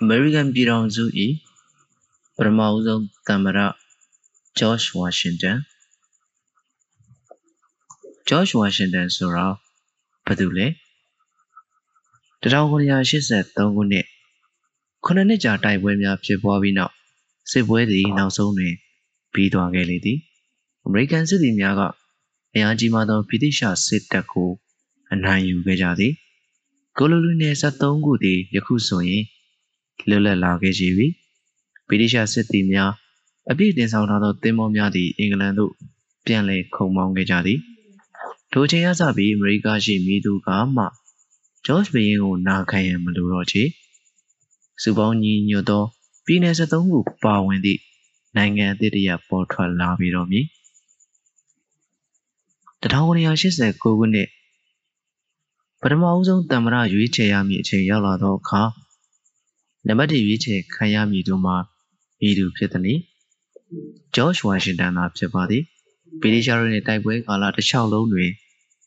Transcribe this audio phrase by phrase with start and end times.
[0.00, 1.04] အမေရိကန်ပြည်ထောင်စု၏
[2.36, 3.58] ပထမဦးဆုံးသမ္မတ
[4.58, 5.58] ဂျော့ချ်ဝါရှင်တန်
[8.28, 9.46] ဂျော့ချ်ဝါရှင်တန်ဆိုတာ
[10.26, 10.66] ဘာတူလဲ
[12.42, 14.06] 1983ခုနှစ်
[15.04, 16.92] ခုနှစ်နှစ်ကြာတိုက်ပွဲများဖြစ်ပွားပြီးနောက်
[17.50, 18.74] စစ်ပွဲသည်နောက်ဆုံးတွင်
[19.32, 20.18] ပြီးသွားခဲ့လေသည်
[20.86, 21.82] အမေရိကန်စစ်သည်များက
[22.54, 24.50] အင်အားကြီးမားသောဗြိတိရှစစ်တပ်ကို
[25.12, 26.12] အနိုင်ယူခဲ့ကြသည်
[26.98, 29.24] ကိုလိုနီနယ်73ခုသည်ယခုဆိုရင်
[30.08, 31.06] လွတ်လပ်လာခဲ့ကြပြီ
[31.88, 32.92] ဗြိတိရှစစ်သည်များ
[33.50, 35.72] အပြည့်တင်ဆောင်ထားသောသင်္ဘောများသည်အင်္ဂလန်သို့
[36.26, 37.58] ပြန်လည်ခုံမောင်းခဲ့ကြသည်
[38.52, 40.84] ထိုချိန်ရစပြီးအမေရိကရှိမည်သူကမှ
[41.66, 43.62] ဂျော့ချ်ဘရင်ကိုနာခံရန်မလိုတော့ချေ
[44.82, 45.84] စုပေါင်းညီညွတ်သော
[46.26, 47.80] ပြည်내73ခုပါဝင်သည့်
[48.36, 50.46] နိုင်ငံအသစ်တရပေါ်ထွက်လာပြီးတော့မည်
[52.82, 54.28] 1989ခုနှစ်
[55.80, 58.62] ပထမအဦးဆုံးတမ္မရရွေးချယ်ရမည့်အချိန်ရောက်လာသောအခါ
[59.88, 61.56] နံပါတ်1ရွေးချယ်ခံရမည်တို့မှာ
[62.20, 62.98] မည်သူဖြစ်သည်။
[64.14, 65.62] ဂျော့ချ်ဝါရှင်တန်သာဖြစ်ပါသည်။
[66.20, 68.30] ဗြိတိရှတို့နှင့်တိုက်ပွဲကာလတစ်လျှောက်လုံးတွင်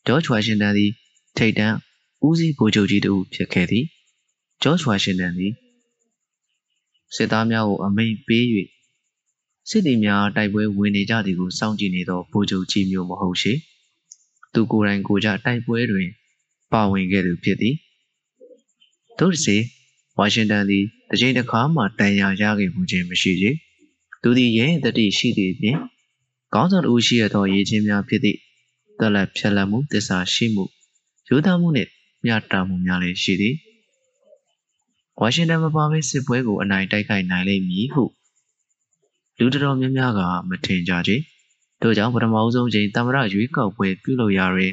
[0.06, 0.90] ဂျော့ချ်ဝါရှင်တန်သည်
[1.36, 1.76] ထိပ်တန်း
[2.26, 3.84] ဦးစီးဗိုလ်ချုပ်ကြီးတဦးဖြစ်ခဲ့သည်။
[4.62, 5.52] ဂျော့ချ်ဝါရှင်တန်သည်
[7.16, 8.44] စစ်သားများကိုအမိန့်ပေး၍
[9.70, 13.52] စစ်သည်များတိုက်ပွဲဝင်နေကြသည်ကိုစောင့်ကြည့်နေသောဗိုလ်ချုပ်ကြီးမျိုးမဟုတ်ရှိ။
[14.52, 16.08] သူကိုယ်တိုင်ကိုယ်ကြတိုက်ပွဲတွင်
[16.72, 17.74] ပါဝင်ခဲ့သူဖြစ်သည်။
[19.18, 19.56] သို့တစေ
[20.18, 23.50] ဝါရှင်တန်သည်တစ်ချိန်တစ်ခါမှတန်ရာရခဲ့မှုခြင်းမရှိချေ။
[24.22, 25.78] သူသည်ရဲတတိရှိသည့်အပြင်
[26.54, 28.38] ကောင်းဆောင်အူရှိရသောရေးချင်းများဖြစ်သည့်
[28.98, 30.64] တက်လက်ဖြက်လက်မှုတစ္ဆာရှိမှု
[31.28, 31.90] ယူသားမှုနှင့်
[32.24, 33.54] မျှတမှုများလည်းရှိသည်
[35.20, 38.04] ဝါရှင်တန်မပါဘဲစစ်ပွဲကိုအနိုင်တိုက်ခိုက်နိုင်လိမ့်မည်ဟု
[39.38, 41.12] လူတော်များများကမထင်ကြကြ။
[41.82, 44.72] တို့ကြောင့်ပထမအဆုံးချိန်တမရရွေးကောက်ပွဲပြုလုပ်ရာတွင်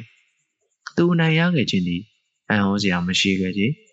[0.96, 2.02] သူအနိုင်ရခဲ့ခြင်းသည်
[2.48, 3.62] အံ့ဩစရာမရှိခဲ့ကြ။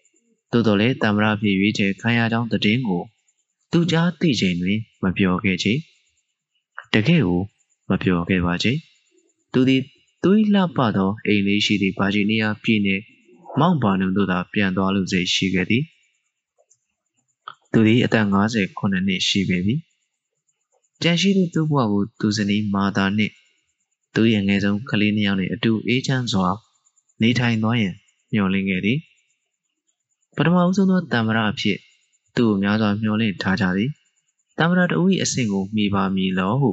[0.51, 3.03] သို့တော်လည်းတမရဖြစ်ရွေးချယ်ခံရကြောင်းသတင်းကို
[3.71, 5.73] သူကြားသိချိန်တွင် မပြောခဲ့ချေ။
[6.93, 7.41] တကယ်ကို
[7.89, 8.73] မပြောခဲ့ပါချေ။
[9.53, 9.81] သူသည်
[10.23, 13.02] သူ၏လှပသောအိမ်လေးရှိသည့်ဗာဂျီးနီးယားပြည်နယ်
[13.59, 15.83] မောင့်ဘာနုံတို့သာပြန်သွားလို့စိတ်ရှိခဲ့သည်။
[17.71, 19.75] သူသည်အသက်59နှစ်ရှိပေပြီ။
[21.03, 23.33] ကြံရှိသူသူ့ဘဝကိုသူစနီးမာသာနှင့်
[24.15, 26.49] သူရဲ့ငယ်ဆုံးကလေးနှစ်ယောက်နှင့်အတူအေးချမ်းစွာ
[27.21, 27.95] နေထိုင်သွားရန်
[28.33, 28.99] မျှော်လင့်ခဲ့သည်
[30.35, 31.77] ပထမဦးဆုံးသောတံမရအဖြစ်
[32.35, 33.89] သူ့ကိုများစွာမျှော်လင့်ထားကြသည်
[34.57, 36.71] တံမရတဦး၏အဆင့်ကိုမိပါမည်လောဟု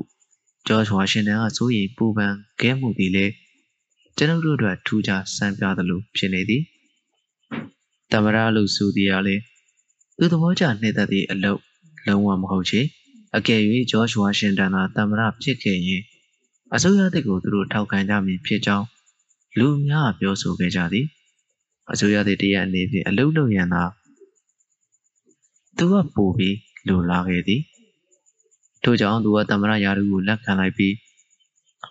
[0.66, 3.32] ဂျော့ချ်ဝါရှင်တန်ကစိုးရိမ်ပူပန်ခဲ့မှုသည်လည်း
[4.16, 6.62] ကျွန်ုပ်တို့အတွက်ထူးခြားစံပြသလိုဖြစ်နေသည်
[8.12, 9.36] တမရလို့ဆိုသည်ရလေ
[10.18, 11.60] သူသဘောကျနှိမ့်သက်သည့်အလုပ်
[12.06, 12.80] လုံးဝမဟုတ်ချေ
[13.36, 16.02] အကယ်၍ဂျော့ချ်ဝါရှင်တန်သာတမရဖြစ်ခဲ့ရင်
[16.74, 18.86] အစိုးရတပ်ကိုသူတို့ထောက်ခံကြမည်ဖြစ်ကြောင်း
[19.58, 21.06] လူများပြောဆိုခဲ့ကြသည်
[21.91, 23.82] အစိုးရသည်တရအနေဖြင့်အလုလုပ်ရန်သာ
[25.76, 26.56] သူကပို့ပြီး
[26.88, 27.62] လိုလာခဲ့သည်
[28.82, 30.94] ထို့ကြောင့်သူကတမရယာရုကိုလက်ခံလိုက်ပြီး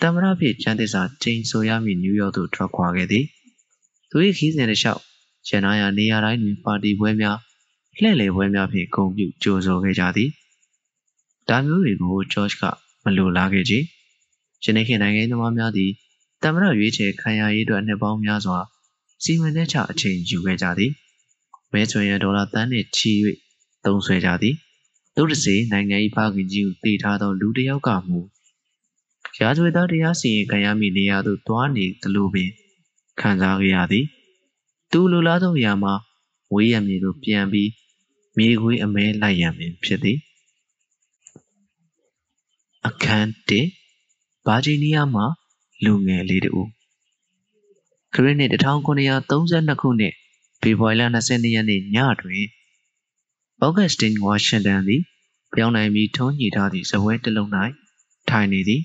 [0.01, 3.25] တမရဖြစ်ကျန်းသစ္စာချိန်ဆိုရမည့်နယူးယောက်သို့ထွက်ခွာခဲ့သည်
[4.09, 5.01] သူ၏ခီးစဉ်တစ်လျှောက်
[5.49, 7.37] ရန်နာယာနေရာတိုင်းတွင်ပါတီပွဲများ
[8.01, 10.29] လှည့်လည်ပွဲများဖြင့်ဂုဏ်ပြုကြိုဆိုခဲ့ကြသည်
[11.49, 12.63] ဒါမျိုးတွေကိုဂျော့ချ်က
[13.03, 13.73] မလိုလားခဲ့ကြ
[14.63, 15.91] ယနေ့ခေတ်နိုင်ငံသမားများသည်
[16.43, 18.59] တမရရွေးချယ်ခံရရေးအတွက်နှစ်ပေါင်းများစွာ
[19.23, 20.91] စီမံတဲ့ချအချိန်ယူခဲ့ကြသည်
[21.71, 23.11] မဲချွန်ရဒေါ်လာတန်းနှင့်ချီ၍
[23.85, 24.55] သုံးဆွဲကြသည်
[25.15, 28.19] တို့တစေနိုင်ငံ၏ဖခင်ကြီးကိုတည်ထားသောလူတစ်ယောက်ကမူ
[29.39, 32.49] ရာဇဝတ်သားတရားစီရင်ခံရမည့်နေရာသို့တွားနေသလိုပင်
[33.19, 34.05] ခံစားခဲ့ရသည်
[34.91, 35.93] သူလိုလားသောအရာမှာ
[36.53, 37.69] ဝေးရမည်သို့ပြန်ပြီး
[38.37, 40.17] မြေခွေးအမဲလိုက်ရမည်ဖြစ်သည်
[42.87, 45.25] အခန်း1ဗာဂျီးနီးယားမှာ
[45.83, 46.63] လူငယ်လေးတူ
[48.13, 50.13] ခရစ်နှစ်1932ခုနှစ်
[50.61, 52.45] ဖေဖော်ဝါရီလ22ရက်နေ့ညတွင်
[53.61, 55.01] အော့ဂတ်စတင်ဝါရှင်တန်သည်
[55.53, 57.49] ပြောင်းနိုင်ပြီးထုံးညှိထားသည့်ဇပွဲတစ်လုံး၌
[58.29, 58.81] ထိုင်နေသည်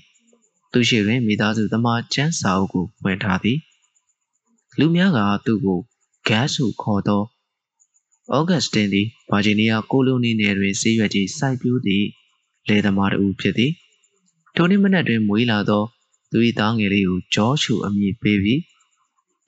[0.71, 3.59] သူရှိတွင်မိသားစုသမားကျန်းစာအုပ်ကိုဝင်ထားသည်
[4.79, 5.79] လူများကသူ့ကို
[6.27, 7.23] ဂတ်ဟုခေါ်သော
[8.31, 12.05] အော့ဂတ်စတင်သည်ဗာဂျီးနီးယားကိုလိုနီနယ်တွင်ဆေးရွက်ကြီးစိုက်ပျိုးသည့်
[12.67, 13.71] လယ်သမားတစ်ဦးဖြစ်သည်
[14.55, 15.83] ထိုနေ့မနက်တွင်မွေးလာသော
[16.31, 18.61] သူ၏သားငယ်လေးကိုဂျောရှုအမည်ပေးပြီး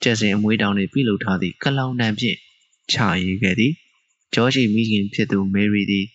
[0.02, 2.36] ကျက်စင်အမွေးတောင်နှင့်ပြုလုပ်ထားသည့်ကလောင်တံဖြင့်
[2.92, 3.72] ချရေးခဲ့သည်
[4.34, 6.06] ဂျောရှိမိခင်ဖြစ်သူမေရီသည်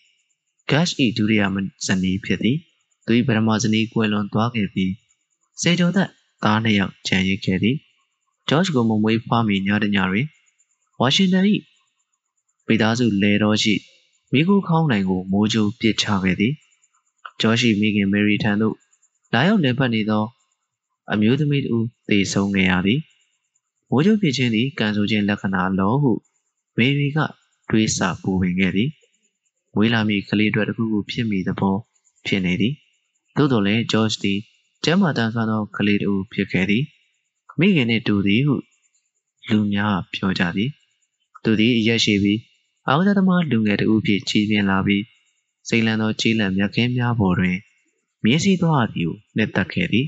[0.69, 0.87] ဂတ်၏
[1.17, 1.43] ဒုတိယ
[1.85, 2.57] ဇနီးဖြစ်သည်
[3.05, 4.91] သူ၏ပထမဇနီးကွယ်လွန်သွားခဲ့ပြီး
[5.61, 6.09] စေကျော်သက်
[6.43, 7.75] သားနှစ်ယောက်ကျန်ရစ်ခဲ့သည်
[8.49, 10.27] ဂျော့ချ်ကိုမမွေးဖွားမီညတညတွင်
[10.99, 11.45] ဝါရှင်တန်၏
[12.67, 13.73] မိသားစုလေတော်ရှိ
[14.31, 16.53] မိခိုးခေါင်းနိုင်ကိုမိုးကြိုးပစ်ချခဲ့သည်
[17.41, 18.75] ဂျော့ရှိမိခင်မေရီထံသို့
[19.33, 20.23] လာရောက်လည်ပတ်နေသော
[21.11, 21.75] အမျိုးသမီးတူ
[22.09, 22.99] သေဆုံးခဲ့ရသည်
[23.95, 26.11] မိုးကြိုးဖြစ်ခြင်းသည်ကံဆိုခြင်းလက္ခဏာလောဟု
[26.77, 27.19] မေရီက
[27.69, 28.89] တွေးဆပူပင်ခဲ့သည်
[29.75, 31.75] မွေးလာမည့်ကလေးအတွက်တစ်ခုခုဖြစ်မိသဘော
[32.25, 32.73] ဖြစ်နေသည်
[33.37, 34.39] သို့တော်လည်း George သည်
[34.85, 36.83] ကျမ်းမာတန်ဆွမ်းသောကလေးတူဖြစ်ခဲ့သည်
[37.59, 38.55] မိခင်နှင့်တူသည်ဟု
[39.49, 40.69] လူများပြောကြသည်
[41.43, 42.39] သူသည်ရက်ရှိပြီး
[42.87, 45.03] အောက်သမားလူငယ်တူဖြစ်ချီးပြင်းလာပြီး
[45.67, 47.57] စိတ်လန်းသောကြီးလန့်မြက်ခင်းများပေါ်တွင်
[48.23, 50.07] မြင်းစည်းသွားသည်ဟုနှစ်သက်ခဲ့သည်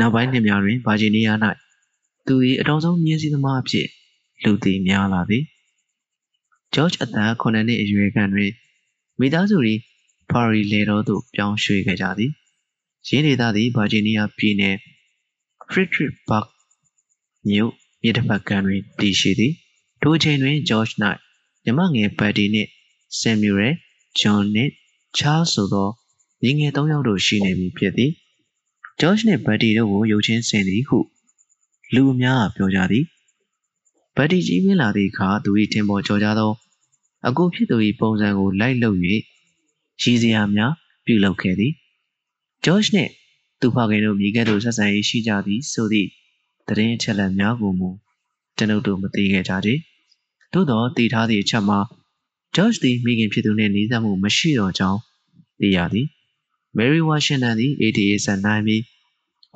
[0.00, 1.38] နောက်ပိုင်းနှစ်များတွင်ဗာဂျီးနီးယား၌
[2.26, 3.88] သူ၏အတော်ဆုံးမြင်းစည်းသမားအဖြစ်
[4.44, 5.44] လူသိများလာသည်
[6.74, 8.50] ဂျော့ဂျ်အသက်9နှစ်အရွယ်ခန့်တွင်
[9.20, 9.58] မိသားစု၏
[10.30, 12.32] ပါရီလေတော်သို့ပြောင်းရွှေ့ခဲ့ကြသည်
[13.08, 14.76] ရင်းဒေသသည်ဗာဂျီးနီးယားပြည်နယ်
[15.70, 16.46] ဖရစ်ဒရစ်ဘတ်
[17.48, 17.72] မြို့
[18.02, 19.52] မြစ်တစ်ဖက်ကမ်းတွင်တည်ရှိသည်
[20.00, 20.98] ထိုအချိန်တွင်ဂျော့ဂျ်၌
[21.64, 22.70] ညီမငယ်ဘတ်တီနှင့်
[23.18, 23.74] ဆမ်မြူရယ်
[24.20, 24.72] ဂျွန်နှင့်
[25.18, 25.88] ချားဆိုသော
[26.42, 28.12] ညီငယ်၃ယောက်တို့ရှိနေပြီဖြစ်သည်
[29.00, 30.98] ဂျော့ဂျ်နှင့်ဘတ်တီတို့ကိုရုပ်ချင်းဆင်သည်ဟု
[31.94, 33.04] လူအများကပြောကြသည်
[34.16, 36.52] ဘတ်တီကြီးမင်းလာသည့်အခါသူ၏ထင်ပေါ်ကျော်ကြသော
[37.28, 38.98] အကူဖြစ်သူ၏ပုံစံကိုလိုက်လုပ်၍
[40.02, 40.72] ရည်စရာများ
[41.04, 41.72] ပြုလုပ်ခဲ့သည်
[42.64, 43.10] ဂျော့ဂျ်နှင့်
[43.60, 46.08] သူဖခင်တို့မိခဲ့သို့ဆက်ဆံရေးရှိကြသည်ဆိုသည့်
[46.68, 47.90] သတင်းအချက်အလက်များကိုမူ
[48.56, 49.70] ကျွန်ုပ်တို့မသိခဲ့ကြကြ။
[50.52, 51.78] သို့သောတည်ထားသည့်အချက်မှာ
[52.54, 55.00] ဂျော့ဂျ်သည်မိခင်ဖြစ်သူနှင့်နှီးစပ်မှုမရှိတော့ကြောင်း
[55.60, 56.08] သိရသည်။
[56.76, 58.82] မယ်ရီဝါရှင်တန်သည် ATA ဆန်နိုင်ပြီး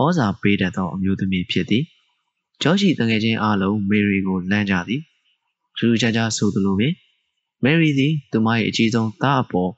[0.03, 1.85] ဩဇာပေးတတ်သောအမျိုးသမီးဖြစ်သည်။
[2.63, 5.01] ဂျော့ဂျ်၏တငယ်ချင်းအားလုံးမယ်ရီကိုလမ်းကြသည်။
[5.77, 6.93] ထူးခြားခြားဆိုသလိုပင်
[7.65, 9.71] မယ်ရီသည်သူမ၏အကြီးဆုံးသားအပေါ်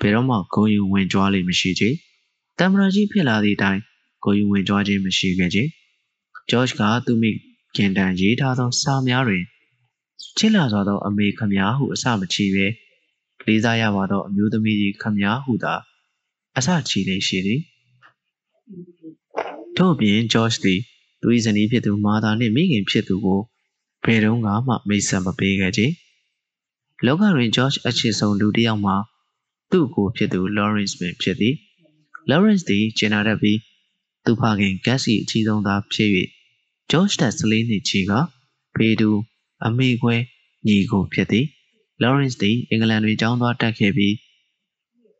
[0.00, 1.90] ဘယ်တော့မှဂုဏ်ယူဝင်ကြွားလိမ့်မရှိချေ။
[2.58, 3.80] တမ်မရာကြီးဖြစ်လာသည့်အတိုင်း
[4.24, 5.62] ဂုဏ်ယူဝင်ကြွားခြင်းမရှိခဲ့ချေ။
[6.50, 7.30] ဂျော့ဂျ်ကသူမိ
[7.76, 9.44] ခင်တန်ရေးထားသောစာများတွင်
[10.38, 12.66] ချစ်လာစွာသောအမေခမည်းဟုအစမချီပဲ
[13.46, 15.74] လေးစားရပါသောအမျိုးသမီးကြီးခမည်းဟုသာ
[16.56, 17.60] အစချီနေရှိသည်
[19.76, 20.80] ထို့ပြင်ဂျော့ဂျ်သည်
[21.20, 23.40] သူ၏ဇနီးဖြစ်သူမာသာနှင့်မိခင်ဖြစ်သူကို
[24.04, 24.52] ဘယ်တော့မှ
[24.88, 25.82] မိတ်ဆက်မပေးခဲ့ကြ
[27.04, 28.96] လောကတွင်ဂျော့ဂျ်အချစ်ဆုံးလူတစ်ယောက်မှာ
[29.70, 31.54] သူ့ကိုဖြစ်သူလော်ရန့်စ်ပင်ဖြစ်သည်
[32.30, 33.58] လော်ရန့်စ်သည်ဂျင်နာရက်ပြီး
[34.24, 36.10] သူဖခင်ဂက်စီအကြီးဆုံးသားဖြစ်၍
[36.90, 38.12] ဂျော့ဂျ်တက်စလေးနှစ်ကြီးက
[38.74, 39.10] ဖေးသူ
[39.66, 40.14] အမေခွဲ
[40.66, 41.46] ညီကိုဖြစ်သည်
[42.02, 44.14] လော်ရန့်စ်သည်အင်္ဂလန်တွင်ကျောင်းသွားတက်ခဲ့ပြီး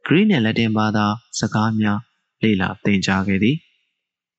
[0.07, 1.07] ဂရိနဲ့လက်တင်ဘာသာ
[1.39, 1.99] စကားများ
[2.43, 3.57] လေ့လာသင်ကြားခဲ့သည်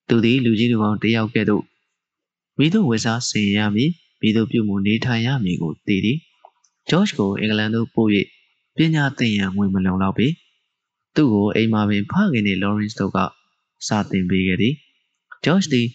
[0.07, 1.63] သူသည်လူကြီးလူကောင်းတယောက်ကဲ့သို့
[2.57, 6.17] မိတို့ဝေစားဆင်ရမည်မိတို့ပြုမှုနေထိုင်ရမည်ကိုသိသည်
[6.89, 8.09] ဂျော့ဂျ်ကိုအင်္ဂလန်သို့ပို့၍
[8.75, 10.27] ပညာသင်ရန်ငွေမလုံလောက်ပေ
[11.15, 13.17] သူ့ကိုအိမ်မှာပင်ဖခင်နှင့်လော်ရန့်စ်တို့က
[13.87, 14.73] စာသင်ပေးခဲ့သည်
[15.45, 15.87] ဂျော့ဂျ်သည်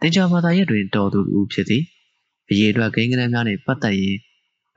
[0.00, 1.82] တင်ချာဘာသာရပ်တွင်တော်သူဦးဖြစ်သည်
[2.50, 4.16] အရေးအတွက်ဂိမ်းကနန်းများနှင့်ပတ်သက်ရင်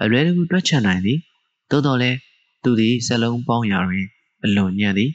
[0.01, 1.19] အလွယ်တကူတွက်ချက်နိုင်သည်
[1.71, 2.17] သို့တော်လည်း
[2.63, 4.07] သူသည်စလုံးပေါင်းရာတွင်
[4.47, 5.11] အလွန်ညံ့သည်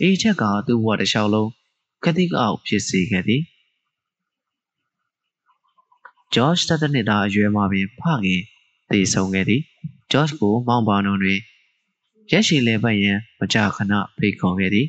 [0.00, 1.50] အေးချက်ကသူ့ဘဝတစ်လျှောက်လုံး
[2.04, 3.42] ခတိကအောက်ဖြစ်စေခဲ့သည်
[6.34, 8.42] ဂျော့ဂျ်တနှစ်သားအရွယ်မှာပင်ဖခင်
[8.90, 9.62] တည်ဆုံခဲ့သည်
[10.12, 11.38] ဂျော့ဂျ်ကိုမောင်ပါနုံတွင်
[12.30, 14.86] ရက်ရှိလဲပတ်ရန်မကြာခဏဖိတ်ခေါ်ခဲ့သည်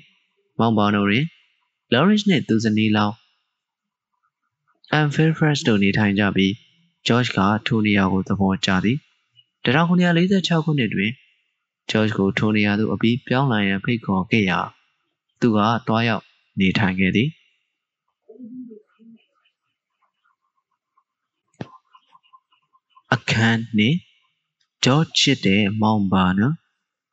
[0.60, 1.26] မောင်ပါနုံတွင်
[1.94, 3.16] လော်ရန့်စ်နှင့်သူဇနီးလောင်း
[4.92, 6.54] အန်ဖီဖရက်စ်တို့နေထိုင်ကြပြီး
[7.08, 8.98] ဂျော့ဂျ်ကထိုနေရာကိုသဘောကျသည်
[9.66, 11.12] 1946ခုနှစ်တွင်
[11.90, 14.60] ဂျော့ဂျ်ကိုထိုနေရာသို့အပြီးပြောင်းလာရန်ဖိတ်ခေါ်ခဲ့ရာ
[15.42, 16.24] သူကတွားရောက်
[16.60, 17.30] နေထိုင်ခဲ့သည်
[23.14, 23.98] အခန်းနှင့်
[24.86, 26.42] ဂျော့ဂျ်ချစ်တဲ့မောင်ဘာန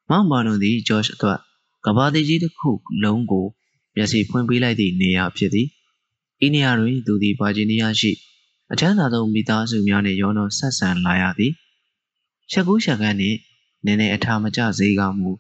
[0.09, 1.39] မောင်ဘာနသည်ဂျော့ဂျ်အတွက်
[1.85, 2.71] ကဘာတိကြီးတစ်ခု
[3.05, 3.47] လုံးကို
[3.95, 5.69] မျက်စိဖွင့်ပေးလိုက်သည့်နေရာဖြစ်သည်
[6.45, 8.13] ဤနေရာတွင်သူသည်ဗာဂျီးနီးယားရှိ
[8.73, 11.53] အချမ်းသာဆုံးမိသားစုများနှင့်ရောနှောဆက်ဆံလာရသည်
[12.51, 13.39] ရှက်ကူးရှက်ကန်းနှင့်
[13.85, 15.31] နည်းနည်းအထာမကျစေကမူ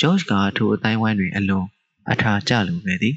[0.00, 1.66] ဂျော့ဂျ်ကထိုအတိုင်းဝိုင်းတွင်အလွန်
[2.10, 3.14] အထာကျလိုခဲ့သည်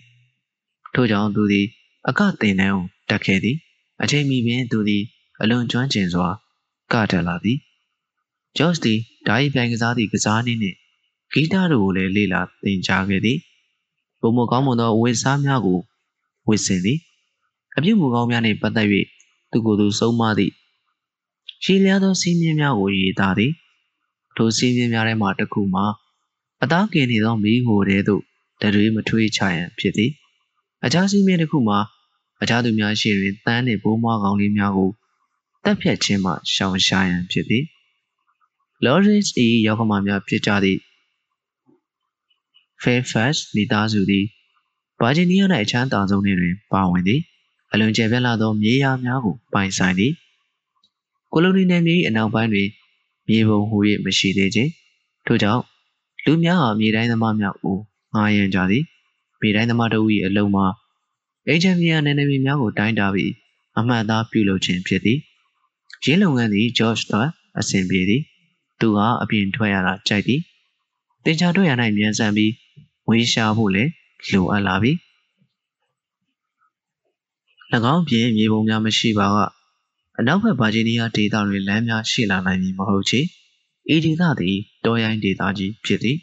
[0.94, 1.66] ထို့ကြောင့်သူသည်
[2.10, 3.58] အကတင်နှန်းကိုတက်ခဲ့သည်
[4.04, 5.04] အချိန်မီပင်သူသည်
[5.42, 6.28] အလွန်ကျွမ်းကျင်စွာ
[6.94, 7.58] ကတက်လာသည်
[8.58, 10.78] ဂျော့ဂျ်သည်ဓာရီပြိုင်ကစားသည့်ကစားနည်းနှင့်
[11.34, 13.38] ဂီတတို့ကိုလည်းလေ့လာသင်ကြားခဲ့သည်
[14.22, 15.80] ပုံမကောင်းမွန်သောဝေစားများကို
[16.48, 17.00] ဝေစင်သည်
[17.78, 18.88] အပြုတ်မူကောင်းများနှင့်ပတ်သက်၍
[19.52, 20.54] သူကိုယ်သူဆုံးမသည့်
[21.64, 23.52] ရှည်လျားသောစီးမြင်များကိုရေးသားသည်
[24.38, 25.86] ထိုစီးမြင်များထဲမှတစ်ခုမှာ
[26.64, 28.22] အသားကင်နေသောမိဟိုတဲသို့
[28.62, 30.12] တရွေးမထွေးချရန်ဖြစ်သည်
[30.86, 31.80] အခြားစီးမြင်တစ်ခုမှာ
[32.42, 34.90] အခြားသူများရှိတွင်တန်းနှင့်ဘိုးမွားကောင်လေးများကို
[35.64, 37.64] တက်ဖြတ်ခြင်းမှရှောင်ရှားရန်ဖြစ်သည်
[38.86, 39.22] လော်ရစ်၏
[39.68, 40.80] ရောက်ကမများဖြစ်ကြသည့်
[42.84, 44.26] Fairfax မိသားစုသည်
[45.00, 47.22] ဗာဂျီးနီးယား၌အချမ်းသာဆုံးတွင်ပါဝင်သည်
[47.72, 50.14] အလွန်ကျယ်ပြန့်လာသောမြေယာများကိုပိုင်ဆိုင်သည်
[51.34, 52.68] ကိုလိုနီနယ်မြေ၏အနောက်ပိုင်းတွင်
[53.28, 54.72] မြေပုံဟူ၍မရှိသေးခြင်း
[55.26, 55.64] ထို့ကြောင့်
[56.26, 57.78] လူများဟာမြေတိုင်းသမားများကို
[58.14, 58.84] ငားရမ်းကြသည်
[59.40, 60.66] မြေတိုင်းသမားတို့၏အလုံးမှာ
[61.48, 63.32] အေဂျင်ဗီယာနယ်နိမိတ်များကိုတိုင်းတာပြီး
[63.78, 65.20] အမှတ်အသားပြုလုပ်ခြင်းဖြစ်သည်
[66.04, 67.22] ရင်းလုပ်ငန်းသည်ဂျော့ဂျ်သာ
[67.60, 68.22] အဆင်ပြေသည်
[68.80, 70.42] သူကအပြင်ထွက်ရတာကြိုက်သည်
[71.24, 72.52] တင်ချာတွေ့ရ၌မြန်ဆန်ပြီး
[73.08, 73.92] ဝေးရှာဖို့လည်း
[74.32, 74.92] လိုအပ်လာပြီ၎
[77.94, 79.38] င်းပြင်မြေပုံများမရှိပါက
[80.20, 83.20] အနောက်ဘက်ဗာဂျီးနီးယားဒေသတွင်လမ်းများရှိလာနိုင်မည်မဟုတ်ချေ
[83.94, 86.18] ဤဒေသသည်တောရိုင်းဒေသကြီးဖြစ်သည်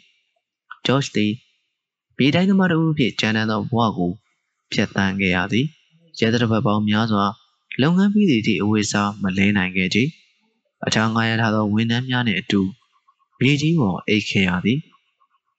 [0.85, 1.31] ဂျော့ချ်သည်
[2.17, 4.11] ပြည်တိုင်းသမားတို့ဖြင့်ကျန်းတန်းသောဘဝကို
[4.71, 5.65] ဖျက်ဆီးခဲ့ရသည်
[6.19, 7.25] ရဲတပ်ဖွဲ့ပေါင်းများစွာ
[7.81, 9.99] လုပ်ငန်းပြီးသည့်အထိအဝိစားမလဲနိုင်ခဲ့ကြ။
[10.85, 12.61] အခြားငှားရထားသောဝန်ထမ်းများနှင့်အတူ
[13.39, 14.79] မြေကြီးပေါ်အိတ်ခဲ့ရသည်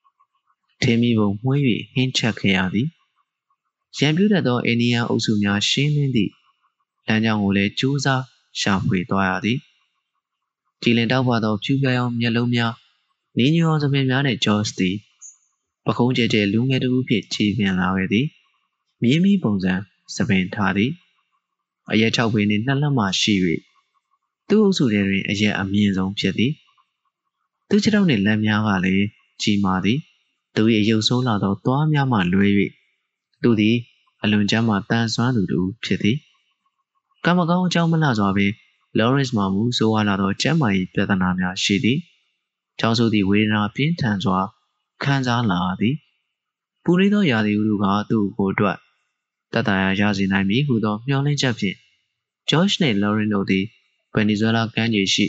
[0.82, 1.60] ။ထင်းမီပုံမှွေး၍
[1.92, 2.88] ဟင်းချက်ခဲ့ရသည်။
[3.98, 6.32] ရံပြူတတ်သောအိန္ဒိယအုပ်စုများရှင်းလင်းသည့်
[7.06, 8.22] လမ်းကြောင်းကိုလည်းကြိုးစား
[8.60, 9.58] ရှာဖွေသွားရသည်။
[10.82, 12.72] ကြည်လင်တောက်ပသောဖြူပြားရောင်မျက်လုံးများ
[13.36, 14.96] နင်းညောသမင်များနှင့်ဂျော့စ်သည်
[15.86, 18.26] ပခုံးကျဲကျဲလူငယ်တူဖြင့်ခြေပြန်လာခဲ့သည်။
[19.02, 19.72] မြင်းမီပုံစံ
[20.14, 20.90] စပင်ထားသည်။
[21.90, 23.34] အရက်၆ပေနှင့်နှစ်လက်မှရှိ၍
[24.48, 26.52] သူ့အုပ်စုထဲတွင်အရက်အမြင့်ဆုံးဖြစ်သည်
[27.68, 29.06] သူခြေထောက်နှင့်လက်များကလည်း
[29.42, 29.98] ကြီးမားသည်
[30.54, 32.46] သူ၏ရုပ်ဆိုးလာသောသွားများမှလွဲ၍
[33.42, 33.76] သူသည်
[34.22, 36.16] အလွန်ကျမ်းမှတန်ဆွမ်းသူတူဖြစ်သည်
[37.28, 38.52] ကံမကောင်းအကြောင်းမလှစွာပင်
[38.98, 41.98] လော်ရန့်စ်မှမူဆိုးဝါးလာသောကျမ်းမာရေးပြဿနာများရှိသည်။
[42.78, 44.38] ကျောင်းဆိုသည့်ဝေဒနာပြင်းထန်စွာ
[45.02, 45.94] ခံစားလာသည်။
[46.84, 48.76] ပူရိသောရာသီဥတုကသူ့ကိုယ်အတွက်
[49.52, 51.76] တတရာရစေနိုင်မည်ဟုသောမျှော်လင့်ချက်ဖြင့်
[52.48, 53.64] ဂျော့ချ်နှင့်လော်ရင်တို့သည်
[54.12, 55.26] ဗင်နီဇွဲလားကမ်းခြေရှိ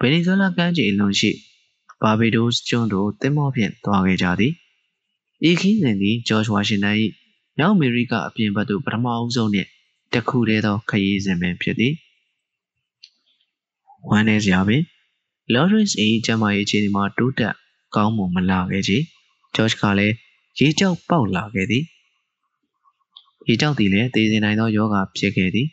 [0.00, 1.30] ဗင်နီဇွဲလားကမ်းခြေအလွန်ရှိ
[2.02, 4.52] ဘာဘီဒိုးကျွန်းတို့တင်မောဖြင့်သွားခဲ့ကြသည်
[5.48, 6.96] ဤခင်းစဉ်သည်ဂျော့ချ်ဝါရှင်တန်၏
[7.58, 9.68] မြောက်အမေရိကအပြင်ဘက်သို့ပထမအဦးဆုံးနှင့်
[10.14, 11.94] တခုတည်းသောခရီးစဉ်ပင်ဖြစ်သည်
[14.08, 14.82] ဝမ်းနည်းစရာပင်
[15.52, 17.54] လော်ရန့်စ်၏ကျမ်းမာရေးအခြေအနေမှာတိုးတက်
[17.94, 18.98] ကောင်းမွန်မလာခဲ့ချေ
[19.54, 20.14] ဂျော့ချ်ကလည်း
[20.58, 21.84] ရေကြောက်ပေါက်လာခဲ့သည်
[23.48, 25.66] ရေကြောက်သည်လည်းတည်စေနိုင်သောယောဂဖြစ်ခဲ့သည်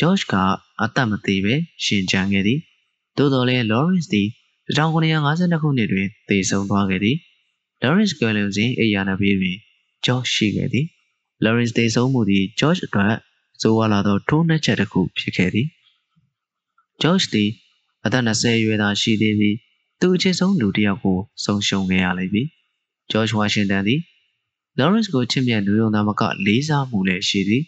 [0.00, 0.34] ဂျော့ချ်က
[0.82, 2.58] အသက်မသေးပဲရှင်ကျန်ခဲ့သည်
[3.16, 4.28] သို့တော်လည်းလော်ရန့်စ်သည်
[4.76, 7.16] 1952ခုနှစ်တွင်သေဆုံးသွားခဲ့သည်
[7.82, 9.56] လော်ရန့်စ်ကွယ်လွန်စဉ်အိယာနာဘေးတွင်
[10.04, 10.86] ဂျော့ချ်ရှိခဲ့သည်
[11.44, 13.14] လော်ရန့်စ်သေဆုံးမှုသည်ဂျော့ချ်အတွက်
[13.66, 15.68] စိုးဝါလာသောထိုးနှက်ချက်တစ်ခုဖြစ်ခဲ့သည်
[17.02, 17.50] ဂျော့ချ်သည်
[18.04, 19.56] အသက်20အရွယ်သာရှိသေးပြီး
[20.00, 22.48] သူအချစ်ဆုံးလူတစ်ယောက်ကိုဆုံးရှုံးခဲ့ရလိမ့်မည်
[23.10, 24.00] ဂျော့ချ်ဝါရှင်တန်သည်
[24.78, 27.62] လော်ရန့်စ်ကိုချစ်မြတ်လူယုံသားမကလေးစားမှုလည်းရှိသည်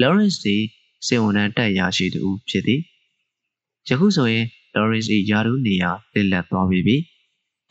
[0.00, 0.62] လော်ရန့်စ်သည်
[1.06, 2.80] စေဝန်ထမ်းတက်ရာရှိသူဖြစ်သည်
[3.88, 6.96] ယခုဆိုရင်လော်ရန့်စ်၏ယာရုနေရာလစ်လက်သွားပြီပြီ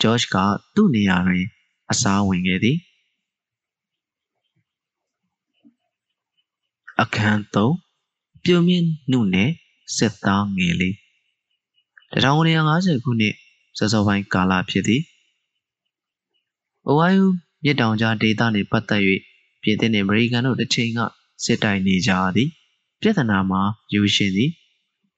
[0.01, 0.37] ဂျော့ချ်က
[0.75, 1.45] သူ့နေရာတွင်
[1.91, 2.77] အစားဝင်ခဲ့သည်
[7.01, 9.51] အခန်း3ပြုံမြင့်နှုနယ်
[9.97, 10.93] စစ်သားငယ်လေး
[12.13, 13.35] 1950ခုနှစ်
[13.77, 15.01] စောစောပိုင်းကာလဖြစ်သည်
[16.87, 17.29] အိုဟိုင်းယို
[17.63, 19.01] မြစ်တောင်ကြားဒေသနှင့်ပတ်သက်၍
[19.61, 20.99] ပြည်သစ်နှင့်အမေရိကန်တို့တစ်ချိန်က
[21.43, 22.49] စစ်တိုင်နေကြသည်
[23.01, 23.61] ပြဿနာမှာ
[23.93, 24.49] ယူရှင်သည်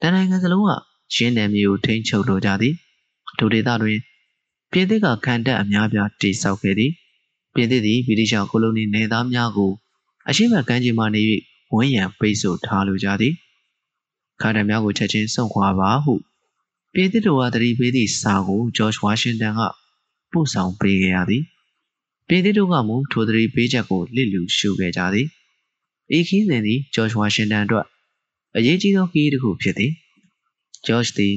[0.02, 0.72] တန်နိုင်ငံစလုံးက
[1.16, 2.74] ရှင်းနယ်မျိုးထိန်းချုပ်လိုကြသည်
[3.40, 4.00] ဒုဒေသတွင်
[4.72, 6.92] ပြည်သစ်ကခံတပ်အများပြားတိစောက်ခဲ့သည်
[7.54, 9.72] ပြည်သစ်သည်ဗြိတိရှကိုလိုနီနယ်သားများကို
[10.30, 11.22] အရှိမကမ်းခြေမှနေ၍
[11.74, 13.34] ဝန်းရံပိတ်ဆို့ထားလိုကြသည်
[14.42, 16.14] ခါတံများကိုချက်ချင်းဆုံးခွာပါဟု
[16.94, 19.62] ပြည်သစ်တို့ကတတိပေးသည့်စာကိုဂျော့ချ်ဝါရှင်တန်က
[20.32, 21.44] ပို့ဆောင်ပေးခဲ့ရသည်
[22.28, 25.28] ပြည်သစ်တို့ကမူထိုသတိပေးချက်ကိုလစ်လူရှုခဲ့ကြသည်
[26.18, 27.86] ဤခီးစဉ်သည်ဂျော့ချ်ဝါရှင်တန်အတွက်
[28.58, 29.92] အရေးကြီးသောခီးတစ်ခုဖြစ်သည်
[30.88, 31.36] ဂျော့ချ်သည်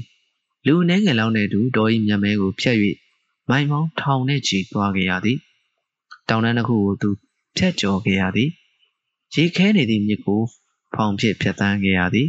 [0.66, 2.76] လူနှဲငယ်လောက်နဲ့တူဒေါ်ဤမျက်မဲကိုဖျက်၍
[3.48, 5.38] မိုင်မောင်းထောင်နဲ့ချီသွားခဲ့ရသည်
[6.28, 7.10] တောင်တန်းတစ်ခုကိုသူ
[7.56, 8.50] ဖြတ်ကျော်ခဲ့ရသည်
[9.34, 10.42] ရေခဲနေသည့်မြစ်ကို
[10.94, 12.28] ဖောင်ဖြစ်ဖြတ်တန်းခဲ့ရသည်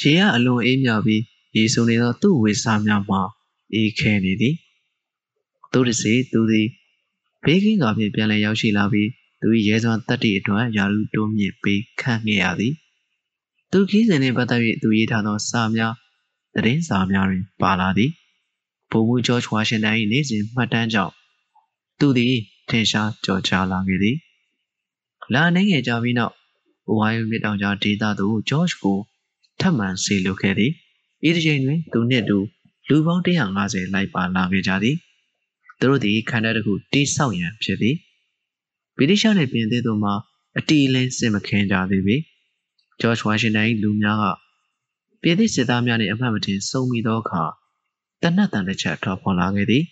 [0.00, 1.22] ရေကအလွန်အေးမြပြီး
[1.56, 3.20] ရေဆုံနေသောသူ့ဝေစာများမှာ
[3.74, 4.54] အေးခဲနေသည်
[5.72, 6.68] သူတစီသူသည်
[7.44, 9.08] ဘေးကင်းစွာဖြင့်ပြန်လည်ရောက်ရှိလာပြီး
[9.40, 12.74] သူ၏ရဲစွမ်းတတ္တိအတွက်ယာရုတိုးမြင့်ပေးခန့်ခဲ့ရသည်
[13.70, 15.94] သူခီးစဉ်နှင့်ပတ်သက်၍သူရေးထားသောစာများ
[16.54, 18.10] သတင်းစာများတွင်ပါလာသည်
[18.90, 21.14] ဗိုလ်မှူးဂျော့ချ်ဝါရှင်တန်၏နေ့စဉ်မှတ်တမ်းကြောင့်
[21.98, 22.34] သူသည်
[22.68, 24.16] ထင်ရှားကြော်ကြားလာခဲ့သည်
[25.34, 26.34] လာနေငယ်ကြပြီးနောက်
[26.88, 28.98] အိုဟိုင်းယိုမြစ်တောင်ကြားဒေသသို့ဂျော့ချ်ကို
[29.60, 30.72] ထပ်မံဆေလွတ်ခဲ့သည်
[31.28, 32.38] ဤတစ်ချိန်တွင်သူနှင့်တူ
[32.88, 34.96] လူပေါင်း150လိုက်ပါလာခဲ့ကြသည်
[35.80, 37.96] သူတို့သည်ခန္ဓာတစ်ခုတိဆောက်ရန်ဖြစ်သည်
[38.96, 40.10] ဗြိတိရှနှင့်ပြင်သစ်တို့မှ
[40.58, 42.16] အတီလင်းစစ်မခင်ကြသေးပေ
[43.00, 44.24] ဂျော့ချ်ဝါရှင်တန်၏လူများက
[45.22, 47.44] ပြင်သစ်စစ်သားများနှင့်အမှတ်မတင်စုံမိသောအခါ
[48.22, 49.84] တနတ်တန်တစ်ချက်ထွက်ပေါ်လာခဲ့သည်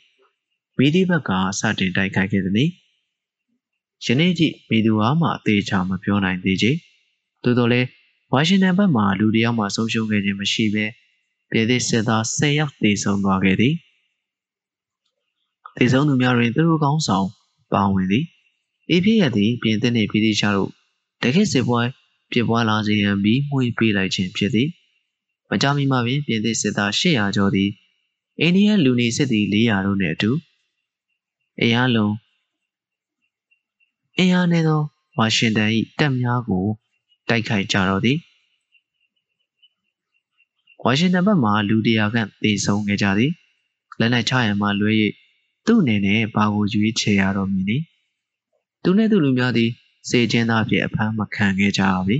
[0.76, 2.70] မိဒီဘက်ကစတင်တိုက်ခိုက်ခဲ့သည်
[4.04, 6.70] ယနေ့ထိမိသူအားမှအသေးချာမပြောနိုင်သေးချေ
[7.42, 7.86] သို့တော်လည်း
[8.32, 10.84] ဝါရှင်တန်ဘက်မှလူတယောက်မှဆုံးရှုံးခဲ့ခြင်းမရှိဘဲ
[11.50, 13.74] ပြည်သစ်စစ်သား10ယောက်သေဆုံးသွားခဲ့သည်
[15.76, 17.26] သေဆုံးသူများတွင်သူတို့ကောင်းဆောင်
[17.72, 18.24] ပါဝင်သည်
[18.90, 20.70] အေးဖြစ်ရသည့်ပြင်သစ်နှင့်ပြည်သစ်ရှာတို့
[21.22, 21.82] တခေတ်စစ်ပွဲ
[22.32, 24.68] ပြစ်ပွားလာစေရန်ပြီးမှုေးပေးလိုက်ခြင်းဖြစ်သည်
[25.50, 27.70] မကြာမီမှာပင်ပြင်သစ်စစ်သား800ကျော်သည်
[28.40, 30.30] အိန္ဒိယလူနေစစ်သည်400တို့နှင့်အတူ
[31.60, 32.14] အင်အားလုံး
[34.20, 34.80] အင်အားနည်းသော
[35.18, 36.66] ဝါရှင်တန်၏တပ်များကို
[37.28, 38.18] တိုက်ခိုက်ကြတော့သည်
[40.82, 43.32] ဝါရှင်တန်ဘက်မှလူတရာခန့်သေဆုံးခဲ့ကြသည်
[44.00, 44.92] လက်နက်ချရန်မှလွဲ၍
[45.66, 47.84] သူ့အနေနဲ့ဘာကိုရွေးချယ်ရတော့မည်နည်း
[48.82, 49.70] သူနှင့်သူလူများသည်
[50.08, 52.16] စေချင်းသားဖြင့်အဖမ်းမခံခဲ့ကြပါပြီ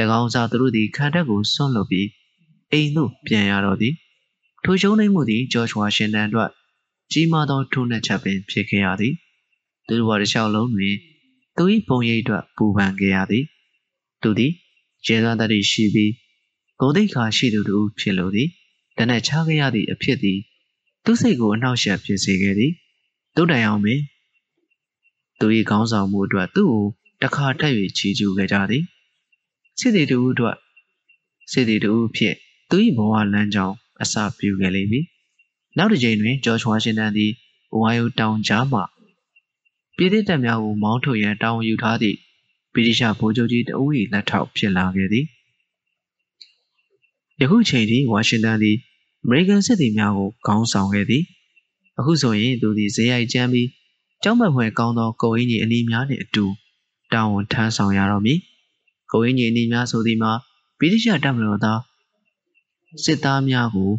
[0.20, 2.08] ၎င်းစားသူတို့သည်ခံတပ်ကိုဆွန့်လွတ်ပြီး
[2.72, 3.94] အိမ်သို့ပြန်ရတော့သည်
[4.64, 6.50] ထိုရှုံးနိမ့်မှုသည်ဂျော့ချ်ဝါရှင်တန်အတွက်
[7.12, 9.14] ကြီးမားသောထိုးနှက်ချက်ပင်ဖြစ်ခဲ့ရသည်
[9.86, 10.96] သူတို့ဟာတစ်လျှောက်လုံးတွင်
[11.56, 13.44] သူ၏ပုံရိပ်အတွက်ပူပန်ခဲ့ရသည်
[14.22, 14.52] သူသည်
[15.06, 16.12] ရဲသားတည်းရှိပြီး
[16.80, 18.48] ဂုံတိတ်ခါရှိသူတို့ဖြစ်လိုသည်
[18.98, 20.38] တနက်ချခဲ့ရသည့်အဖြစ်သည်
[21.04, 22.72] သူစိတ်ကိုအနှောက်အယှက်ဖြစ်စေခဲ့သည်
[23.36, 24.00] တို့တိုင်အောင်ပင်
[25.40, 26.84] သူ၏ခေါင်းဆောင်မှုအတွက်သူ့ကို
[27.22, 28.84] တခါတက်၍ချီးကျူးခဲ့ကြသည်
[29.78, 30.56] စစ်သည်တို့အတွက်
[31.52, 32.34] စစ်သည်တို့ဖြစ်
[32.70, 35.04] သူ၏ဘဝလမ်းကြောင်းအစာပြုခဲ့လိမ့်မည်
[35.76, 37.32] နောက်တစ်ချိန်တွင်ဂျော့ချ်ဝါရှင်တန်သည်
[37.72, 38.80] အိုဟိုင်ယိုတောင်ကြားမှ
[39.96, 42.16] ပြည်သစ်တပ်များကိုမောင်းထုတ်ရန်တာဝန်ယူထားသည့်
[42.74, 45.24] ဗြိတိရှဗိုလ်ချုပ်ကြီးတဦး၏လက်ထောက်ဖြစ်လာခဲ့သည်
[47.40, 48.76] ယခုချိန်ထိဝါရှင်တန်သည်
[49.24, 51.22] အမေရိကန်စစ်သည်များကိုခေါင်းဆောင်ခဲ့သည်
[51.98, 53.68] အခုဆိုရင်သူသည်ဇေယိုက်ကျမ်းပြီး
[54.22, 56.44] ကြောက်မက်ဖွယ်ကောင်းသောကိုအင်းကြီးအနီးများနှင့်အတူ
[57.12, 58.38] တာဝန်ထမ်းဆောင်ရတော့မည်
[59.12, 60.32] ကိုအင်းကြီးအနီးများဆိုသည်မှာ
[60.78, 61.80] ဗြိတိရှတပ်မတော်သား
[63.04, 63.90] စစ်သားများကို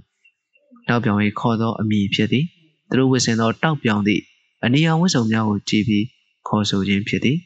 [0.87, 2.45] တောက်ပြောင်၍ခေါ်သောအမည်ဖြစ်သည်
[2.89, 4.23] သူတို့ဝစ်ဆင်သောတောက်ပြောင်သည့်
[4.63, 6.05] အနီရောင်ဝတ်စုံများကိုကြည့်ပြီး
[6.47, 7.37] ခေါ်ဆိုခြင်းဖြစ်သည်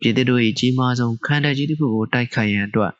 [0.00, 2.92] ပြည်သူတို့၏ကြီးမားဆုံးခန္ဓာကြီးတစ်ခုကိုတိုက်ခိုက်ရန်အတွက်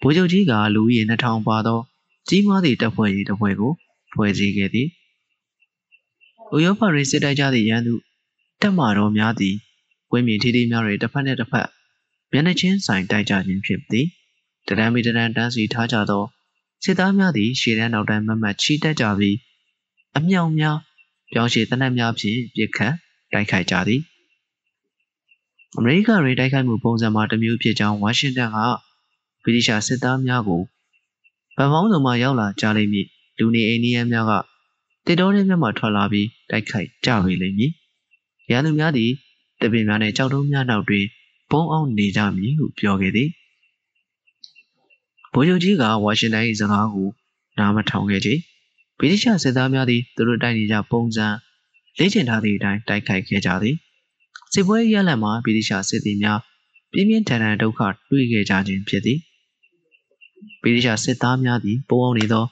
[0.00, 1.80] ဗိုလ်ချုပ်ကြီးကလူဦးရေ2000ပါသော
[2.28, 3.72] ကြီးမားသည့်တပ်ဖွဲ့ကြီးတစ်ဖွဲ့ကို
[4.14, 4.88] ဖွဲ့စည်းခဲ့သည်။
[6.54, 7.94] ဥရောပတွင်စစ်တိုက်ကြသည့်ရန်သူ
[8.62, 9.54] တပ်မတော်များသည်
[10.12, 11.68] ဝင်းမြေထီထီများတွင်တစ်ဖက်နှင့်တစ်ဖက်
[12.32, 14.06] မျက်နှာချင်းဆိုင်တိုက်ကြခြင်းဖြစ်သည်။
[14.68, 16.24] တရံမီတရံတန်းစီထားကြသော
[16.84, 19.36] စစ်သားများသည်ရှေ့တန်းနောက်တန်းမမတ်ချီတက်ကြပြီး
[20.16, 20.76] အမြောင်များ
[21.32, 22.94] ပြောင်းရှည်တနက်များဖြင့်ပြစ်ခတ်
[23.32, 24.00] တိုက်ခိုက်ကြသည်
[25.76, 28.58] အမေရိကရေတိုက်ခိုက်မှုပုံစံမှာတစ်မျိုးဖြစ်ကြောင်းဝါရှင်တန်က
[29.44, 30.62] ဗြိတိရှစစ်သားများကို
[31.56, 33.06] ဗန်ပေါင်းစုံမှရောက်လာကြလိမ့်မည်
[33.38, 34.32] လူနေအိန္ဒိယများက
[35.06, 37.70] တစ်တော်ထဲမြတ်မှထွက်လာပြီးတိုက်ခိုက်ကြပေလိမ့်မည်
[38.50, 39.10] ရန်သူများသည်
[39.60, 41.04] တပင်များနဲ့ကြောက်တုံးများနောက်တွင်
[41.50, 43.28] ပုံအောင်နေကြမည်ဟုပြောခဲ့သည်
[45.32, 47.08] ဗိုလ်ချုပ်ကြီးကဝါရှင်တန်၏စကားကို
[47.58, 48.30] နားမထောင်ခဲ့ကြ
[49.00, 51.26] ဗြိတိရှစစ်သားများသည်သူတို့တိုက်နေကြပုံစံ
[51.98, 53.76] လေ့ကျင့်ထားသည့်အတိုင်းတိုက်ခိုက်ခဲ့ကြသည်
[54.52, 56.38] စစ်ပွဲရလဒ်မှာဗြိတိရှစစ်သည်များ
[56.92, 57.80] ပြင်းပြင်းထန်ထန်ဒုက္ခ
[58.10, 59.18] တွေ့ခဲ့ကြခြင်းဖြစ်သည်
[60.62, 62.44] ဗြိတိရှစစ်သားများသည်ပုံအောင်နေသော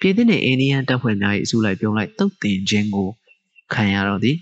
[0.00, 3.08] ပြည်သစ်နှင့်အိန္ဒိယတပ်ဖွဲ့များ၏အစုလိုက်ပြုံးလိုက်တုတ်တင်ခြင်းကို
[3.72, 4.36] ခံရတော့သည်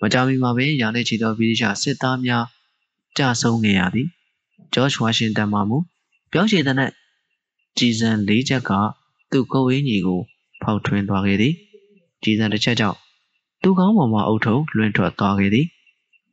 [0.00, 2.44] မကြာမီမှာပင်ရာနဲ့ချီသောဗြိတိရှစစ်သားများ
[3.18, 4.08] ကြာဆုံးခဲ့ရသည်
[4.74, 5.78] ဂျော့ချ်ဝါရှင်တန်မှမူ
[6.32, 6.90] ပြောင်းချေတဲ့နဲ့
[7.78, 8.70] ကြည်စံ၄ချက်က
[9.30, 10.20] သူ့ကိုယ်ဝင်းကြီးကို
[10.66, 11.54] ဖောက်ထွင်းသွားခဲ့သည်
[12.22, 12.98] ကြည်စံတစ်ချက်ကြောင့်
[13.62, 15.66] သူကောင်းပေါ်မှအုပ်ထုံလွင့်ထွက်သွားခဲ့သည်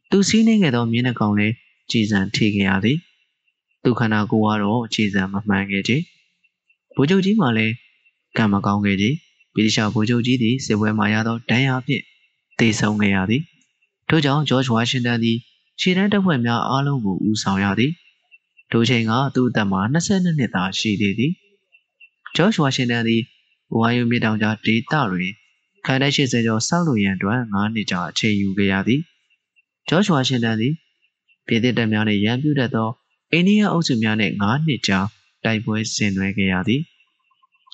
[0.09, 1.53] သူစီးနှင်းခဲ့သောမြင်းနှကောင်လည်း
[1.91, 2.97] ကြည်စံထိခဲ့ရသည်
[3.83, 5.91] သူခန္ဓာကိုယ်ကတော့ကြည်စံမမှန်ခဲ့ကြ
[6.95, 7.73] ဗိုလ်ချုပ်ကြီးမှလည်း
[8.37, 9.05] ကံမကောင်းခဲ့ကြ
[9.55, 12.03] ဗြိတိရှဗိုလ်ချုပ်ကြီးသည်စစ်ပွဲမှာရသောဒဏ်ရာဖြင့်
[12.59, 13.41] တေဆုံးခဲ့ရသည်
[14.09, 15.37] ထို့ကြောင့်ဂျော့ချ်ဝါရှင်တန်သည်
[15.79, 17.91] ခြေတန်းတပ်ဖွဲ့များအားလုံးကိုဦးဆောင်ရသည်
[18.71, 21.31] ထိုချိန်ကသူ့အသက်မှာ22နှစ်သာရှိသေးသည်
[22.35, 23.21] ဂျော့ချ်ဝါရှင်တန်သည်
[23.77, 25.33] ဝိုင်ယိုမြေတောင်ကြားဒေသတွင်
[25.85, 29.01] ခိုင်တဲ့80ကျော်စောက်လို့ရန်အတွက်9နှစ်ကြာအချိန်ယူခဲ့ရသည်
[29.89, 30.73] ဂျော့ချ်ဝါရှင်တန်သည်
[31.47, 32.89] ပြည်သစ်တပ်များနှင့်ရန်ပြုတတ်သော
[33.31, 34.99] အိန္ဒိယအုပ်စုများနှင့်9နှစ်ကြာ
[35.43, 36.81] တိုက်ပွဲဆင်နွှဲခဲ့ရသည်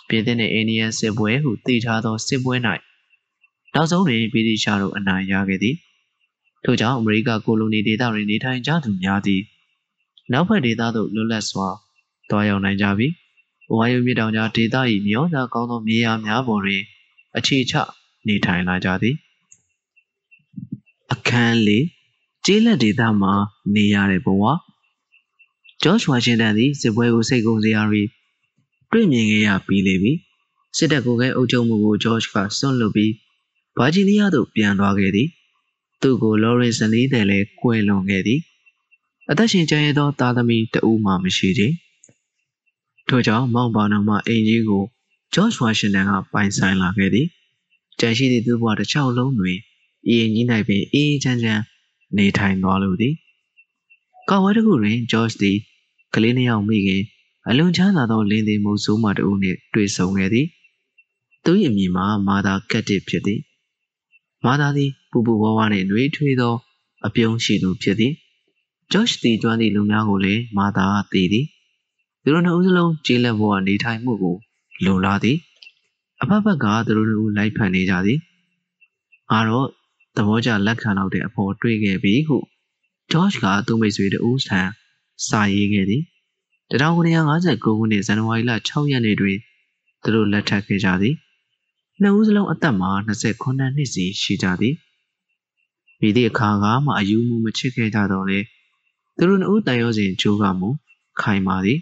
[0.07, 2.55] ပြည်သစ်နှင့်အိန္ဒိယစစ်ပွဲဟုသိထားသောစစ်ပွဲ၌
[3.73, 5.75] နောက်ဆုံးတွင်ဗြိတိရှားတို့အနိုင်ရခဲ့သည်
[6.63, 9.41] ထို့ကြောင့်အမေရိကကိုလိုနီဒေသတွင်နေထိုင်ကြသူများသည်
[10.31, 11.67] နောက်ဘက်ဒေသသို့လွတ်လပ်စွာ
[12.29, 13.11] တွားရောက်နိုင်ကြပြီး။
[13.75, 14.75] ဝါယုမြစ်တောင်ကြားဒေသ၏
[15.07, 16.81] မြောင်းသာကောင်းသောမြေယာများပေါ်တွင်
[17.37, 17.75] အခြေချ
[18.27, 19.15] နေထိုင်လာကြသည်။
[21.13, 21.85] အခန်းလေး
[22.45, 23.33] ကျေးလက်ဒေသမှာ
[23.75, 24.43] နေရတဲ့ဘဝ
[25.83, 28.03] ဂျော့ချ်ဝါရှင်တန်သည်စစ်ပွဲကိုစိတ်ကုန်စရာတွေ
[28.91, 30.11] တွေ့မြင်ခဲ့ရပြီးလေပြီ။
[30.77, 33.13] စစ်တပ်ကိုယ်ကအုပ်ချုပ်မှုကိုဂျော့ချ်ကစွန့်လွတ်ပြီး
[33.77, 35.27] ဗာဂျီးနီးယားသို့ပြန်သွားခဲ့သည်။
[36.01, 38.39] သူ့ကိုလော်ရင်ဆန်လီးတယ်လည်းကွယ်လွန်ခဲ့သည်။
[39.29, 41.73] အသက်ရှင်ကျန်ရသောသားသမီးတဦးမှမရှိသေး။
[43.09, 44.83] ထို့ကြောင့်မောင်ပါနောင်မှအိမ်ကြီးကို
[45.33, 47.27] ဂျော့ချ်ဝါရှင်တန်ကပိုင်ဆိုင်လာခဲ့သည်။
[47.99, 49.57] ကြံရှိသည့်သူ့ဘဝတစ်ချောင်းလုံးတွင်
[50.07, 51.61] အရင်ကြီး၌ပင်အေးချမ်းချမ်း
[52.17, 53.13] နေထိုင်သွားလိုသည်။
[54.29, 55.57] ကာဝဲတစ်ခုတွင်ဂျော့ချ်သည်
[56.13, 57.03] ကလေးနှစ်ယောက်မိခင်
[57.47, 60.47] အလွန်ချမ်းသာသောလင်းသည်မုတ်ဆိုးမတဦးနှင့်တွေ့ဆုံခဲ့သည်။
[61.45, 63.39] သူ၏အမည်မှာမာသာကက်တစ်ဖြစ်သည်။
[64.45, 66.55] မာသာသည်ပူပူဝါးဝါနှင့်နှွေးထွေးသော
[67.05, 68.13] အပြုံးရှိသူဖြစ်သည်။
[68.91, 71.47] ဂျော့ချ်သည်ကျွမ်းသည့်လူများကိုလည်းမာသာသိသည်။
[72.23, 74.37] သူတို့နှစ်ဦးစလုံးကျေးလက်ဘဝနေထိုင်မှုကို
[74.85, 75.37] လုံလာသည်
[76.21, 78.19] အဖက်ဖက်ကသူတို့နှစ်ဦးလိုက်ဖန်နေကြသည်
[79.31, 79.67] ငါတော့
[80.15, 82.37] သဘောကျလက်ခံတော့တဲ့အဖို့တွေ့ခဲ့ပြီဟု
[83.11, 84.61] ဂျော့ချ်ကသူ့မိတ်ဆွေတူထံ
[85.27, 86.03] စာရေးခဲ့သည်
[86.71, 89.37] 1959ခုနှစ်ဇန်နဝါရီလ6ရက်နေ့တွင်
[90.03, 91.15] သူတို့လက်ထပ်ခဲ့ကြသည်
[92.01, 94.75] နှစ်ဦးစလုံးအသက်မှာ29နှစ်စီရှိကြသည်
[95.99, 98.39] မိသည့်အခါကမှအယူမှုမချစ်ခဲ့ကြတော့လေ
[99.17, 100.69] သူတို့နှစ်ဦးတန်ရောစဉ်ကြိုးကမူ
[101.21, 101.79] ခိုင်ပါသည်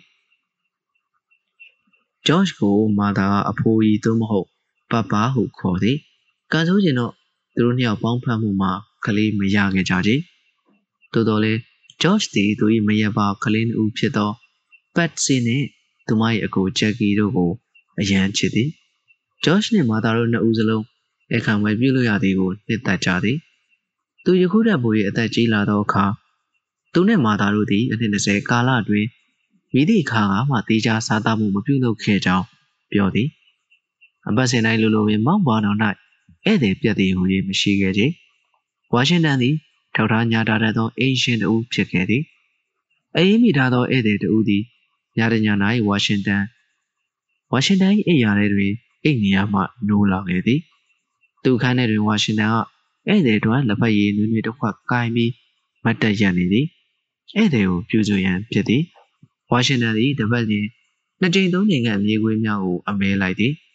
[2.27, 4.47] ဂျော့ချ်ကိုမာသာကအဖိုးကြီးသို့မဟုတ်
[4.91, 5.97] ပပဟုခေါ်သည်
[6.51, 7.13] ကံဆိုးကျင်တော့
[7.55, 8.71] သူတို့နှစ်ယောက်ပေါင်းဖက်မှုမှာ
[9.05, 10.11] ကလေးမရခဲ့ကြကြ။
[11.13, 11.59] သို့တော်လည်း
[12.01, 14.31] ဂျော့ချ်သည်သူ၏မရပါကလေးနှစ်ဦးဖြစ်သော
[14.95, 15.65] ပတ်စီနှင့်
[16.07, 17.51] သူမ၏အကိုဂျက်ကီတို့ကို
[17.99, 18.69] အရန်ချစ်သည်။
[19.43, 20.83] ဂျော့ချ်နှင့်မာသာတို့နှစ်ဦးစလုံး
[21.33, 23.37] အခမ်းဝယ်ပြုလို့ရသည်ကိုနှစ်သက်ကြသည်။
[24.23, 26.05] သူယခုတည်းပို၏အသက်ကြီးလာသောအခါ
[26.93, 29.07] သူနှင့်မာသာတို့သည်အနှစ်20ကာလအတွင်း
[29.73, 32.45] မိသည့်အခါမှတေချာစားသားမှုမပြုလုပ်ခဲ့ကြောင်း
[32.91, 33.27] ပြောသည်။
[34.27, 35.77] အပတ်စဉ်တိုင်းလိုလိုပင်မောင်းပေါ်တော်၌
[36.45, 38.01] ဧည့်သည်ပြတ်သည်ဟူ၍မရှိခဲ့ကြ။
[38.93, 39.55] ဝါရှင်တန်သည်
[39.95, 42.23] ထောက်ထားညာတာသောအိမ်ရှင်တဦးဖြစ်ခဲ့သည်။
[43.15, 44.63] အရေးမိထားသောဧည့်သည်တဦးသည်
[45.17, 45.47] ညတည၌
[45.87, 46.43] ဝါရှင်တန်
[47.51, 48.71] ဝါရှင်တန်၏အိမ်ယာထဲတွင်
[49.03, 50.59] အိမ်နေရာမှနိုးလာခဲ့သည်။
[51.43, 52.55] သူခန်းထဲတွင်ဝါရှင်တန်က
[53.07, 55.31] ဧည့်သည်တို့လက်ဖက်ရည်နွေးနွေးတစ်ခွက်ကိုင်းပြီး
[55.83, 56.65] မတ်တက်ရနေသည်။
[57.35, 58.83] ဧည့်သည်ကိုပြုစုရန်ဖြစ်သည်။
[59.51, 60.65] ဝါရှင်တန်သည်တပတ်လျင်
[61.19, 63.53] နှစ်ကြိမ်သုံးကြိမ်ကမြေခွေးများကိုအမဲလိုက်သည်။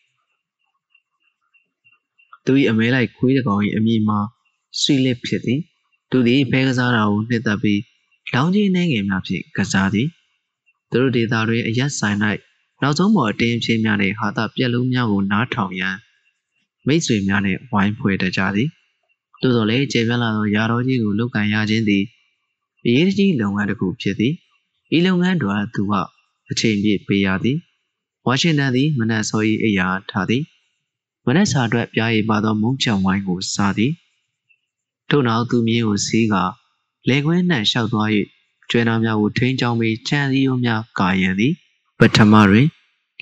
[2.46, 4.18] သူ၏အမဲလိုက်ခွေးတကောင်၏အမည်မှာ
[4.80, 5.60] ဆွေလစ်ဖြစ်သည်
[6.10, 7.80] သူသည်ဖဲကစားတာကိုနှစ်သက်ပြီး
[8.32, 10.08] လောင်းကြီးနှဲငယ်များဖြင့်ကစားသည်
[10.90, 12.18] သူတို့ဒေသတွင်အရက်ဆိုင်၌
[12.82, 15.96] နောက်ဆုံးပေါ်အတင်းဖြင်းများနှင့်ဟာတာပြက်လုံးများကိုနားထောင်ရန်
[16.86, 18.68] မိတ်ဆွေများနှင့်ဝိုင်းဖွဲ့တကြသည်
[19.40, 22.04] သို့တော်လည်းကျေပြန့်လာသောယာတော်ကြီးကိုလုပ်ကင်ရခြင်းသည်
[22.84, 24.34] အရေးကြီးလုပ်ငန်းတစ်ခုဖြစ်သည်
[24.96, 25.92] ဤလုပ်ငန်းတွင်သူက
[26.50, 27.58] အချိန်ပြည့်ပေးရသည်
[28.26, 30.42] ဝါရှင်တန်သည်မနက်စော၏အိယာထားသည်
[31.26, 33.92] မနက်စာအတွက်ပြားရည်ပါသောမုံချံဝိုင်းကိုစားသည်
[35.08, 36.34] ထို့နောက်သူမြင်းကိုစီးက
[37.08, 38.08] လေခွင်းနှံလျှောက်သွား၍
[38.70, 41.52] ကျွဲနာများကိုထိန်းချောင်းပြီးချမ်းစည်းရိုးများကာရန်သည်
[41.98, 42.66] ပထမတွင်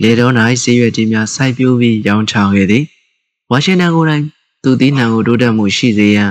[0.03, 2.85] လေတော်၌ဆေးရွက်ကြီးများစိုက်ပျိုးပြီးရောင်းချခဲ့သည်
[3.51, 4.25] ဝါရှင်တန်ကိုယ်တိုင်
[4.63, 6.31] သူသည်နှံကိုတိုးတက်မှုရှိစေရန်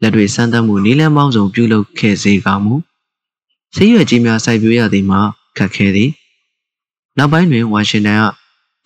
[0.00, 2.74] လက်တွေစမ်းသပ်မှုနည်းလမ်းပေါင်းစုံပြုလုပ်ခဲ့စေကမူ
[3.74, 5.20] ဆေးရွက်ကြီးများစိုက်ပျိုးရသည်မှာ
[5.56, 6.10] ခက်ခဲသည်
[7.16, 8.24] နောက်ပိုင်းတွင်ဝါရှင်တန်က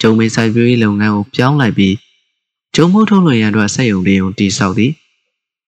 [0.01, 1.97] ဂျုံမေစိုက်ပျိုးရေးလုပ်ငန်းကိုပြောင်းလိုက်ပြီး
[2.75, 4.93] ကျုံမိုးထုတ်လွှင့်ရန်အတွက်ဆက်ယုံလေးုံတိဆောက်သည်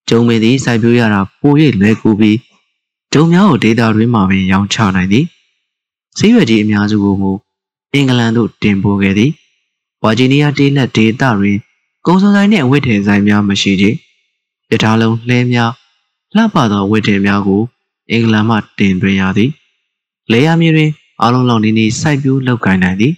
[0.09, 2.39] ကျုံမင်းသည်စိုက်ပျိုးရတာပို၍လွယ်ကူပြီး
[3.13, 5.27] ကျုံများကိုဒေတာတွင်းမှာပင်ရောင်းချနိုင်သည်
[6.19, 7.33] ဈေးရွက်ကြီးအများစုကိုမူ
[7.93, 9.31] အင်္ဂလန်သို့တင်ပို့ခဲ့သည်
[10.03, 11.59] ဝါဂျီနီးယားတေးလက်ဒေတာတွင်
[12.07, 13.87] ကုန်စုံဆိုင်နှင့်အဝတ်ထည်ဆိုင်များမရှိကြ
[14.71, 15.73] ရထားလုံးလှဲများ
[16.37, 17.63] လှပသောအဝတ်ထည်များကို
[18.11, 19.51] အင်္ဂလန်မှတင်သွင်းရသည်
[20.33, 20.91] လေယာမြေတွင်
[21.23, 23.15] အလုံးလုံးနီးနီးစိုက်ပျိုးလုပ်ကိုင်နိုင်သည်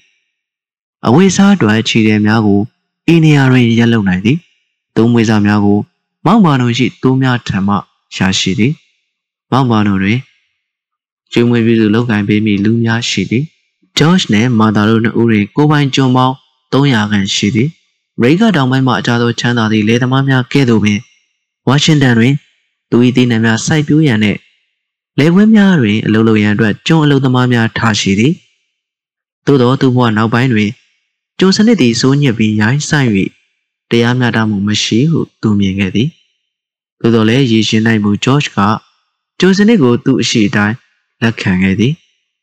[1.06, 2.60] အဝိစားအတွက်ခြေတယ်များကို
[3.06, 4.38] အင်းနေရာတွင်ရက်လုံနိုင်သည်
[4.96, 5.78] သုံးမွေးစားများကို
[6.24, 7.74] မောင်ပါနိုရှိသိုးများထံမှ
[8.16, 8.72] ရရှိသည်
[9.50, 10.18] မောင်ပါနိုတွင်
[11.32, 13.44] ကျွေးမွေးပြုစုလုပ်ကိုင်ပေးမိလူများရှိသည်
[13.98, 16.34] ဂျော့ချ်နှင့်မာသာတို့နှစ်ဦးတွင်ကိုပိုင်ကျွန်ပေါင်း
[16.72, 17.68] 300ခန့်ရှိသည်
[18.22, 20.98] ရိကတောင်ပိုင်းမှအခြားသောချမ်းသာသည့်လယ်သမားများကဲ့သို့ပင်
[21.68, 22.34] ဝါရှင်တန်တွင်
[22.90, 24.38] သူ၏တည်နှံများစိုက်ပျိုးရန်နှင့်
[25.18, 28.32] လယ်ကွင်းများတွင်အလုပ်လုပ်ရန်အတွက်ကျွန်းအလုပ်သမားများထားရှိသည်
[29.46, 30.70] သို့သောသူဘဝနောက်ပိုင်းတွင်
[31.38, 33.10] ကျုံစနစ်သည်စိုးညစ်ပြီးရိုင်းဆိုင်၍
[33.90, 36.08] တရားမျှတမှုမရှိဟုသူမြင်ခဲ့သည်
[37.00, 38.58] သို့တော်လည်းရည်ရှင်နိုင်မှုဂျော့ချ်က
[39.40, 40.76] ကျုံစနစ်ကိုသူ့အရှိအတိုင်း
[41.22, 41.92] လက်ခံခဲ့သည်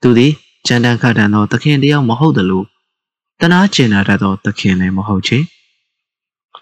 [0.02, 0.32] သူသည်
[0.68, 2.64] ကြံတန်းခတ်တန်သောသခင်တယောက်မဟုတ်သလို
[3.42, 5.40] တနာကျင်နာတတ်သောသခင်လည်းမဟုတ်ချေ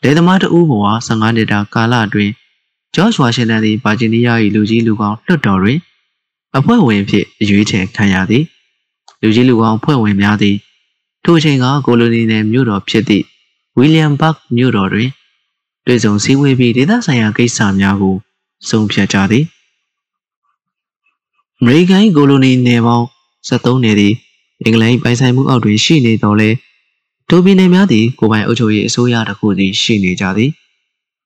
[0.03, 2.33] လေသမားတဦးဘဝ15နှစ်တာကာလအတွင်း
[2.95, 5.79] ဂျော့ချ်ဝါရှင်တန်သည်ဗာဂျီးနီးယား၏လူကြီးလူကောင်းလွှတ်တော်တွင်
[6.57, 8.43] အဖွဲ့ဝင်ဖြစ်အရွေးချယ်ခံရသည်
[9.21, 10.57] လူကြီးလူကောင်းအဖွဲ့ဝင်များသည်
[11.23, 13.25] ထိုအချိန်ကကိုလိုနီနယ်မြို့တော်ဖြစ်သည့်
[13.77, 15.09] ဝီလျံဘတ်မြို့တော်တွင်
[15.85, 18.15] တွေ့ဆုံစည်းဝေးပြီးဒေသဆိုင်ရာကိစ္စများကို
[18.69, 19.45] ဆုံးဖြတ်ကြသည်
[21.59, 23.05] အမေရိကန်ကိုလိုနီနယ်ပေါင်း
[23.47, 24.13] 73နယ်သည်
[24.63, 26.49] အင်္ဂလန်ပိုင်ဆိုင်မှုအောက်တွင်ရှိနေတော်လဲ
[27.29, 30.51] ဒိုပီနယ်များသည်ကိုပိုင်အုပ်ချုပ်ရေးအစိုးရတစ်ခုသည်ရှိနေကြသည်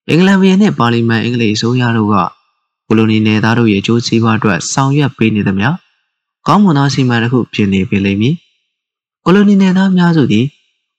[0.10, 2.16] အင်္ဂလန်ပြည်နှင့်ပါလီမန်အင်္ဂလိပ်အစိုးရတို့က
[2.88, 5.70] ကိုလိုနီနယ်သားတို့ရဲ့အကျိုးစီးပွားအတွက်ဆောင်ရွက်ပေးနေသမျှ
[6.48, 8.36] ကောင်းမွန်သောစီမံတစ်ခုဖြစ်နေပေလိမ့်မည်
[9.26, 10.46] ကိုလိုနီနယ်သားများစုသည်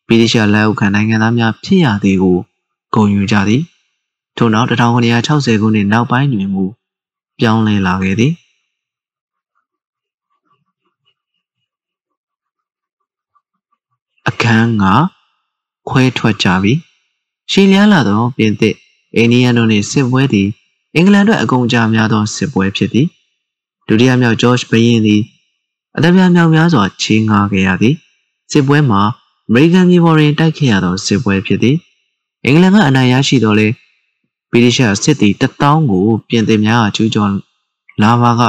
[0.09, 2.39] ဗြိတိရှလက်အောက်ခံနိုင်ငံသားများဖြစ်ရသည်ကို
[2.95, 3.63] ဂုဏ်ယူကြသည်
[4.37, 6.65] ထို့နောက်1960ခုနှစ်နောက်ပိုင်းတွင်မူ
[7.41, 8.33] ပြောင်းလဲလာခဲ့သည်
[14.29, 14.85] အခန်းက
[15.89, 16.73] ခွဲထွက်ကြပြီ
[17.51, 18.75] ရှည်လျားလာသောပြင်သစ်
[19.17, 20.49] အိန္ဒိယတို့နှင့်စစ်ပွဲသည်
[20.97, 23.07] အင်္ဂလန်အတွက်အကုန်အကျများသောစစ်ပွဲဖြစ်သည်
[23.89, 25.23] ဒုတိယမြောက်ဂျော့ချ်ဘရင်သည်
[25.97, 27.95] အတပြားမြောက်များစွာချေးငှားခဲ့ရသည်
[28.53, 29.03] စစ်ပွဲမှာ
[29.49, 31.77] အမေရိကန်ပြည်ပေါ်တွင်တိုက်ခဲ့ရသောစစ်ပွဲဖြစ်သည်
[32.45, 33.69] အင်္ဂလန်ကအနိုင်ရရှိတော်လဲ
[34.51, 37.31] ဗြိတိရှစစ်သည်တထောင်ကိုပြင်သစ်များကကျူးကျော်
[38.03, 38.43] လာပါက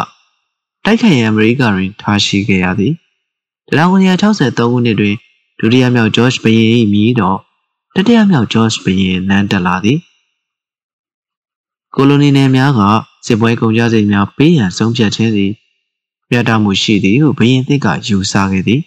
[0.85, 2.93] တိုက်ခိုက်ရန်အမေရိကတွင်ထားရှိခဲ့ရသည်
[3.71, 5.15] 1963ခုနှစ်တွင်
[5.59, 7.37] ဒုတိယမြောက်ဂျော့ချ်ဘယင်၏မြည်တော်
[7.95, 9.99] တတိယမြောက်ဂျော့ချ်ဘယင်နန်းတက်လာသည်
[11.95, 12.81] ကိုလိုနီနယ်များက
[13.25, 15.51] စစ်ပွဲကုန်ကြစိတ်များပေးရန်ဆုံးဖြတ်ခြင်းသည်
[16.29, 18.81] ပြတ်တမှုရှိသည်ဟုဘယင်သစ်ကယူဆခဲ့သည်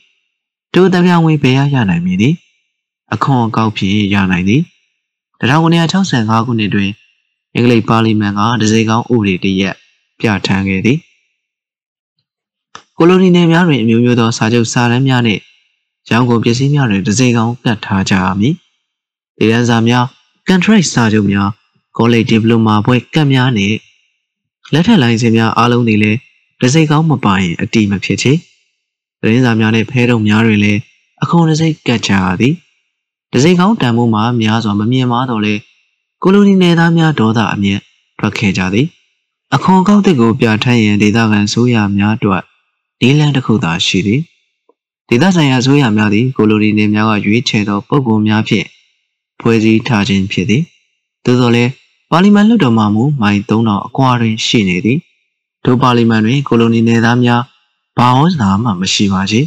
[0.74, 2.34] တို့တပြားဝင်ပေးရရနိုင်မည်သည်
[3.14, 4.62] အခွန်အကောက်ဖြင့်ရနိုင်သည်
[5.40, 6.90] 1965ခုနှစ်တွင်
[7.54, 9.74] အင်္ဂလိပ်ပါလီမန်ကဒဇိကောင်းဥပဒေတရက်
[10.20, 10.98] ပြဋ္ဌာန်းခဲ့သည်
[12.96, 15.42] ကိုလိုနီနယ်များတွင်အမျိုးမျိုးသောစာချုပ်စာတမ်းများနှင့်
[16.10, 18.54] ရောင်းကုန်ပစ္စည်းများတွင်ဒဇိကောင်းကတ်ထားကြရမည်
[19.38, 20.04] ဒေသစာများ
[20.48, 21.50] contract စာချုပ်များ
[21.96, 23.76] college diploma ဘွဲ့ကတ်များနှင့်
[24.72, 26.18] လက်ထက်လိုင်းစင်များအားလုံးသည်လည်း
[26.60, 28.32] ဒဇိကောင်းမပါရင်အတိမဖြစ်ချေ
[29.20, 30.80] သတင်းစာများနှင့်ဖဲတုံများတွင်လည်း
[31.22, 32.54] အခွန်ဒဇိကတ်ကြရသည်
[33.32, 35.54] ဒဇိကောင်းတန်ဖိုးမှာများစွာမမြင်မာတော့လေ
[36.22, 37.80] ကိုလိုနီနယ်သားများဒေါသအမျက်
[38.18, 38.86] ထွက်ခဲ့ကြသည်
[39.54, 42.42] အခွန်ကောက်တဲ့ကိုပြဋ္ဌာန်းရန်ဒေသခံဆိုးရများအတွက်
[43.00, 44.20] နည်းလမ်းတစ်ခုသာရှိသည်
[45.08, 48.66] ဒေသဆိုင်ရာဆိုးရများသည်ကိုလိုနီနယ်များကရွေးချယ်သောပုဂ္ဂိုလ်များဖြင့်
[49.40, 50.62] ဖွဲ့စည်းထားခြင်းဖြစ်သည်
[51.24, 51.70] သို့သော်လည်း
[52.10, 54.98] ပါလီမန်လွှတ်တော်မှမူမိုင်3000အကွာတွင်ရှိနေသည်
[55.64, 57.42] ဒိုပါလီမန်တွင်ကိုလိုနီနယ်သားများ
[57.96, 59.40] ဘာဝစနာမှမရှိပါချေ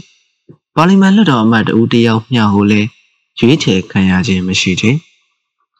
[0.75, 2.87] ပါလီမန်လွှတ်တော်အမတ်တဦးတယောက်မျှကိုလည်း
[3.39, 4.91] ရွေးချယ်ခံရခြင်းမရှိချေ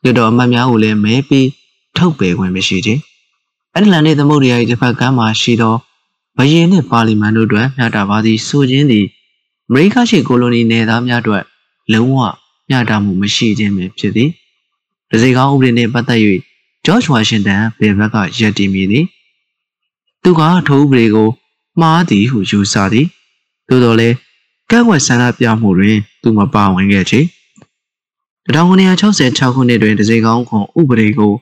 [0.02, 1.48] လွှတ်တော်အမတ်များကိုလည်းမဲပြီး
[1.98, 2.96] ထုတ်ပယ်ခွင့်မရှိချေ
[3.76, 5.76] အတ္တလန်တိသမုဒ္ဒရာ၏တစ်ဖက်ကမ်းမှာရှိသော
[6.38, 9.06] ဘယင်နှင့်ပါလီမန်တို့အတွက်မျှတာပါသည်ဆိုခြင်းသည်
[9.68, 11.44] အမေရိကရှိကိုလိုနီနယ်သားများအတွက်
[11.94, 12.18] လုံးဝ
[12.70, 14.30] မျှတာမှုမရှိခြင်းပဲဖြစ်သည်။
[15.10, 16.22] ဒဇိကောင်းဥပဒေနှင့်ပတ်သက်၍
[16.86, 19.06] ဂျော့ချ်ဝါရှင်တန်ဘယ်ဘက်ကရည်တည်မည်သည်။
[20.24, 21.30] သူကထိုဥပဒေကို
[21.80, 23.08] မှားသည်ဟုယူဆသည်။
[23.68, 24.16] သို့တော်လည်း
[24.72, 27.20] ကန့်ကွက်ဆန္ဒပြမှုတွင် သူမပါဝင်ခဲ့ချေ။
[28.54, 31.34] 1966ခုနှစ်တွင်ဒဇိကောင်းခွန်ဥပဒေကို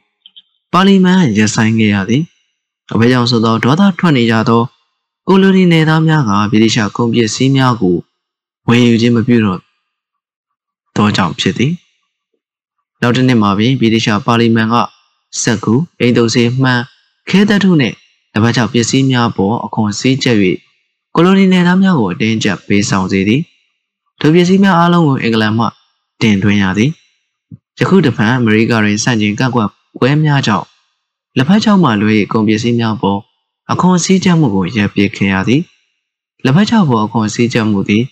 [0.74, 2.24] ပါလီမန်ရပ်ဆိုင်းခဲ့ရသည်။
[2.94, 4.62] အဘဲကြောင့်ဆိုသောဒေါသထွက်နေကြသော
[5.28, 7.98] ကိုလိုနီနယ်သားများကဗြိတိရှကုန်ပစ္စည်းများကို
[8.68, 9.60] ဝယ်ယူခြင်းမပြုတော့
[10.96, 11.74] သောကြောင့်ဖြစ်သည်
[13.02, 14.76] နောက်တစ်နှစ်မှာပင်ဗြိတိရှပါလီမန်က
[15.40, 16.82] စက်ကူအိမ်တုပ်စေးမှန်
[17.30, 17.96] ခဲသက်ထုနှင့်
[18.34, 20.38] တပတ်ချောက်ပစ္စည်းများပေါ်အခွန်စည်းကျက်၍
[21.16, 23.42] ကိုလိုနီနယ်သားများကိုအတင်းကျပ်ပေးဆောင်စေသည်
[24.20, 25.66] ထိုပစ္စည်းများအားလုံးကိုအင်္ဂလန်မှ
[26.22, 26.92] တင်သွင်းရသည်
[27.80, 30.66] ယခုတဖန်အမေရိကတွင်စန့်ကျင်ကန့်ကွက်ပွဲများကြောင့်
[31.38, 33.20] လက်ဖက်ချောက်မှလွဲ၍ကုန်ပစ္စည်းများပေါ်
[33.72, 35.62] အခွန်စည်းကျက်မှုကိုရပ်ပစ်ခင်ရသည်
[36.44, 38.04] လက်ဖက်ချောက်ပေါ်အခွန်စည်းကျက်မှုသည်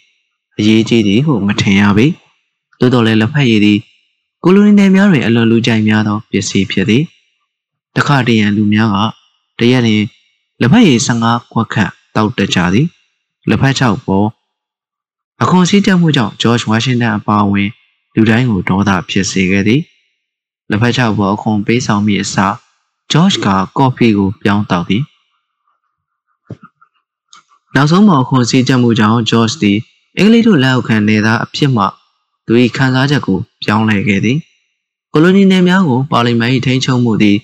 [0.57, 2.05] အရေးကြီးသည်ဟုမထင်ရပေ
[2.79, 3.79] သို့တော်လည်းလက်ဖက်ရည်သည်
[4.43, 7.03] ကိုလိုနီနယ်များတွင်အလွန်လူကြိုက်များသောပစ္စည်းဖြစ်သည်
[7.95, 8.99] တခါတရံလူများက
[9.59, 10.03] တရက်တွင်
[10.59, 12.87] လက်ဖက်ရည်15ခွက်ခန့်တောက်တကြသည်
[13.49, 14.27] လက်ဖက်ချောက်ပေါ်
[15.41, 17.69] အခွန်စည်းကျက်မှုကြောင့်ဂျော့ချ်ဝါရှင်တန်အပါအဝင်
[18.15, 19.81] လူတိုင်းကိုဒေါသဖြစ်စေခဲ့သည်
[20.69, 22.55] လက်ဖက်ချောက်ပေါ်အခွန်ပေးဆောင်မိအစား
[23.11, 23.47] ဂျော့ချ်က
[23.77, 25.03] ကော်ဖီကိုပြောင်းတောက်သည်
[27.75, 29.77] နောက်ဆုံးမှာအခွန်စည်းကျက်မှုကြောင့်ဂျော့ချ်သည်
[30.17, 31.85] အင်္ဂလိပ်တို့လက်အောက်ခံနေသားအဖြစ်မှ
[32.51, 34.37] သူ၏ခံစားချက်ကိုပြောင်းလဲခဲ့သည်
[35.13, 37.37] ကိုလိုနီနယ်များကိုပါလီမန်၏ထိန်းချုပ်မှုသည်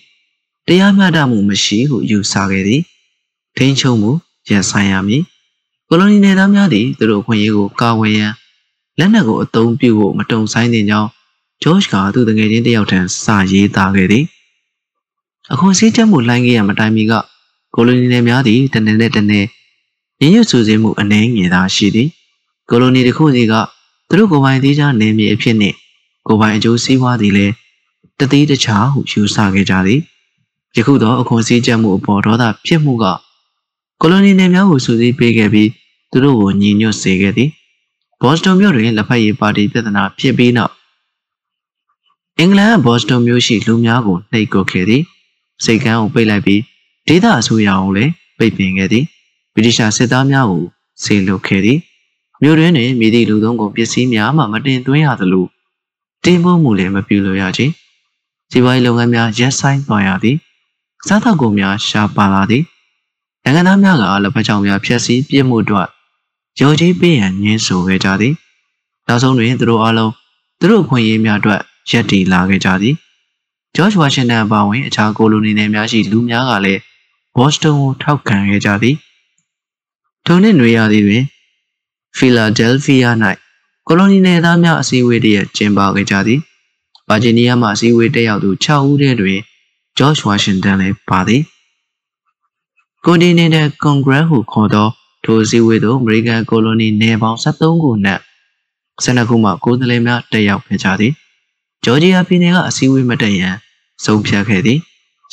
[0.67, 2.81] တရားမျှတမှုမရှိဟုယူဆခဲ့သည်
[3.57, 4.11] ထိန်းချုပ်မှု
[4.49, 5.23] ရပ်ဆိုင်ရမည်
[5.89, 8.33] ကိုလိုနီနယ်သားများသည်သူတို့ခွင့်ရေးကိုကာဝယ်ရန်
[8.99, 11.09] လက်နက်ကိုအသုံးပြုဖို့မတုံဆိုင်တဲ့ကြောင်း
[11.63, 14.25] ဂျော့ချ်ကသူ့တငယ်ချင်းတယောက်ထံစာရေးသားခဲ့သည်
[15.51, 17.13] အခွန်စည်းချက်မှုလှိုင်းခဲ့ရမတိုင်မီက
[17.75, 19.45] ကိုလိုနီနယ်များသည်တနေ့နဲ့တနေ့
[20.19, 22.09] ညညဆူစင်းမှုအနှဲငယ်သာရှိသည်
[22.69, 23.53] ကိုလိုနီတစ်ခုစီက
[24.09, 25.75] သူတို့ကိုပိုင်သေးချာနေမြေအဖြစ်နှင့်
[26.27, 27.53] ကိုပိုင်အကျိုးစီးပွားသည်လည်း
[28.19, 29.99] တတိတခြားဟုယူဆခဲ့ကြသည်
[30.77, 33.05] ယခုတော့အခွန်စည်းချက်မှုအပေါ်ဒေါသဖြစ်မှုက
[34.01, 35.69] ကိုလိုနီနယ်များကိုစူးစီးပေးခဲ့ပြီး
[36.11, 37.49] သူတို့ကိုညီညွတ်စေခဲ့သည်
[38.21, 40.73] ဘော့စတွန်မြို့တွင်လက်ဖက်ရည်ပါတီပြဿနာဖြစ်ပြီးနောက်
[42.39, 45.03] အင်္ဂလန်ကဘော့စတွန်မြို့ရှိလူများကိုနှိပ်ကွပ်ခဲ့သည်
[45.63, 46.61] စိတ်ကမ်းကိုပိတ်လိုက်ပြီး
[47.07, 49.05] ဒေသအစိုးရကိုလည်းပိတ်ပင်ခဲ့သည်
[49.53, 50.63] ဗြိတိရှစစ်သားများကို
[51.03, 51.79] ဆေးလွတ်ခဲ့သည်
[52.41, 55.45] မြို့တွင်တွင်မိသည့်လူသုံးကုန်ပစ္စည်းများမှမတင်သွင်းရသလို
[56.23, 57.65] တင်ပို့မှုလည်းမပြုလို့ရချေ
[58.51, 60.37] စီးပွားရေးလုပ်ငန်းများရပ်ဆိုင်းသွားရသည်
[61.07, 62.63] စားသောက်ကုန်များရှားပါလာသည်
[63.43, 65.87] နိုင်ငံသားများကလက်ဖက်ချောင်းများဖျက်ဆီးပြစ်မှုတို့
[66.61, 68.33] ရုံကြီးပေးရန်ညှင်းဆိုခဲ့ကြသည်
[69.07, 70.11] နောက်ဆုံးတွင်သူတို့အားလုံး
[70.59, 72.95] သူတို့အခွင့်အရေးများအတွက်ရက်တီလာခဲ့ကြသည်
[73.75, 76.81] ဂျော့ချ်ဝါရှင်တန်အပါအဝင်အခြားကိုလိုနီနယ်များရှိလူများကလည်း
[77.37, 78.95] ဘော့စတွန်ကိုထောက်ခံခဲ့ကြသည်
[80.25, 81.23] ထုံနှင့်နှွေရသည်တွင်
[82.17, 83.15] ဖီလာဒဲလ်ဖီးယား၌
[83.87, 86.39] ကိုလိုနီနယ်သားများအစည်းအဝေးတည်းကျင်းပခဲ့ကြသည်။
[87.09, 89.39] ဗာဂျီးနီးယားမှအစည်းအဝေးတက်ရောက်သူ6ဦးတည်းတွင်
[89.97, 91.41] ဂျော့ချ်ဝါရှင်တန်လည်းပါသည်။
[93.05, 94.87] ကွန်တီနင်တယ်ကွန်ဂရက်ဟုခေါ်သော
[95.25, 98.21] ထိုစည်းဝေးသို့အမေရိကန်ကိုလိုနီနယ်ပေါင်း73ခုနှင့်
[99.03, 101.13] 12ခုမှကိုယ်စားလှယ်များတက်ရောက်ခဲ့ကြသည်
[101.83, 103.55] ဂျော်ဂျီယာပြည်နယ်ကအစည်းအဝေးမတက်ရန်
[104.05, 104.79] ဆုံးဖြတ်ခဲ့သည်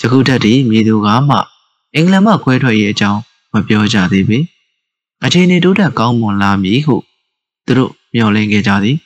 [0.01, 1.37] ယခုထက်ဒီမြေသူကမှ
[1.95, 3.21] အင်္ဂလန်မှခွဲထွက်ရေးအကြောင်း
[3.53, 4.38] မပြောကြသေးပေ
[5.24, 6.96] အခြေအနေတိုးတက်ကောင်းမွန်လာမည်ဟု
[7.66, 8.96] သူတို့မျှော်လင့်ခဲ့ကြသည်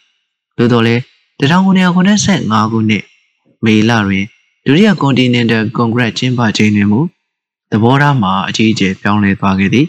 [0.57, 1.03] သို့တော်လည်း
[1.41, 3.05] 1985ခုနှစ်
[3.65, 4.25] မေလတွင်
[4.65, 7.01] ဒုတိယ Continental Congress ကျင်းပခြင်းတွင်မူ
[7.71, 9.87] သဘောထားမှာအကြီးအကျယ်ပြောင်းလဲသွားခဲ့သည်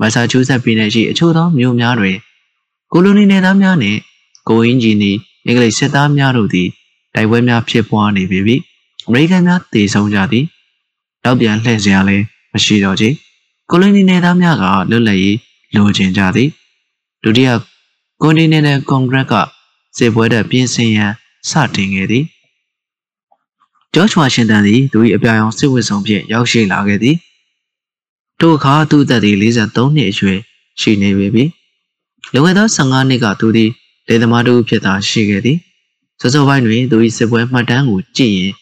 [0.00, 2.16] မက်ဆာချူးဆက်ပြည်နယ်ရှိအချို့သောမြို့များတွင်
[2.92, 3.98] ကိုလိုနီနယ်သားများနှင့်
[4.48, 5.12] ကိုအင်းဂျီနီ
[5.46, 6.68] အင်္ဂလိပ်စစ်သားများတို့သည်
[7.14, 8.56] တိုက်ပွဲများဖြစ်ပွားနေပြီပြီ
[9.06, 10.44] အမေရိကန်များတည်ဆုံကြသည်
[11.24, 13.08] နောက်ပြန်လှည့်စရာလည်းမရှိတော့ချေ
[13.70, 15.36] ကိုလိုနီနယ်သားများကလွတ်လပ်ရေး
[15.76, 16.48] လိုချင်ကြသည်
[17.22, 17.50] ဒုတိယ
[18.22, 19.34] ကွန်တီနန်ကွန်ဂရက်က
[19.96, 21.12] စစ်ပွဲတဲ့ပြင်ဆင်ရန်
[21.48, 22.24] စတင်ခဲ့သည်
[23.94, 27.16] ဂျော့ချ်ဝါရှင်တန်သည်သူ၏အပြာရောင်စစ်ဝတ်ဆောင်ဖြင့်ရောက်ရှိလာခဲ့သည်
[28.40, 30.38] ထိုအခါသူ့အသက်သည်43နှစ်အရွယ်
[30.80, 31.44] ရှိနေပြီ။
[32.32, 33.70] လွန်ခဲ့သော15နှစ်ကသူသည်
[34.08, 35.58] လေသမားတို့ဖြစ်သာရှိခဲ့သည်။
[36.20, 38.52] စောစောပိုင်းတွင်သူ၏စစ်ပွဲမှတ်တမ်းကိုကြည့်ရင်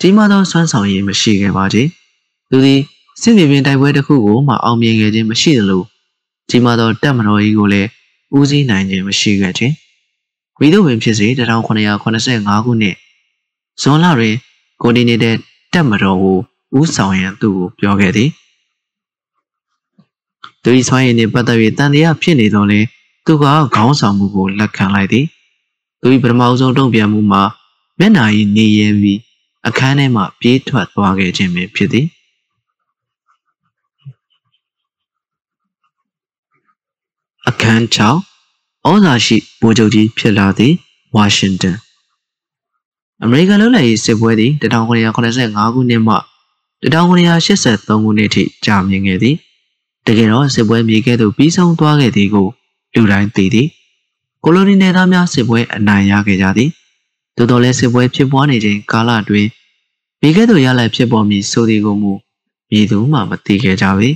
[0.00, 1.86] ကြီးမားသောစွမ်းဆောင်ရည်မရှိခဲ့ပါသေး။
[2.50, 2.80] သူသည်
[3.22, 5.82] စစ်မြေပြင်တိုက်ပွဲတစ်ခုကိုမှအောင်မြင်ခဲ့ခြင်းမရှိသလို
[6.48, 7.88] ကြီးမားသောတပ်မတော်ကြီးကိုလည်း
[8.36, 9.72] ဦးစီးနိုင်ခြင်းမရှိခဲ့ခြင်း။
[10.58, 12.10] မိတို့ပင်ဖြစ်စေ1985ခု
[12.80, 12.96] နှစ်
[13.82, 14.34] ဇွန်လတွင်
[14.82, 15.36] ကိုဒီနေတဲ့
[15.72, 16.38] တပ်မတော်ကို
[16.78, 18.30] ဦးဆောင်ရန်သူ့ကိုပြောခဲ့သည်။
[20.62, 22.80] သူ၏စွမ်းရည်နှင့်ပတ်သက်၍တန်တရားဖြစ်နေတော့လဲ
[23.26, 25.26] သူကခေါင်းဆောင်မှုကိုလက်ခံလိုက်သည်
[26.00, 27.42] သူ၏ပထမဆုံးတုံ့ပြန်မှုမှာ
[27.98, 28.24] မျက်နာ၏
[28.56, 29.20] နေရပြီး
[29.66, 32.06] အခန်းထဲမှပြေးထွက်သွားခဲ့ခြင်းပင်ဖြစ်သည်
[37.48, 40.74] အခန်း6ဩဇာရှိဗိုလ်ချုပ်ကြီးဖြစ်လာသည့်
[41.14, 41.78] ဝါရှင်တန်
[43.22, 46.16] အမေရိကန်လွတ်လပ်ရေးစစ်ပွဲသည်1985ခုနှစ်မှ
[46.82, 49.36] 1983ခုနှစ်ထိကြာမြင့်ခဲ့သည်
[50.06, 52.46] တကယ်တော့စစ်ပွဲမြေကဲ့သို့ပြီးဆုံးသွားခဲ့သည်ကို
[52.94, 53.68] လူတိုင်းသိသည်
[54.44, 56.70] ကိုလိုနီနယ်သားများစစ်ပွဲအနိုင်ရခဲ့ကြသည်
[57.36, 59.48] သို့တော်လည်းစစ်ပွဲဖြစ်ပွားနေခြင်းကာလအတွင်း
[60.20, 62.12] မြေကဲ့သို့ရလိုက်ဖြစ်ပေါ်မည်ဆိုသည်ကိုမူ
[62.70, 64.08] မည်သူမှမသိခဲ့ကြပေ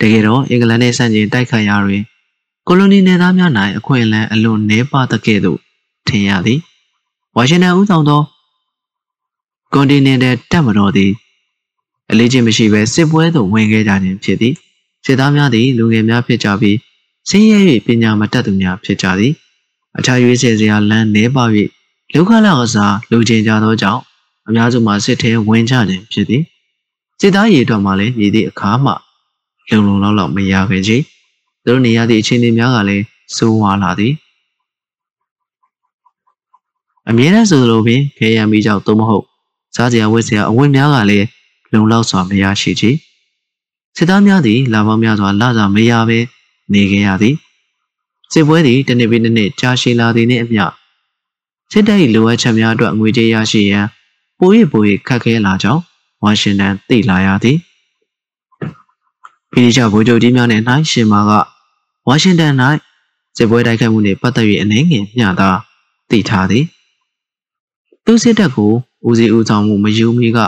[0.00, 2.02] တကယ်တော့အင်္ဂလန်နှင့်ဆန့်ကျင်တိုက်ခိုက်ရာတွင်
[2.70, 5.58] ကိုလိုနီနယ်သားများ၌အခွင့်အလမ်းအလွန်နှဲပါသကဲ့သို့
[6.08, 6.60] ထင်ရသည်
[7.36, 8.22] ဝါရှင်တန်ဦးဆောင်သော
[9.72, 11.12] ကွန်တီနင်တယ်တပ်မတော်သည်
[12.10, 14.54] အလေးချင်းမရှိဘဲစစ်ပွဲသို့ဝင်ခဲ့ကြခြင်းဖြစ်သည်
[15.04, 16.76] စစ်သားများသည်လူငယ်များဖြစ်ကြပြီး
[17.28, 19.32] ဆင်းရဲ၍ပညာမတတ်သူများဖြစ်ကြသည်
[19.98, 21.44] အခြားရွေးချယ်စရာလမ်းနှဲပါ၍
[22.14, 24.02] လူခလောက်အစားလူချင်းကြသောကြောင့်
[24.48, 26.42] အများစုမှာစစ်ထဲဝင်ကြခြင်းဖြစ်သည်
[27.20, 28.92] စစ်သားရေအတွက်မှလည်းရည်သည့်အခါမှ
[29.70, 30.98] လုံလုံလောက်လောက်မရခဲ့ချေ
[31.68, 33.04] သူတို့နေရသည့်အခြေအနေများကလည်း
[33.36, 34.12] စိုးဝါလာသည်
[37.08, 39.24] အမြဲတမ်းဆိုလိုပင်ခေရန်မိကြောင့်သို့မဟုတ်
[39.74, 41.26] စားစရာဝတ်စရာအဝတ်များကလည်း
[41.72, 42.90] လုံလောက်စွာမရရှိချေ
[43.96, 46.18] စစ်သားများသည်လာပေါင်းများစွာလာစာမရဘဲ
[46.72, 47.34] နေခဲ့ရသည်
[48.32, 50.64] စစ်ပွဲသည်တစ်နှစ်ပြီးတစ်နှစ်ကြာရှည်လာသည်နှင့်အမျှ
[51.72, 53.86] စစ်တပ်၏လိုအပ်ချက်များအတွက်ငွေကြေးရရှိရန်
[54.38, 55.82] ပို၍ပို၍ခက်ခဲလာကြောင်း
[56.22, 57.58] ဝါရှင်တန်သိလာရသည်
[59.50, 61.32] ဖိလိချဗိုလ်ချုပ်ကြီးများနှင့်နှိုင်းရှင်မာက
[62.08, 62.54] ဝါရှင်တန်၌
[63.36, 65.50] စစ်ပွဲတိုက်ခိုက်မှုနှင့်ပတ်သက်၍အနေငယ်မျှသာ
[66.10, 66.64] သိထားသည်
[68.04, 68.72] သူစစ်တပ်ကို
[69.08, 70.38] ဦးစီးဦးဆောင်မှုမယူမီက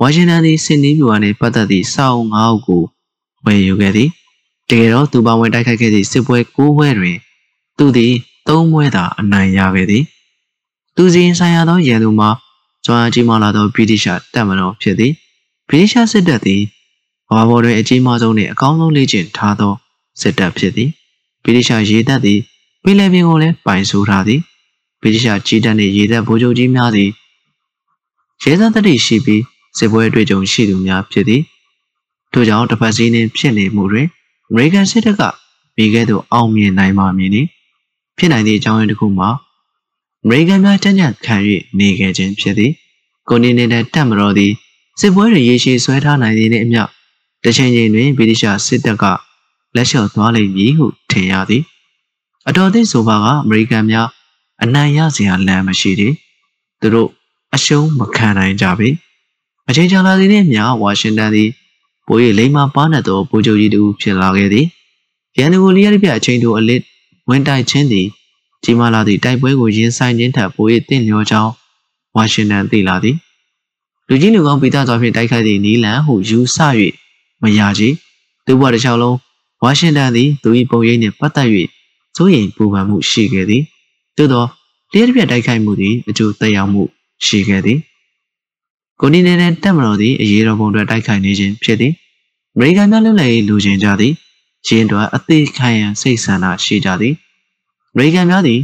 [0.00, 2.82] ဝါရှင်တန်သည်စင်နီးဗျူဟာနှင့်ပတ်သက်သည့်စာအုပ်၅အုပ်ကို
[3.44, 4.08] ဝယ်ယူခဲ့သည်
[4.68, 7.16] တကယ်တော့သူပါဝင်တိုက်ခိုက်ခဲ့သည့်စစ်ပွဲ၉ပွဲတွင်
[7.78, 8.12] သူသည်
[8.48, 10.04] ၃ပွဲသာအနိုင်ရခဲ့သည်
[10.96, 12.30] သူစီရင်ဆိုင်ရသောရန်သူမှာ
[12.84, 15.12] ကျွမ်းကြီးမားလာသောဗြိတိရှတပ်မတော်ဖြစ်သည်
[15.68, 16.62] ဗြိတိရှစစ်တပ်သည်
[17.30, 19.74] ဘာဘော်တွင်အကြီးမားဆုံးနှင့်အကောင်းဆုံးလေ့ကျင့်ထားသော
[20.20, 20.90] စစ်တပ်ဖြစ်သည်
[21.44, 22.40] ဗြိတိရှရေတပ်သည်
[22.82, 24.40] ပင်လယ်ပြင်ကိုလည်းပိုင်ဆိုးထားသည်
[25.02, 27.10] ဗြိတိရှကြီးတပ်နှင့်ရေတပ်ဗိုလ်ချုပ်ကြီးများသည်
[28.42, 29.42] ရဲသားတတိရှိပြီး
[29.78, 31.42] စစ်ပွဲအတွေ့အကြုံရှိသူများဖြစ်သည်
[32.32, 34.06] ထို့ကြောင့်တပတ်စည်းနှင်းဖြစ်နေမှုတွင်
[34.48, 35.22] အမေရိကန်စစ်တပ်က
[35.76, 37.42] မိခဲ့သို့အောင်မြင်နိုင်မှာမည်နီ
[38.18, 39.28] ဖြစ်နိုင်သည့်အကြောင်းရင်းတစ်ခုမှာ
[40.24, 41.36] အမေရိကန်များတညံ့ခံ၍
[41.78, 42.72] နေခဲ့ခြင်းဖြစ်သည်
[43.28, 44.52] ကိုနီနေတဲ့တပ်မတော်သည်
[45.00, 46.82] စစ်ပွဲတွေရေရှည်ဆွဲထားနိုင်သည်နှင့်အမျှ
[47.44, 49.04] တစ်ချိန်ချိန်တွင်ဗြိတိရှစစ်တပ်က
[49.76, 51.62] လက်လျှော့သွားလိမ့်မည်ဟုထ င်ရသည်
[52.48, 54.08] အတော်သိဆိုပါကအမေရိကန်များ
[54.62, 56.12] အနိုင်ရစရာလမ်းမရှိသည်
[56.80, 57.08] သူတို့
[57.54, 58.88] အရှုံးမခံနိုင်ကြပေ
[59.68, 61.50] အချိန်ကြာလာသည်နှင့်မျှဝါရှင်တန်သည်
[62.06, 64.66] ပို၍လိမ္မာပါနတ်သောဗိုလ်ချုပ်ကြီးတူဖြစ်လာခဲ့သည်
[65.38, 66.82] ရန်သူကိုလျက်ပြအချိန်တို့အလစ်
[67.28, 68.06] ဝင်တိုက်ခြင်းသည်
[68.64, 71.52] ကြီးမားလာသည့်တိုက်ပွဲကိုရင်ဆိုင်ခြင်းထက်ပို၍တင့်လျော်ကြောင်း
[72.14, 73.16] ဝါရှင်တန်သိလာသည်
[74.08, 76.56] လူကြီးလူကောင်းပိသားစွာဖြင့်တိုက်ခိုက်သည့်နီလန်ဟုယူဆ၍
[77.42, 77.88] မရချေ
[78.46, 79.16] သူ့ဘဝတစ်လျှောက်လုံး
[79.62, 81.48] ဝါရှင်တန်သည်သူ၏ပုံရိပ်နှင့်ပတ်သက်၍
[82.16, 83.62] စိုးရိမ်ပူပန်မှုရှိခဲ့သည်
[84.16, 84.44] သို့သော
[84.92, 86.82] လျက်ပြတိုက်ခိုက်မှုသည်အကျိုးသက်ရောက်မှု
[87.26, 87.78] ရှိခဲ့သည်
[89.00, 91.92] ကိုနီနေတဲ့တက်မတော်သည်အရေးတော်ပုံအတွက်တိုက်ခိုက်နေခြင်းဖြစ်သည်
[92.54, 94.12] အမေရိကန်များလွတ်လပ်ရေးလူချင်းကြသည်
[94.66, 97.14] ရင်းတွင်အသေးခံရန်စိတ်ဆန္ဒရှိကြသည်
[97.92, 98.60] အမေရိကန်များသည်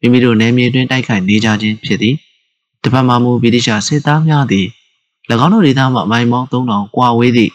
[0.00, 2.14] မိမိတို့နယ်မြေတွင်တိုက်ခိုက်နေကြခြင်းဖြစ်သည်
[2.82, 4.66] တစ်ဖက်မှမူဗြိတိရှစစ်သားများသည်၎
[5.44, 7.52] င်းတို့ဒေသမှအမိုင်ပေါင်း3000ကွာဝေးသည့်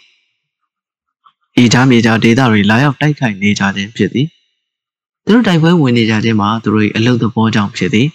[1.60, 4.28] ဤချားမြေကြားဒေသတွေလာရောက်တိုက်ခိုက်နေကြခြင်းဖြစ်သည်
[5.26, 8.08] သူတို့တိုက်ပွဲဝင်နေကြခြင်းမှာသူတို့၏အလုသဘောကြောင့်ဖြစ်သည်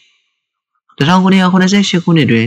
[0.99, 2.47] 1988ခုနှစ်တွင်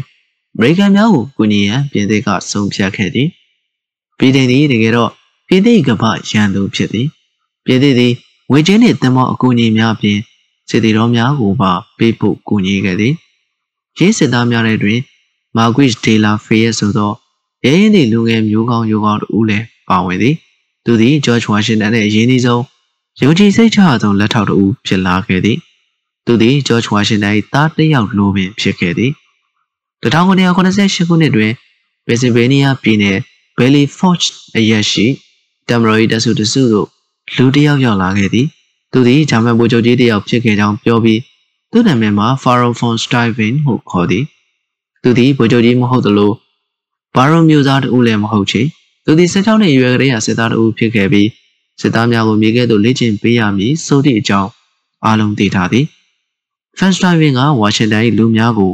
[0.55, 3.27] အမေရိကန်များကိုကူညီရန်ပြင်သစ်ကဆုံးဖြတ်ခဲ့သည်
[4.17, 5.11] ပြည်ထောင်သည်တကယ်တော့
[5.47, 7.07] ပြည်သစ်ကမ္ဘာရန်သူဖြစ်သည်
[7.65, 8.13] ပြည်သစ်သည်
[8.49, 10.19] ငွေကြေးနှင့်သင်္ဘောအကူအညီများဖြင့်
[10.69, 13.13] စစ်သည်တော်များကိုပါပေးဖို့ကူညီခဲ့သည်
[13.99, 14.99] ရင်းစစ်သားများထဲတွင်
[15.55, 17.11] မာဂွစ်ဒေလာဖေးရဆိုသော
[17.65, 20.35] ရဲရင်သည့်လူငယ်မျိုးကောင်းရိုးကောင်းတို့လည်းပါဝင်သည်
[20.89, 22.63] သူသည်ဂျော့ချ်ဝါရှင်တန်နှင့်အရင်းနှီးဆုံး
[23.21, 25.57] ယုံကြည်စိတ်ချသောလက်ထောက်တူဖြစ်လာခဲ့သည်
[26.25, 29.11] သူသည်ဂျော့ချ်ဝါရှင်တန်၏သားတစ်ယောက်လိုပင်ဖြစ်ခဲ့သည်
[30.03, 31.51] 1988ခုနှစ်တွင်
[32.05, 33.17] ပင်ဆယ်ဗေးနီးယားပြည်နယ်
[33.57, 35.05] ဘယ်လီဖော့ချ်အရက်ရှိ
[35.67, 36.87] တမ်မရိုရီတဆူတစုသို့
[37.35, 38.47] လူတစ်ယောက်ရောက်လာခဲ့သည်
[38.91, 41.21] သူသည်ဂျာမန်ဗိုလ်ချုပ်ကြီးတစ်ယောက်ဖြစ်ခဲ့ကြောင်းပြောပြီး
[41.71, 44.23] သူ့နာမည်မှာ Pharaoh von Stuyven ဟုခေါ်သည်
[45.03, 46.31] သူသည်ဗိုလ်ချုပ်ကြီးမဟုတ်သလို
[47.15, 48.63] ဘာရွန်မျိုးသားတူလည်းမဟုတ်ချေ
[49.11, 51.29] သူသည်16နှစ်အရွယ်ကလေးကစစ်သားတူဖြစ်ခဲ့ပြီး
[51.81, 54.49] စစ်သားများကိုမြေကဲ့သို့လေ့ကျင့်ပေးရမည်ဆိုသည့်အကြောင်း
[55.05, 55.85] အားလုံးသိထားသည်
[56.77, 58.71] ဖန်စတိုင်ဗင်ကဝါရှင်တန်၏လူများကို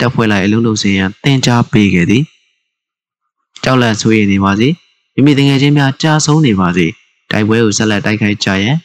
[0.00, 2.22] တပ်ဖွဲ့လိုက်အလုံးလုံးစင်ရန်တင် जा ပေးခဲ့သည်
[3.64, 4.68] ကြောက်လန့်ဆိုရနေပါစေ
[5.14, 6.86] မိမိတငယ်ချင်းများကြာဆုံးနေပါစေ
[7.30, 8.76] တိုက်ပွဲကိုဆက်လက်တိုက်ခိုက်ကြရန်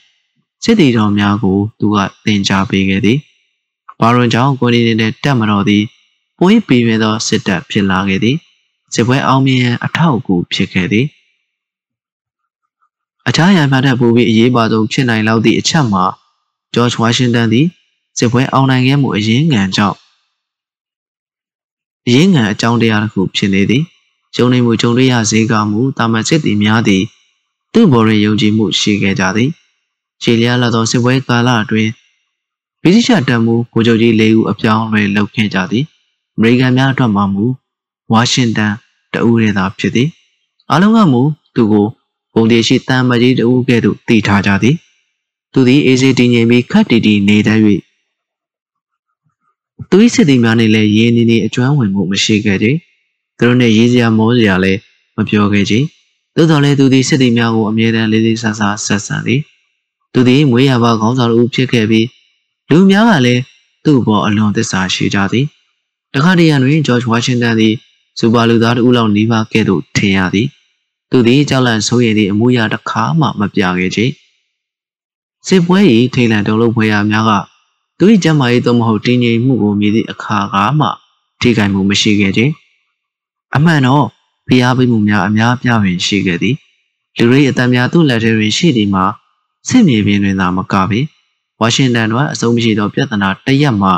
[0.64, 3.18] စစ်တီတော်များကိုသူကတင် जा ပေးခဲ့သည်
[4.00, 5.84] ဘာရွန်ကြောင့်ကိုနေနေတဲ့တပ်မတော်သည်
[6.40, 8.38] ပွေးပေးမြဲသောစစ်တပ်ဖြစ်လာခဲ့သည်
[8.94, 11.06] စစ်ပွဲအောင်မြင်ရန်အထောက်အကူဖြစ်ခဲ့သည်
[13.28, 16.04] အခြားရန်မှတ်တဲ့ပူပြီးအရေးပါဆုံးဖြစ်နိုင်လောက်သည့်အချက်မှာ
[16.74, 17.68] ဂျော့ချ်ဝါရှင်တန်သည်
[18.18, 19.98] စစ်ပွဲအောင်နိုင်ခဲ့မှုအရင်းငံကြောင့်
[22.08, 23.84] အရင်းငံအကြောင်းတရားတစ်ခုဖြစ်နေသည်
[24.36, 27.04] ကျုံနေမှုကြုံတွေ့ရစေကမူတာမန်စစ်သည်များသည်
[27.74, 29.50] သူ့ဘော်ရင်ယုံကြည်မှုရှိခဲ့ကြသည်
[30.22, 31.92] ခြေလျားလာသောစစ်ပွဲကာလအတွင်း
[32.82, 35.86] ဗြိတိရှတပ်မှုဗိုလ်ချုပ်ကြီး၄ဦးအပြောင်းအလဲလုပ်ခဲ့ကြသည်
[36.36, 37.46] အမေရိကန်များအတွက်မှမူ
[38.12, 38.74] ဝါရှင်တန်
[39.14, 40.10] တအူးရဲသာဖြစ်သည်
[40.72, 41.22] အလုံးကမူ
[41.56, 41.88] သူကို
[42.34, 44.76] ပုံတည်ရှိတန်မကြီးတအူးကဲ့သို့တည်ထားကြသည်
[45.54, 47.60] သူသည်အေးစေးတည်ငြိမ်ပြီးခတ်တီတီနေတတ်၍
[49.90, 52.68] သူ၏စစ်သည်များနဲ့လည်းရင်းနေနေအကျွမ်းဝင်မှုမရှိခဲ့ကြ။
[53.38, 54.80] သူတို့နဲ့ရေးစရာမောစရာလည်း
[55.16, 55.74] မပြောခဲ့ကြ။
[56.36, 59.42] သို့တော်လည်းသူသည်စစ်သည်များကိုအမြဲတမ်းလေးလေးဆဆဆက်ဆံသည်။
[60.14, 62.08] သူသည်မွေးရပါခေါင်းဆောင်လူဖြစ်ခဲ့ပြီး
[62.70, 63.42] လူများကလည်း
[63.86, 65.46] သူ့ဘောအလွန်သစ္စာရှိကြသည်။
[66.14, 67.76] တခါတရံတွင်ဂျော့ချ်ဝါရှင်တန်သည်
[68.20, 70.48] စူပါလူသားတဦးလောက်နီးပါးကဲ့သို့ထင်ရသည်။
[71.10, 74.00] သူသည်ကြောက်လန့်ဆိုးရည်သည့်အမှုရာတစ်ခါမှမပြခဲ့ကြ။
[75.48, 75.80] စစ်ပွဲ၏
[76.14, 77.32] ထိတ်လန့်တုန်လှုပ်ဖွယ်ရာများက
[78.00, 80.88] သူ၏ကျမ်းမာရေးသို့မဟုတ်တည်ငြိမ်မှုကိုမြည်သည့်အခါကမှ
[81.42, 82.52] ထိခိုက်မှုမရှိခဲ့ခြင်း
[83.56, 84.06] အမှန်တော့
[84.48, 86.56] ဖျားပိမှုများအများပြားပင်ရှိခဲ့သည်
[87.18, 89.06] လူရိအတံများသူ့လက်ထဲတွင်ရှိသည်မှာ
[89.70, 91.00] စစ်မြေပြင်တွင်သာမကပေ
[91.60, 93.94] ဝါရှင်တန်တွင်အဆုံးမရှိသောပြဿနာတရက်မှာ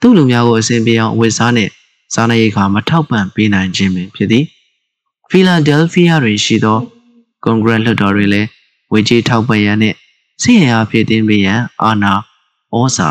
[0.00, 1.72] သူ့လူများကိုအစဉ်ပြေအောင်ဝစ်စားနှင့်
[2.12, 4.44] စားနပ်ရိက္ခာမထောက်ပံ့ပေးနိုင်ခြင်းပင်ဖြစ်သည်
[5.30, 6.78] ဖီလာဒဲလ်ဖီးယားတွင်ရှိသော
[7.44, 8.48] ကွန်ဂရက်လွှတ်တော်တွင်လည်း
[8.92, 9.96] ဝေကြီးထောက်ပံ့ရန်နှင့်
[10.42, 12.12] စစ်ရအားဖြစ်တင်ပေးရန်အာဏာ
[12.74, 13.08] ဩဇာ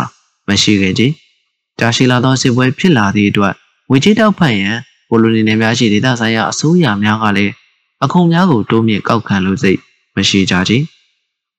[0.47, 1.03] မရှိခဲ့ကြ။
[1.79, 3.53] ကြာရှည်လာသောစစ်ပွဲဖြစ်လာသည့်အတွက်
[3.89, 4.77] ဝေကြီးတောက်ဖတ်ရန်
[5.09, 7.53] ပိုလိုနီနယ်များရှိဒေသဆိုင်ရာအစိုးရများကလည်း
[8.03, 9.79] အခုံများကိုတိုးမြင့်ကောက်ခံလို့စိတ်
[10.15, 10.73] မရှိကြကြ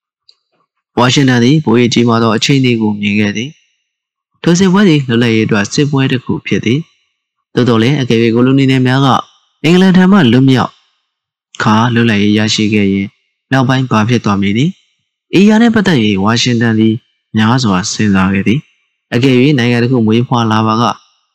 [0.98, 3.50] ။ဝါရှင်တန်သည်ဗိုလ်ရေးကြီးမားသောအခြေအနေကိုမြင်ခဲ့သည်။
[4.42, 6.80] ထိုစစ်ပွဲသည်လွတ်လပ်ရေးအတွက်စစ်ပွဲတစ်ခုဖြစ်သည်။
[7.54, 9.08] သို့တော်လည်းအကယ်၍ကိုလိုနီနယ်များက
[9.64, 10.70] အင်္ဂလန်ထံမှလွတ်မြောက်
[11.62, 13.06] ခါလွတ်လပ်ရေးရရှိခဲ့ရင်
[13.52, 14.70] နောက်ပိုင်းဘာဖြစ်သွားမည်နည်း။
[15.34, 16.94] အေးရနဲ့ပတ်သက်၍ဝါရှင်တန်သည်
[17.36, 18.60] များစွာစဉ်းစားခဲ့သည်
[19.14, 20.84] အကယ်၍နိုင်ငံတစ်ခုမွေးဖွားလာပါက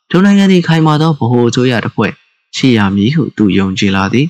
[0.10, 2.12] ထိုနိုင်ငံသည်ခိုင်မာသောဗဟိုအစိုးရတစ်ဖွဲ့
[2.56, 4.28] ရှိရမည်ဟုသူယုံကြည်လာသည်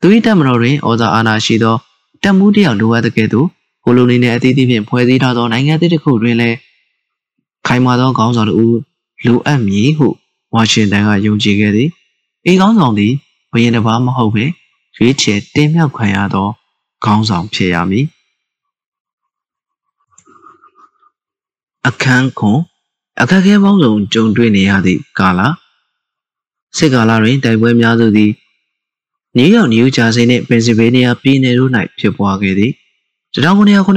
[0.00, 1.76] သူ၏တပ်မတော်တွင်ဩဇာအာဏာရှိသော
[2.22, 3.46] တပ်မှုတယောက်လိုအပ်တဲ့ကဲ့သို့
[3.84, 6.56] ကိုလိုနီနှင့်အသီးသီးဖြင့်ဖွဲ့စည်းထားသောနိုင်ငံတစ်ခုတွင်လည်း
[7.66, 8.78] ခိုင်မာသောခေါင်းဆောင်တို့
[9.26, 10.08] လိုအပ်မည်ဟု
[10.54, 11.88] ဝါရှင်တန်ကယုံကြည်ခဲ့သည်။
[12.50, 13.12] ဤခေါင်းဆောင်သည်
[13.52, 14.44] ဘယင်တစ်ပါးမဟုတ်ပဲ
[14.96, 16.48] ရွေးချယ်တင်မြှောက်ခံရသော
[17.04, 18.06] ခေါင်းဆောင်ဖြစ်ရမည်။
[21.88, 22.60] အခန်းခွန်
[23.20, 25.40] အခက်ခဲပေါင်းစုံကြုံတွေ့နေရသည့်ကာလ
[26.76, 28.32] စစ်ကာလတွင်တိုက်ပွဲများစုသည်
[29.36, 32.72] နယူးယောက်နယူးဂျာဆီနှင့်ပင်ဆယ်ဗေးနီးယားပြည်နယ်တို့၌ဖြစ်ပွားခဲ့သည်
[33.34, 33.90] 1988ခု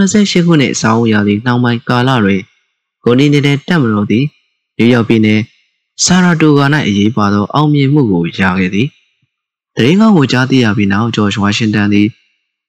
[0.62, 2.42] နှစ်ဆောင်းရာသီနှောင်းပိုင်းကာလတွင်
[3.04, 4.26] ကိုနီနေတဲ့တပ်မတော်သည်
[4.78, 5.42] နယူးယောက်ပြည်နယ်
[6.04, 8.88] ဆာရာတိုဂါ၌အရေးပါသောအောင်မြင်မှုကိုရခဲ့သည်
[9.76, 12.08] တရင်ကောင်းကိုကြားသိရပြီးနောက်ဂျော့ချ်ဝါရှင်တန်သည်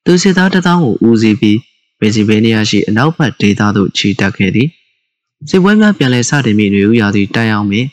[0.04, 1.58] သူစစ်သားတစ်သောင်းကိုဦးစီးပြီး
[1.98, 4.68] ပင်ဆယ်ဗေးနီးယားရှိအနောက်ဘက်ဒေသသို့ခြေတက်ခဲ့သည်
[5.48, 7.86] စစ်ပွဲများပြန်လည်စတင်ပြီးနေဦးရာသည့်တိုင်အောင်ပင်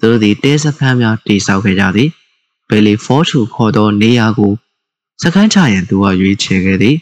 [0.00, 2.08] သူတို့သည်တဲစခန်းများတည်ဆောက်ခဲ့ကြသည်
[2.68, 4.52] ဘယ်လီဖော့ထူခေါ်သောနေရာကို
[5.22, 6.96] စခန်းချရန်သူကရွေးချယ်ခဲ့သည်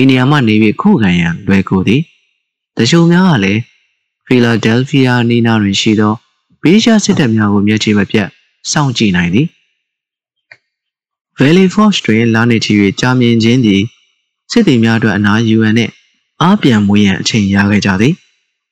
[0.00, 2.02] ဤနေရာမှနေပြီးခုခံရန်လွယ်ကူသည်
[2.76, 3.60] တချို့များကလည်း
[4.26, 6.14] ဖီလာဒဲလ်ဖီးယားနီနာတွင်ရှိသော
[6.62, 8.28] ဗီရှားစစ်တပ်များကိုမျက်ခြေမပြတ်
[8.70, 9.46] စောင့်ကြည့်နိုင်သည်
[11.38, 13.82] Valley Force တွင်လာနေချီ၍ကြာမြင့်ခြင်းသည်
[14.50, 15.92] စစ်သည်များအတွက်အနာယူရန်နှင့်
[16.42, 18.14] အားပြန်မွေးရန်အချိန်ရခဲ့ကြသည်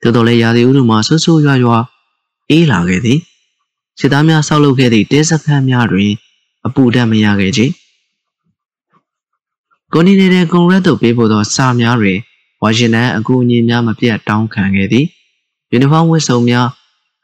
[0.02, 1.78] သို့တော်လည်းရာသီဥတုမှာဆူဆူရွာရွာ
[2.50, 3.18] အေးလာခဲ့သည်
[3.98, 6.10] စစ်သားများဆောက်လုပ်ခဲ့သည့်တဲစခန်းများတွင်
[6.66, 7.60] အပူဓာတ်မရခဲ့ကြ
[9.92, 12.18] ကိုနီနေတဲ့ကွန်ရက်သို့ပေးပို့သောစာများတွင်
[12.62, 15.06] ဝါရှင်တန်အကူအညီများမပြတ်တောင်းခံခဲ့သည်
[15.70, 16.68] ယူနီဖောင်းဝတ်စုံများ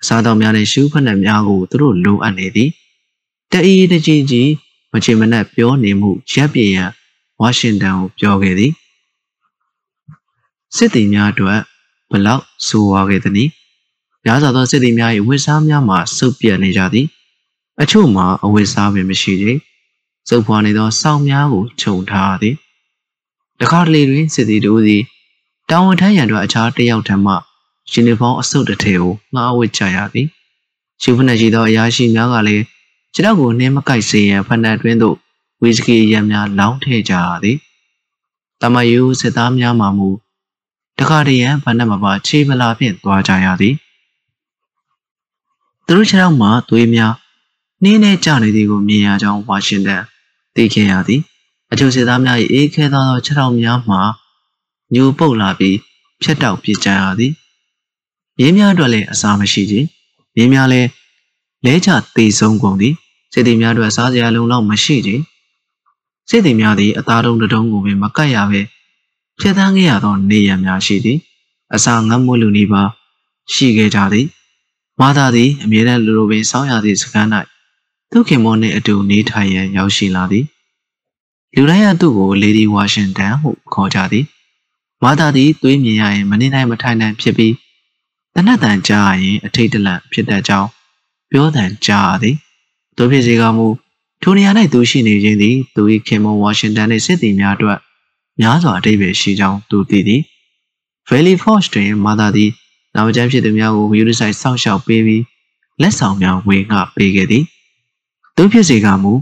[0.02, 2.70] အစားအသောက်များနှင့်ရှူးဖက်နှက်များကိုသူတို့လိုအပ်နေသည်
[3.52, 4.50] တအီးတကြီးကြီး
[4.92, 6.90] မချေမနက်ပြောနေမှုရပ်ပြရန်
[7.40, 8.72] ဝါရှင်တန်ကိုပြောခဲ့သည်
[10.76, 11.60] စစ်သည်များအတွက်
[12.10, 13.50] ဘလောက်ဆိုးဝါးခဲ့သနည်း
[14.24, 17.06] များစွာသောစစ်သည်များ၏ဝစ်စားများမှာစုပ်ပြတ်နေကြသည်
[17.82, 19.58] အချို့မှာအဝစ်စားပင်မရှိသေး
[20.28, 22.54] စုပ်ဖွာနေသောစောင်းများကိုခြုံထားသည်
[23.60, 25.02] တခါတလေတွင်စစ်သည်တို့သည်
[25.70, 27.34] တောင်ဝန်ထမ်းရန်အတွက်အခြားတစ်ယောက်ထံမှ
[27.92, 30.28] ယူနီဖောင်းအစုပ်တစ်ထည်ကိုငှားဝတ်ကြရသည်
[31.02, 32.64] ရှူဖနက်ရှိသောအရာရှိများကလည်း
[33.14, 35.16] ခြေထောက်ကိုနှင်းမကိုက်စေရန်ဖနက်တွင်သို့
[35.62, 37.56] ဝီစကီရံများလောင်းထည့်ကြရသည်
[38.60, 40.08] တမယူစစ်သားများမှမူ
[40.98, 43.74] တခါတရံဖနက်မပါခြေမလာဖြင့်သွားကြရသည်
[45.86, 47.14] သူတို့ခြေထောက်မှာသွေးများ
[47.82, 50.02] နှင်းနဲ့ကျနေသည်ကိုမြင်ရကြောင်းဝါရှင်တန်
[50.54, 51.20] သိခဲ့ရသည်
[51.72, 54.00] အချို့စစ်သားများ၏အေးခဲသောခြေထောက်များမှာ
[54.94, 55.78] ညိုပုတ်လာပြီး
[56.22, 57.32] ဖြတ်တောက်ပြစ်ကြရသည်
[58.40, 59.86] ရင်းများအတွက်လည်းအစာမရှိခြင်း
[60.38, 60.88] ရင်းများလည်း
[61.64, 62.94] လဲချသေးဆုံးကုန်သည်
[63.32, 65.22] စစ်သည်များအတွက်စားစရာလုံလောက်မရှိခြင်း
[66.30, 68.60] စစ်သည်များသည်အသားတုံးတုံးကိုပင်မကတ်ရဘဲ
[69.40, 71.18] ဖြတ်သန်းခဲ့ရသောနေရများရှိသည်
[71.74, 72.82] အစာငတ်မွလူနေပါ
[73.52, 74.26] ရှိခဲ့ကြသည်
[75.00, 77.28] မာသာသည်အမြဲတမ်းလူလိုပင်စောင်းရသည့်စကမ်း၌
[78.10, 80.44] သူခင်မောနှင့်အတူနေထိုင်ရန်ရောက်ရှိလာသည်
[81.54, 84.24] လူတိုင်းကသူ့ကိုလေဒီဝါရှင်တန်ဟုခေါ်ကြသည်
[85.02, 87.54] မာသာသည်သွေးမြင်ရရင်မနေနိုင်မထိုင်နိုင်ဖြစ်ပြီး
[88.38, 90.68] တနတ်တန်ကြားရင်အထိတ်တလန့်ဖြစ်တတ်ကြောင်း
[91.30, 92.36] ပြောတန်ကြားသည်
[92.96, 93.66] တို့ဖြစ်စေကမူ
[94.22, 97.78] ထိုနေရာ၌သူရှိနေခြင်းသည်သူ၏ခင်မွန်ဝါရှင်တန်နှင့်စစ်သည်များအတွက်
[98.40, 100.22] များစွာအတိတ်ပဲရှိကြောင်းသူသိသည်
[101.08, 102.50] Valley Forge တွင်မာသာသည်
[102.94, 105.22] နောက်ကျမ်းဖြစ်သူများကိုယူနီဆိုင်စောင့်ရှောက်ပေးပြီး
[105.80, 107.44] လက်ဆောင်များဝေငှပေးခဲ့သည်
[108.36, 109.12] သူဖြစ်စေကမူ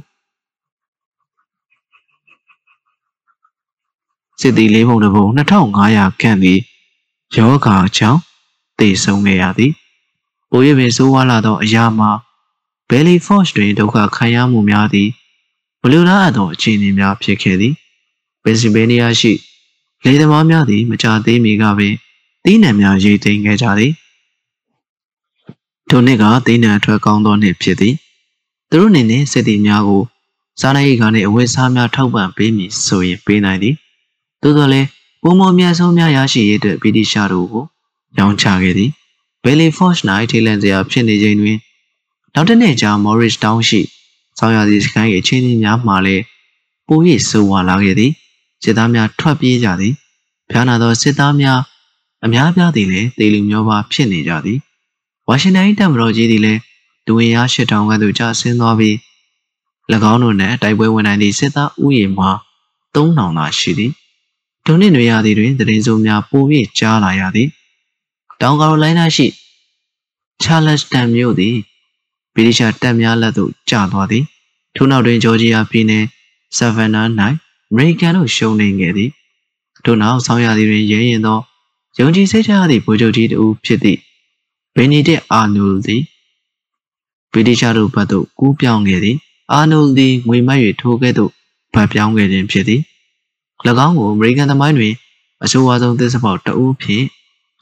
[4.40, 6.58] စစ်သည်လေးပုံတစ်ပုံ2500ခန့်သည်
[7.36, 8.20] ယောဂါကြောင့်
[8.78, 9.72] တည်ဆုံးခဲ့ရသည်။
[10.50, 12.10] ပို၍ပင်ဆိုးဝါးလာသောအရာမှာ
[12.88, 15.08] Belly Force တွင်ဒုက္ခခံရမှုများသည်
[15.82, 17.74] မလူလားအပ်သောအခြေအနေများဖြစ်ခဲ့သည်။
[18.42, 19.32] Pennsylvania ရှိ
[20.04, 21.94] လေသမားများသည်မကြသေးမီကပင်
[22.44, 23.92] သီးနှံများရိတ်သိမ်းခဲ့ကြသည်။
[25.88, 27.94] ထိုနှစ်ကသီးနှံအထွက်ကောင်းသောနှစ်ဖြစ်သည်။
[28.70, 30.02] သူတို့အနေနဲ့စစ်သည်များကို
[30.60, 33.74] စားနပ်ရိက္ခာနှင့်အဝတ်အစားများထောက်ပံ့ပေးမည်ဆိုရင်ပေးနိုင်သည်။
[34.42, 34.88] သို့သော်လည်း
[35.22, 37.64] ပုံမအများဆုံးများရရှိရေးအတွက်ဗြိတိရှားတို့ကို
[38.18, 38.90] ရောင်းချခဲ့သည်။
[39.42, 41.58] Bailey Forge ၌ထိလန့်စရာဖြစ်နေချိန်တွင်
[42.34, 43.80] နောက်တစ်နေ့ကျ Morris Town ရှိ
[44.38, 46.22] ဆောင်းရာသီစခန်း၏အခြေအနေများမှလည်း
[46.86, 46.98] ပို၍
[47.28, 48.12] ဆိုးဝါးလာခဲ့သည်။
[48.62, 49.94] စစ်သားများထွက်ပြေးကြသည်။
[50.50, 51.60] ဖျားနာသောစစ်သားများ
[52.24, 54.58] အများပြားသည်လည်းတေလူမျိုးပါဖြစ်နေကြသည်။
[55.28, 56.60] ဝါရှင်တန်၏တပ်မတော်ကြီးသည်လည်း
[57.06, 58.96] ဒူဝင်ရား၈000ခန့်သို့ကျဆင်းသွားပြီး၎
[60.12, 62.30] င်းတို့နှင့်တိုက်ပွဲဝင်နိုင်သည့်စစ်သားဥယျာဉ်မှာ
[62.94, 63.92] 3000သာရှိသည်။
[64.66, 66.42] ဒုနှစ်နွေရာသီတွင်တရင်စုံများပို၍
[66.78, 67.48] ကြားလာရသည်။
[68.44, 69.26] တောင်ကာရိုလိုင်းနားရှိ
[70.42, 71.56] ချာလက်စတန်မြို့သည်
[72.34, 74.24] ဗြိတိရှတပ်များလက်သို့ကျသွားသည်။
[74.74, 76.04] ထို့နောက်တွင်ဂျော်ဂျီယာပြည်နယ်
[76.56, 77.02] ဆာဗန်နာ၌
[77.70, 79.10] အမေရိကန်တို့ရှုံးနေခဲ့သည်။
[79.84, 81.38] ထို့နောက်ဆောင်းရာသီတွင်ရဲရင်သော
[81.98, 83.98] ယုံကြည်စိတ်ချရသည့်ဗိုလ်ချုပ်ကြီးတဦးဖြစ်သည့်
[84.74, 86.02] ဘီနီတက်အာနိုလ်သည်
[87.32, 89.16] ဗြိတိရှတို့ဘက်သို့ကူးပြောင်းခဲ့သည်
[89.52, 91.30] အာနိုလ်သည်ငွေမတ်၍ထိုကဲ့သို့
[91.74, 92.80] ဗတ်ပြောင်းခဲ့ခြင်းဖြစ်သည်၎
[93.86, 94.94] င်းကိုအမေရိကန်သမိုင်းတွင်
[95.44, 97.06] အဆိုးအဝါဆုံးသစ္စာပေါက်တအူးဖြင့်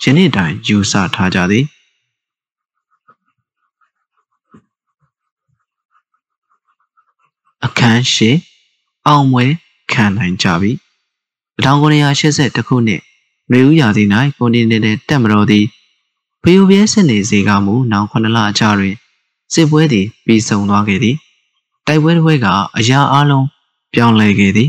[0.02, 1.64] ယနေ့တိုင်ယူဆထားကြသည်
[7.64, 8.30] အခန်းရှိ
[9.06, 9.46] အောင်မွဲ
[9.92, 10.72] ခံနိုင်ကြပြီ
[11.64, 13.02] 1980ခုနှစ်
[13.50, 14.04] မေဦးရာသီ၌
[14.36, 15.66] ကွန်တီနက်တက်မတော်သည်
[16.42, 18.94] ဖျိုပြဲစစ်နေစေကမူနောင်9လအကြာတွင်
[19.52, 21.16] စစ်ပွဲသည်ပြီးဆုံးသွားခဲ့သည်
[21.86, 22.46] တိုက်ပွဲတစ်ပွဲက
[22.78, 23.46] အရာအလုံး
[23.94, 24.68] ပြောင်းလဲခဲ့သည်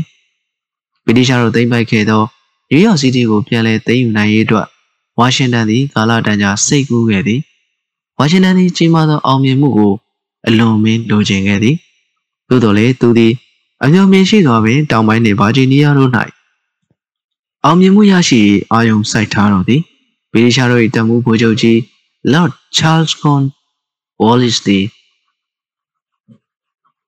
[1.04, 2.22] ဗြိတိရှတို့သိမ်းပိုက်ခဲ့သော
[2.70, 4.66] နယူးယောက်စီးတီးကိုပြန်လည်သိမ်းယူနိုင်ရေးအတွက်
[5.18, 7.40] ဝါရှင်တန်သည်ကာလတန်ကြာစိတ်ကူးခဲ့သည်
[8.18, 9.92] ဝါရှင်တန်သည်ကြီးမားသောအောင်မြင်မှုကို
[10.46, 11.76] အလွန်မင်းလိုချင်ခဲ့သည်
[12.48, 13.32] သို့တော်လည်းသူသည်
[13.82, 16.10] အမျှော်မြင်ရှိစွာပင်တောင်ပိုင်းနှင့်ဗာဂျီးနီးယားတို့၌
[17.64, 18.40] အောင်မြင်မှုရရှိ
[18.72, 19.80] အာယုံစိုက်ထားတော်သည်
[20.32, 21.76] ဗြိတိရှားတို့၏တမှုဗိုလ်ချုပ်ကြီး
[22.32, 23.42] Lord Charles Con
[24.22, 24.84] Wallace သည်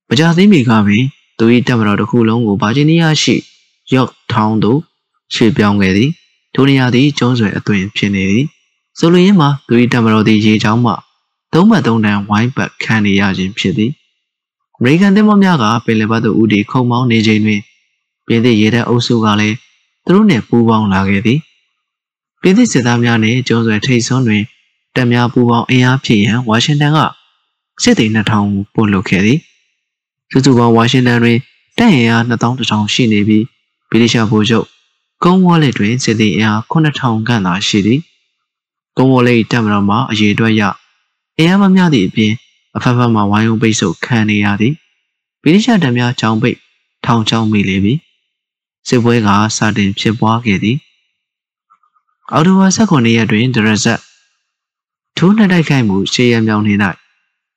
[0.09, 1.05] မကြသေးမီကပင်
[1.39, 3.35] သူ၏တပ်မတော်တစ်ခုလုံးကိုဗာဂျီးနီးယားရှိ
[3.95, 4.81] York Town သို့
[5.35, 6.11] ရွှေ့ပြောင်းခဲ့သည်
[6.59, 8.45] ထိုနေရာသည်ကျုံးဆွယ်အသွင်ဖြစ်နေသည်
[8.99, 10.93] ဆိုလိုရင်းမှာသူ၏တမတော်သည်ရေချောင်းမှ
[11.53, 13.91] သုံးဘတ်သုံးတန်ဝိုင်းပတ်ခံနေရခြင်းဖြစ်သည်
[14.77, 17.61] အမေရိကန်တပ်မများကပင်လယ်ဘက်သို့ဦးတည်ခုံမောင်းနေချိန်တွင်
[18.27, 19.57] ပြင်သစ်ရေတပ်အုပ်စုကလည်း
[20.05, 21.39] သူတို့နှင့်ပူးပေါင်းလာခဲ့သည်
[22.41, 24.43] ပြင်သစ်စစ်သားများနှင့်ကျုံးဆွယ်ထိတ်ဆုံးတွင်
[24.95, 26.99] တပ်များပူးပေါင်းအင်အားဖြည့်ရန်ဝါရှင်တန်က
[27.83, 29.39] စစ်သည်2000ပို့လုပ်ခဲ့သည်
[30.31, 31.39] စုစုပေါင်းဝါရှင်တန်တွင်
[31.79, 33.45] တပ်အင်အား2100ရှိနေပြီး
[33.91, 34.67] ဗြိတိရှဗိုလ်ချုပ်
[35.25, 38.01] ကုန်းဝါလက်တွင်စစ်သည်အင်အား9000ခန့်သာရှိသည်
[38.97, 40.63] ကုန်းဝါလက်တပ်မတော်မှာအရေးအတွက်ရ
[41.39, 42.33] အင်အားမမျှသည့်အပြင်
[42.77, 44.75] အဖက်ဖက်မှဝိုင်းဝန်းပိတ်ဆို့ခံနေရသည်
[45.43, 46.59] ဗြိတိရှတပ်များချောင်းပိတ်
[47.05, 47.95] ထောင်ချောင်းမိလေပြီ
[48.89, 50.77] စစ်ပွဲကစတင်ဖြစ်ပွားခဲ့သည်
[52.33, 54.01] အော်တိုဝါ19ရက်တွင်ဒရဇက်
[55.17, 56.75] ထိုးနှက်တိုက်ခိုက်မှုရှေးရမြောင်နေ၌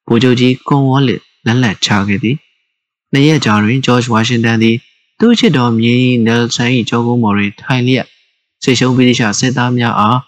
[0.07, 2.35] ဗိုလ်ချုပ်ကြီးကွန်ဝေါလစ်လက်လက်ချခဲ့သည်
[3.11, 4.77] နှစ်ရက်ကြာတွင်ဂျော့ချ်ဝါရှင်တန်သည်
[5.19, 5.95] သူ့ချစ်တော်မြေ
[6.25, 8.05] နယ်ဆန်၏ကြောကုန်းမော်တွင်ထိုင်လျက်
[8.63, 10.19] စစ်ရှုံးပိဋကစစ်သားများအား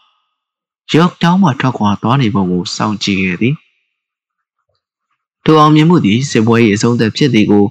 [0.94, 3.56] ယော့တောင်းမှထွက်ခွာသွားနေပုံကိုစောင့်ကြည့်ခဲ့သည်
[5.44, 7.66] ထိုအောင်မြင်မှုသည်စစ်ပွဲ၏အဆုံးသတ်ဖြစ်သည်ကို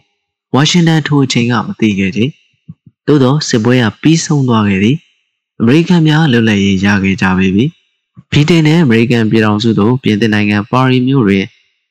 [0.55, 2.21] ဝါရှင်တန်ထိုအချိန်ကမသိခဲ့ကြ။
[3.07, 4.97] သို့သောစစ်ပွဲကပြီးဆုံးသွားခဲ့သည်။
[5.61, 7.65] အမေရိကန်များလွတ်လပ်ရေးရခဲ့ကြပေပြီ။
[8.33, 11.45] ဗြိတိန်နဲ့အမေရိကန်ပြည်ထောင်စုတို့ပြင်သစ်နိုင်ငံပါရီမြို့တွင်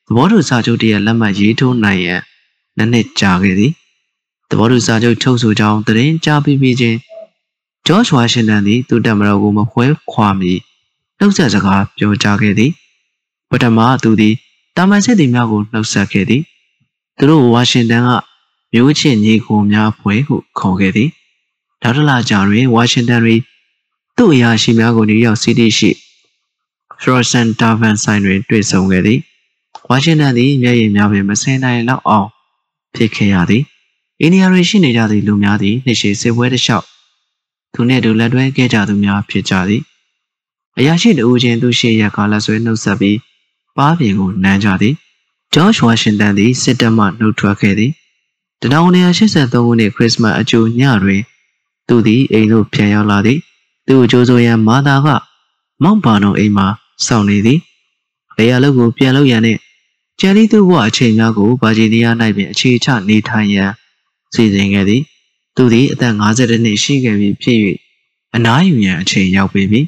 [0.06, 2.20] သဘောတူစာချုပ်တရလက်မှတ်ရေးထိုးနိုင်ရန်
[2.76, 3.72] နှစ်နှစ်ကြာခဲ့သည်။
[4.50, 6.98] သဘောတူစာချုပ်ချုပ်ဆိုကြောင်းသတင်းကြားပြီးပြီးချင်း
[7.86, 10.52] ဂျော့ချ်ဝါရှင်တန်သည်သူ့တပ်မတော်ကိုမဖွဲခွာမီ
[11.18, 12.72] နှုတ်ဆက်စကားပြောကြားခဲ့သည်
[13.50, 14.34] ပထမသူသည်
[14.76, 16.42] တာမန်စစ်သည်များကိုနှုတ်ဆက်ခဲ့သည်
[17.18, 18.10] သူတို့ဝါရှင်တန်က
[18.72, 21.08] မျိုးချစ်ညီကိုများဖွဲ့ဟုခေါ်ခဲ့သည်
[21.82, 23.40] ဒေါက်တာလာကြာတွင်ဝါရှင်တန်တွင်
[24.16, 25.90] သူ့အရာရှိများကိုနယူးယောက်စီးတီးရှိ
[27.00, 29.18] Frozen Tavern ဆိုင်တွင်တွေ့ဆုံခဲ့သည်
[29.88, 32.28] ဝါရှင်တန်သည်မျက်ရည်များပင်မစင်နိုင်လောက်အောင်
[32.94, 33.64] ဖြစ်ခဲ့ရသည်
[34.22, 36.86] အိန္ဒိယတွင်ရှိနေကြသည့်လူများသည်နှစ်ရှည်စစ်ပွဲတစ်လျှောက်
[37.74, 39.82] သူနှင့်တူလက်တွဲခဲ့ကြသူများဖြစ်ကြသည်
[40.78, 43.18] အရာရှိတဦးချင်းသူရှိရကလက်ဆွဲနှုတ်ဆက်ပြီး
[43.76, 44.94] ပါးပြင်ကိုနမ်းကြသည်
[45.54, 47.92] ဂျော့ချ်ဝါရှင်တန်သည်စစ်တပ်မှနှုတ်ထွက်ခဲ့သည်
[48.62, 51.22] 1983ခုနှစ်ခရစ်စမတ်အကြိုညတွင်
[51.88, 53.38] သူသည်အိမ်သို့ပြန်ရောက်လာသည်
[53.88, 55.08] သူ့ကြိုးစိုးရန်မာသာက
[55.82, 56.66] မောင်ပါနိုအိမ်မှာ
[57.06, 57.60] စောင့်နေသည်
[58.36, 59.60] လေယာလုတ်ကိုပြန်လို့ရန်နှင့်
[60.20, 63.70] ကျန်သည့်သူ့ဘဝအချိန်များကိုဗာဂျီးနီးယား၌ပင်အခြေချနေထိုင်ရန်
[64.34, 65.02] စီစဉ်ခဲ့သည်
[65.56, 67.58] သူသည်အသက်52နှစ်ရှိခဲ့ပြီဖြစ်၍
[68.34, 69.80] အနားယူရန်အချိန်ရောက်ပေပြီ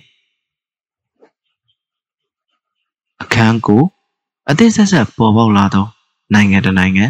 [3.22, 3.82] အခန်းကို
[4.50, 5.86] အသစ်ဆက်ဆက်ပေါ်ပေါက်လာသော
[6.34, 7.04] နိုင်ငံတနိုင်ငံ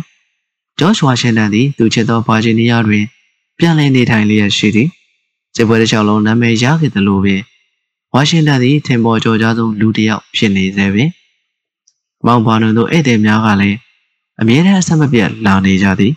[0.79, 3.05] ဂျော့ချ်ဝါရှင်တန်သည်သူချစ်သောဗာဂျီးနီးယားတွင်
[3.59, 4.89] ပြန်လည်နေထိုင်လျက်ရှိသည်
[5.57, 7.41] စစ်ပွဲတစ်လျှောက်လုံးနာမည်ရခဲ့သလိုပင်
[8.13, 11.11] ဝါရှင်တန်သည်ထင်ပေါ်ကျော်ကြားဆုံးလူတစ်ယောက်ဖြစ်နေသေးပင်
[12.27, 13.79] မောင်ဘာနုံတို့ဧည့်သည်များကလည်း
[14.41, 16.13] အမြဲတမ်းအဆက်မပြတ်လာနေကြသည်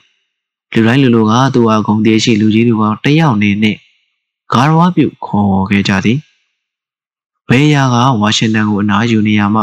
[0.75, 3.75] လူတိုင်းလူလူကသူ့အကုံတည်းရှိလူကြီးလူကောင်းတယောက်နေနဲ့
[4.53, 6.19] ဂါရဝပြုခေါ်ခဲ့ကြသည်
[7.47, 9.61] ဘေးယာကဝါရှင်တန်ကိုအနားယူနေရမှ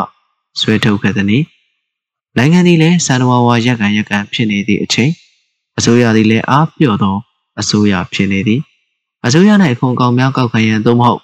[0.61, 1.45] ဆွဲထုတ်ခဲ့သည်။
[2.37, 5.11] နိုင်ငံသည်လည်းစံတော်ဝါရက်ကန်ရက်ကန်ဖြစ်နေသည့်အချိန်
[5.79, 7.17] အစိုးရသည်လည်းအားပြော့သော
[7.61, 8.61] အစိုးရဖြစ်နေသည်။
[9.27, 11.21] အစိုးရ၌အခွန်ကောင်များကောက်ခံရန်သို့မဟုတ်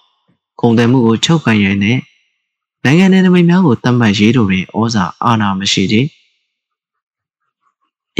[0.61, 1.99] ကုန်သွယ်မှုကိုချုပ်ခံရန်နဲ့
[2.84, 5.97] နိုင်ငံနယ်နိမိတ်များကိုတတ်မှတ်ရေးတို့တွင်ဩဇာအာဏာမရှိကြ။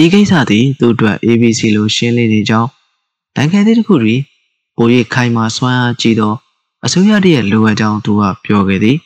[0.03, 2.68] ဤကိစ္စသည်သူ့အတွက် ABC လိုရှင်းလင်းနေကြောင်း
[3.36, 4.20] နိုင်ငံတစ်ခုတွင်
[4.76, 6.34] ပို၍ခိုင်မာစွမ်းအားကြီးသော
[6.84, 8.96] အစိုးရတရဲ့လိုအပ်ကြောင်းသူကပြောခဲ့သည်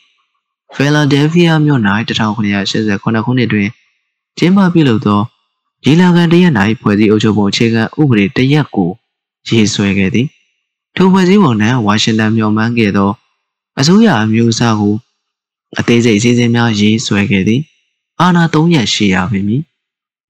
[0.73, 3.67] ဖီလာဒဲလ်ဖီးယားမြို့၌1989ခုနှစ်တွင်
[4.37, 5.21] ကျင်းပပြုလုပ်သော
[5.85, 8.89] ရေလာကန်တရက်၌ဖွဲ့စည်းအုပ်ချုပ်ပုံအခြေခံဥပဒေတရက်ကို
[9.47, 10.27] ရေးဆွဲခဲ့သည်
[10.95, 11.53] ထိုဖွဲ့စည်းပုံ၌
[11.85, 13.11] ဝါရှင်တန်မျှော်မှန်းခဲ့သော
[13.79, 14.95] အစိုးရအမျိုးအစားကို
[15.79, 17.61] အသေးစိတ်အစည်းအဝေးများရေးဆွဲခဲ့သည်
[18.19, 19.63] အာဏာ၃ရက်ရှိရပါမည်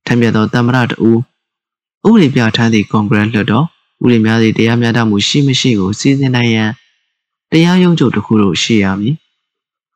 [0.05, 1.09] ထံပြသောတမရတူ
[2.05, 3.65] ဥပဒေပြဋ္ဌာန်းသည့်ကွန်ဂရက်လွှတ်တော်
[4.03, 6.71] ဥပဒေများသည့်တရားမျှတမှုရှိမရှိကိုစီစဉ်နိုင်ရန်
[7.51, 9.15] တရားရုံးချုပ်တစ်ခုတို့ရှိရမည်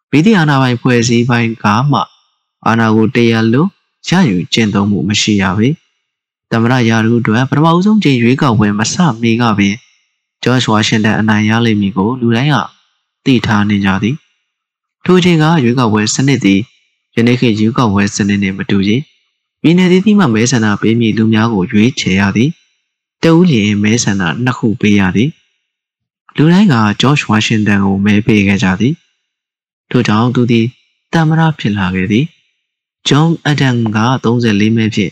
[0.10, 2.00] မိသည့်အာဏာပိုင်ဖွဲ့စည်းပိုင်းကမှ
[2.66, 3.70] အာဏာကိုတရားလို့
[4.10, 5.70] ရယူကျင့်သုံးမှုမရှိရပေ။
[6.52, 9.76] သမရယာရုအတွက်ပထမအဆုံးချိန်ရွေးကောက်ပွဲမစမီကပင်
[10.44, 12.58] ဂျော့ချ်ဝါရှင်တန်အနိုင်ရလိမ့်မည်ကိုလူတိုင်းက
[13.26, 14.16] သိထားနေကြသည်။
[15.06, 16.60] ထိုချိန်ကရွေးကောက်ပွဲစနစ်သည်
[17.16, 18.92] ယနေ့ခေတ်ရွေးကောက်ပွဲစနစ်နှင့်မတူကြ။
[19.68, 22.50] ပြည်နယ်သီးသီးမှမဲဆန္ဒပေးမည်လူများကိုရွေးချယ်ရသည်။
[23.24, 25.30] တဦးလျင်မဲဆန္ဒနှစ်ခုပေးရသည်။
[26.36, 28.94] လူတိုင်းကဂျော့ချ်ဝါရှင်တန်ကိုမဲပေးခဲ့ကြသည်။
[29.90, 30.66] ထို့ကြောင့်သူသည်
[31.14, 32.26] တမရဖြစ်လာခဲ့သည်
[33.08, 35.12] ဂျွန်အဒမ်က34မိနစ်ဖြင့်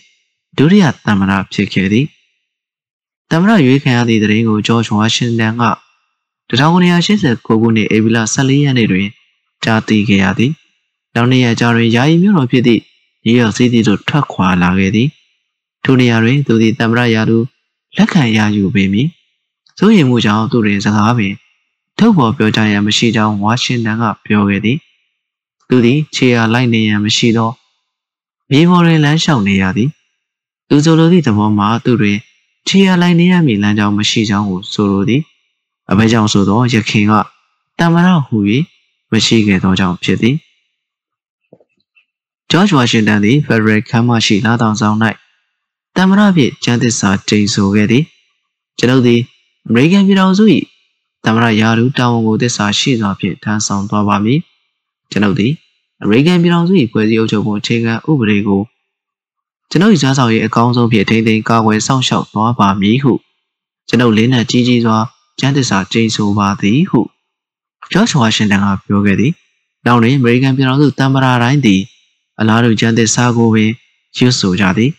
[0.57, 2.05] ဒုတိယတမရဖြစ်ခဲ့သည်
[3.31, 5.63] တမရရွေးခံရသည့်တရင်ကိုဂျော့ချ်ဝါရှင်တန်က
[6.49, 9.07] 1989ခုနှစ်ဧပြီလ14ရက်နေ့တွင်
[9.63, 10.51] ကြားသိခဲ့ရသည်
[11.15, 12.83] နောက်နေ့ရက်ကြာတွင်ယာယီမြို့တော်ဖြစ်သည့်
[13.25, 15.09] နယူးယောက်စီးတီးသို့ထွက်ခွာလာခဲ့သည်
[15.83, 17.37] ထိုနေရာတွင်သူသည်တမရရာသူ
[17.97, 19.07] လက်ခံရယူပေမည်
[19.77, 21.33] စိုးရိမ်မှုကြောင့်သူတွင်စကားပင်
[21.97, 24.77] ထုတ်ပေါ်ပြောကြရန်မရှိကြောင်းဝါရှင်တန်ကပြောခဲ့သည်
[25.67, 27.51] သူသည်ခြေရာလိုက်နေရန်မရှိသော
[28.51, 29.89] မြေပေါ်တွင်လမ်းလျှောက်နေရသည်
[30.69, 32.17] သူဆိုလိုသည့်သဘောမှာသူတွင်
[32.67, 35.21] ခြေရာလိုက်နေရမည်လမ်းကြောင်းမရှိကြောင်းကိုဆိုလိုသည်
[35.91, 37.13] အဘဲကြောင့်ဆိုသောရခင်က
[37.79, 38.37] တမရဟူ၍
[39.11, 40.35] မရှိခဲ့သောကြောင့်ဖြစ်သည်
[42.51, 44.97] ဂျော့ဂျ်ဝါရှင်တန်သည်ဖက်ဒရယ်ခမ်းမရှိလာတောင်ဆောင်၌
[45.95, 48.03] တမရဖြင့်ကျမ်းသစ္စာကျိန်ဆိုခဲ့သည်
[48.77, 49.21] ကျွန်ုပ်သည်
[49.67, 50.43] အမေရိကန်ပြည်ထောင်စု၏
[51.25, 54.39] တမရယာရုတာဝန်ကိုသစ္စာရှိစွာဖြင့်ထမ်းဆောင်သွားပါမည်
[55.11, 55.53] ကျွန်ုပ်သည်
[56.03, 58.61] အမေရိကန်ပြည်ထောင်စု၏ဖွဲ့စည်းအုပ်ချုပ်ပုံအခြေခံဥပဒေကို
[59.69, 63.13] ကျွန်ုပ်၏စားဆောင်ရေးအကောင်းဆုံးဖြင့်ထိန်းသိမ်းကာကွယ်စောင့်ရှောက်သွားပါမည်ဟု
[63.87, 64.97] ကျွန်ုပ်လေးနက်ကြီးကြီးစွာ
[65.39, 67.01] ကျမ်းသစ္စာကျိန်ဆိုပါသည်ဟု
[67.91, 69.31] ဂျော့ချ်ဝါရှင်တန်ကပြောခဲ့သည်
[69.85, 71.81] နောက်တွင်အမေရိကန်ပြည်ထောင်စုတမ္ပရာတိုင်းသည်
[72.39, 73.71] အလားတူကျမ်းသစ္စာကိုပင်
[74.17, 74.91] ရွတ်ဆိုကြသည်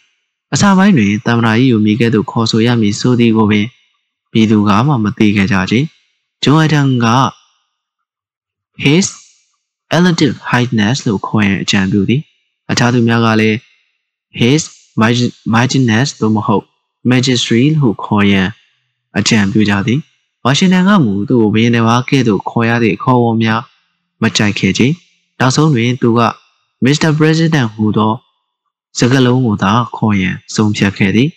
[0.52, 3.66] အစာပိုင်းတွင်တမ္ပရာကြီးကိုမိခဲ့သို့ခေါ်ဆိုရမည်ဆိုသည်ကိုပင်
[4.32, 5.86] ပြည်သူကမှမသိခဲ့ကြခြင်း
[6.42, 7.06] ဂျွန်အဒန်က
[8.84, 9.06] his
[9.92, 12.20] relative highness လို့ခေါ်ရန်အကြံပြုသည်
[12.70, 13.56] အခြားသူများကလည်း
[14.40, 14.62] his
[15.54, 16.64] majesty သို့မဟုတ်
[17.10, 18.48] majesty ဟုခေါ်ရန်
[19.18, 20.00] အကြံပြုကြသည်
[20.44, 23.60] ဝါရှင်တန်ကမူသူ့ကိုဘယင်းတစ်ပါးကဲ့သို့ခေါ်ရသည့်အခေါ်အဝေါ်များ
[24.22, 24.94] မကြိုက်ခဲ့ခြင်း
[25.40, 26.20] နောက်ဆုံးတွင်သူက
[26.84, 27.10] Mr.
[27.18, 28.12] President ဟူသော
[28.98, 31.28] စကားလုံးကိုသာခေါ်ရန်ဆုံးဖြတ်ခဲ့သည်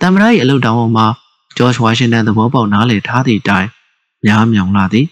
[0.00, 1.06] တမရ၏အလုပ်တောင်းပေါ်မှာ
[1.56, 3.68] George Washington သဘောပေါက်နားလည်ထားသည့်အတိုင်း
[4.26, 5.06] များမြောင်လာသည်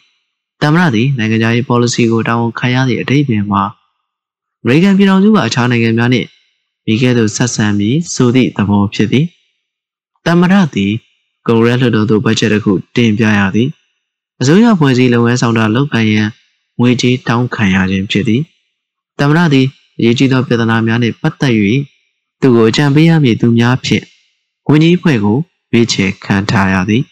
[0.63, 3.63] တမရသည်နိုင်ငံခြားရေး policy ကိုတာဝန်ခံရသည့်အတိတ်ပင်မှာ
[4.63, 6.29] အမေရိကန်ပြည်ထောင်စုကအခြားနိုင်ငံများနှင့်
[6.87, 9.27] မိခဲ့သို့ဆက်ဆံပြီးဆိုသည့်သဘောဖြစ်သည်
[10.27, 10.93] တမရသည်
[11.47, 13.69] ကွန်ဂရက်လွှတ်တော်သို့ဘတ်ဂျက်တစ်ခုတင်ပြရသည်
[14.41, 16.29] အစိုးရဖွဲ့စည်းလုပ်ငန်းဆောင်တာလုပ်ကိုင်ရန်
[16.81, 18.43] ငွေကြေးတောင်းခံရခြင်းဖြစ်သည်
[19.19, 19.67] တမရသည်
[19.99, 21.55] အရေးကြီးသောပြဿနာများနှင့်ပတ်သက်၍
[22.41, 24.05] သူကိုအကြံပေးရမည့်သူများဖြင့်
[24.69, 25.39] ဝန်ကြီးဖွဲ့ကို
[25.73, 27.03] ရွေးချယ်ခံထားရသည်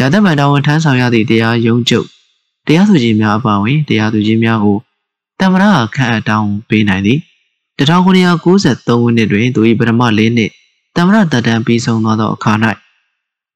[0.00, 2.06] ရာသက်မှန်တော်ဝန်ထမ်းဆောင်ရသည့်တရားရုံးချုပ်
[2.66, 4.78] တရားသူကြီးများအပါအဝင်တရားသူကြီးများကို
[5.40, 7.18] တမရခန့်အပ်တောင်းပေးနိုင်သည်
[7.78, 10.50] 1993ခုနှစ်တွင်သူ၏ပထမ၄နှစ်
[10.96, 12.52] တမရတပ်တန်းပြီးဆုံးသွားသောအခါ၌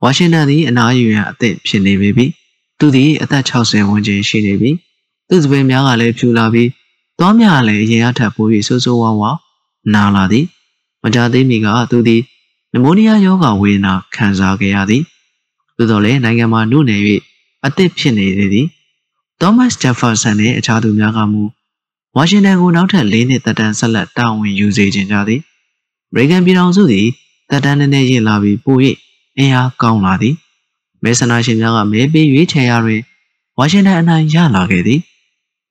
[0.03, 2.27] ဝါရှင်တန်သည်အနားယူရန်အသင့်ဖြစ်နေပြီ။
[2.79, 4.71] သူသည်အသက်60ဝန်းကျင်ရှိနေပြီ။
[5.29, 6.69] သူ့စပယ်များကလည်းဖြူလာပြီး
[7.23, 9.31] သွားများလည်းအရင်အထက်ပိုး၍ဆိုးဆိုးဝါးဝါ
[9.95, 10.45] နာလာသည်။
[11.03, 12.23] မကြသေးမီကသူသည်
[12.73, 15.03] နမိုးနီးယားရောဂါဝေဒနာခံစားခဲ့ရသည်။
[15.77, 16.97] သို့တော်လည်းနိုင်ငံမှာနှုတ်နေ၍
[17.66, 18.66] အသက်ဖြစ်နေသည်။
[19.41, 21.43] သောမတ်ဂျက်ဖာဆန်နှင့်အခြားသူများကမူ
[22.16, 25.41] ဝါရှင်တန်ကိုနောက်ထပ်၄နှစ်သက်တမ်းဆက်လက်တာဝန်ယူစေခြင်းကြသည်။
[26.11, 27.07] အမေရိကန်ပြည်ထောင်စုသည်
[27.51, 28.77] သက်တမ်းနည်းနည်းရင့်လာပြီးပို၍
[29.39, 30.35] အင်အားကောင်းလာသည်
[31.03, 33.01] မဲဆန္ဒရှင်များကမဲပေးရွေးချယ်ရာတွင်
[33.59, 35.01] ဝါရှင်တန်အနိုင်ရလာခဲ့သည်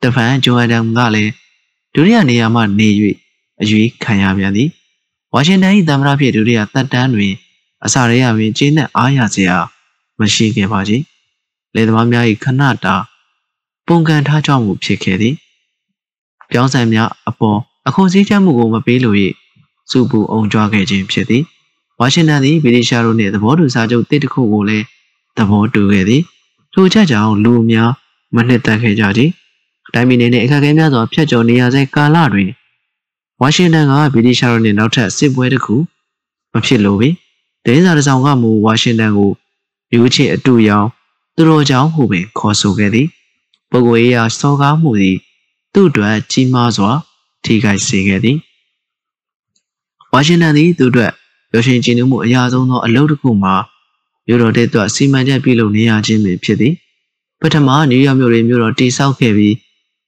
[0.04, 1.32] တဖန်ဂျိုအဒမ်ကလည်း
[1.94, 2.90] ဒုတိယနေရာမှနေ၍
[3.62, 4.70] အရွေးခံရပြန်သည်
[5.34, 7.34] ဝါရှင်တန်၏သမ္မတဖြစ်ဒုတိယသက်တမ်းတွင်
[7.86, 9.58] အစာရရပင်ကျင်းနဲ့အားရစရာ
[10.20, 11.04] မရှိခဲ့ပါကြီး
[11.76, 12.96] လေသမားများ၏ခဏတာ
[13.88, 15.36] ပုံကန်ထားကြောင်းမှုဖြစ်ခဲ့သည်
[16.52, 19.18] ပြောင်းဆန်များအပေါ်အခွန်စည်းချက်မှုကိုမပေးလို့၍
[19.92, 21.44] စုပူအောင်ကြွားခဲ့ခြင်းဖြစ်သည်
[22.00, 24.86] ဝါရှင်တန်သည်ဗြိတိရှားတို့နှင့်သဘောတူစာချုပ်တစ်တစ်ခုကိုလည်း
[25.38, 26.22] သဘောတူခဲ့သည်
[26.74, 27.92] ထိုချက်ကြောင့်လူများ
[28.36, 29.30] မနှစ်သက်ခဲ့ကြသည်
[29.94, 32.50] တိုင်းပြည်နယ်နှင့်အခက်အခဲများစွာဖျက်ကျော်နေရဆဲကာလတွင်
[33.42, 35.76] ဝါရှင်တန်ကဗြိတိရှားတို့နှင့်နောက်ထပ်စစ်ပွဲတစ်ခု
[36.54, 37.10] မဖြစ်လို့ပေ
[37.66, 39.32] ဒဲစာတစ်စောင်ကမူဝါရှင်တန်ကို
[39.94, 40.88] ယူချစ်အတူရောင်
[41.36, 43.08] သူတော်ကြောင့်ဟုပင်ခေါ်ဆိုခဲ့သည်
[43.70, 45.18] ပုဂ္ဂိုလ်ရေးရာစောကားမှုသည်
[45.74, 46.92] သူ့အတွက်ကြီးမားစွာ
[47.44, 48.38] ထိခိုက်စေခဲ့သည်
[50.12, 51.12] ဝါရှင်တန်သည်သူ့အတွက်
[51.52, 53.56] ပျော်ရွှင်ကြည်နူးမှုအရာဆုံးသောအလုပ်တစ်ခုမှာ
[54.28, 56.74] မြို့တော်တဲ့အတွက်စီမံချက်ပြုလုပ်နေရခြင်းပင်ဖြစ်သည်
[57.42, 59.56] ပထမနယူးယောက်မြို့တွင်မြို့တော်တည်ဆောက်ခဲ့ပြီး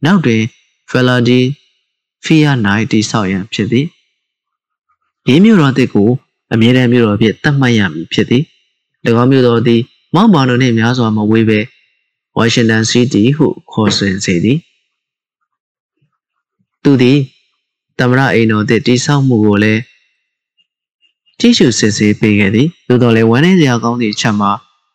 [0.05, 0.41] နောက်တွင်
[0.89, 1.39] ဖယ်လာဒီ
[2.23, 3.85] ဖီယာနိုင်တည်ဆောက်ရန်ဖြစ်သည်
[5.25, 6.09] ဒီမြို့တော်တစ်ကို
[6.53, 8.43] အမြဲတမ်းမြို့တော်ဖြစ်သတ်မှတ်ရမည်ဖြစ်သည်၎
[9.21, 9.81] င်းမြို့တော်သည်
[10.15, 11.59] မောက်မာနိုနှင့်များစွာမဝေးပဲ
[12.37, 14.57] ဝါရှင်တန်စီးတီဟုခေါ်ဆိုစေသည်
[16.83, 17.17] သူသည်
[17.97, 19.81] သမရအိမ်တော်တစ်တည်ဆောက်မှုကိုလည်း
[21.39, 24.51] ကြည့်ရှုစစ်ဆေးပေးခဲ့သည်သို့တော်လည်းဝမ်းနည်းစရာကောင်းသည့်အချက်မှာ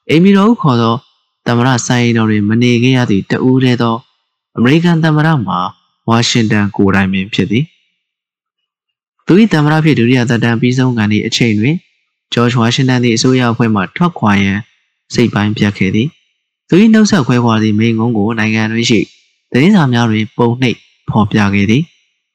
[0.08, 0.94] အိမ်မီတော်ခေါ်သော
[1.46, 3.96] သမရဆိုင်တော်တွင်မနေခဲ့ရသည့်တဦးတည်းသော
[4.58, 5.58] အမေရိကန်သမရမှာ
[6.08, 7.64] ဝါရှင်တန်ကိုယ်တိုင်ပင်ဖြစ်သည်
[9.26, 11.76] သူ၏သမရဖြစ်ဒုတိယသက်တမ်းပြီးဆုံးကန်သည့်အချိန်တွင်
[12.32, 14.58] ဂျော့ဂျ်ဝါရှင်တန်၏အစိုးရအဖွဲ့မှထွက်ခွာရန်
[15.14, 16.08] စိတ်ပိုင်းပြတ်ခဲ့သည်
[16.68, 19.00] သူ၏နှုတ်ဆက်ခွဲခွာသည့်မိငုံကိုနိုင်ငံတွင်ရှိ
[19.52, 20.78] သတင်းစာများတွင်ပုံနှိပ်
[21.10, 21.82] ဖော်ပြခဲ့သည်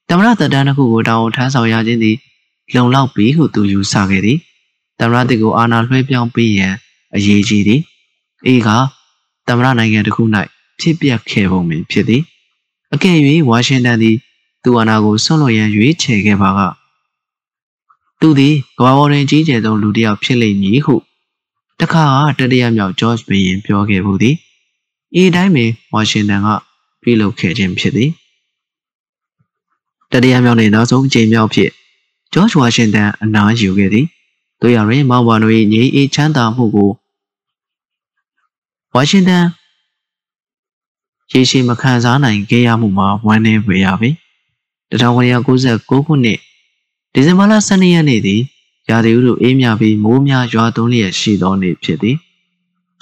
[0.09, 2.17] သမရသက်တမ်းတစ်ခုကိုတောင်းထမ်းဆောင်ရခြင်းသည်
[2.73, 4.37] လုံလောက်ပြီဟုသူယူဆခဲ့သည်
[4.99, 6.73] တမရတိကိုအာဏာလွှဲပြောင်းပေးရန်
[7.15, 7.81] အရေးကြီးသည်
[8.45, 8.69] အေးက
[9.47, 10.23] တမရနိုင်ငံတစ်ခု၌
[10.81, 12.23] ဖြစ်ပျက်ခဲ့ပုံပင်ဖြစ်သည်
[12.93, 13.17] အကယ်၍
[13.49, 14.17] ဝါရှင်တန်သည်
[14.63, 16.59] သူအာဏာကိုဆွန့်လွတ်ရန်ရွေးချယ်ခဲ့ပါက
[18.19, 20.95] သူသည်ကမ္ဘာပေါ်တွင်ကြီးကျယ်ဆုံးလူတစ်ယောက်ဖြစ်လိမ့်မည်ဟု
[21.79, 22.05] တခါ
[22.39, 24.35] တတိယမြောက်ဂျော့ချ်ဘီရင်ပြောခဲ့မှုသည်
[25.21, 26.47] ဤတိုင်းပင်ဝါရှင်တန်က
[27.01, 28.09] ပြုလုပ်ခဲ့ခြင်းဖြစ်သည်
[30.11, 31.69] တတိယမြောက်နဲ့နောက်ဆုံးအကြိမ်မြောက်ဖြစ်
[32.33, 34.05] ဂျော့ချ်ဝါရှင်တန်အနားယူခဲ့သည်
[34.61, 36.91] တို့ရရင်မောင်ဘာနို၏ငြိမ်းအေးချမ်းသာမှုကို
[38.93, 39.45] ဝါရှင်တန်
[41.31, 44.09] ရေရှည်မခံစားနိုင်ခဲ့ရမှုမှာဝမ်းနည်းပွေရပြီ
[44.91, 46.39] 1996ခုနှစ်
[47.13, 48.41] ဒီဇင်ဘာလ12ရက်နေ့သည်
[48.89, 52.15] ရာသီဥတုအေးမြပြီးမိုးများရွာသွန်းလျက်ရှိသောနေ့ဖြစ်သည်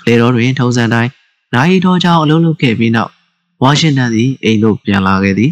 [0.05, 1.11] လေတော်တွင်ထုံစံတိုင်း
[1.53, 3.11] နိုင်တော်ကြောင့်အလုံးလုံးခဲ့ပြီးနောက်
[3.61, 5.51] ဝါရှင်တန်သည်အိမ်သို့ပြန်လာခဲ့သည်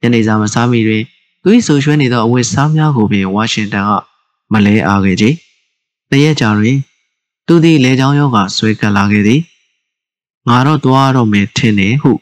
[0.00, 1.02] ညနေစာမစားမီတွင်
[1.42, 3.90] သူ၏ဆိုရွှဲနေသောအဝတ်စားများကိုပင်ဝါရှင်တန်က
[4.52, 5.24] မလဲအားခဲ့ကြ။
[6.10, 6.78] တရက်ကြာတွင်
[7.46, 9.40] သူသည်လေကြောင်းယောဂဆွဲကပ်လာခဲ့သည်။
[10.48, 12.12] ငါတော့သွားတော့မယ်ထင်တယ်ဟု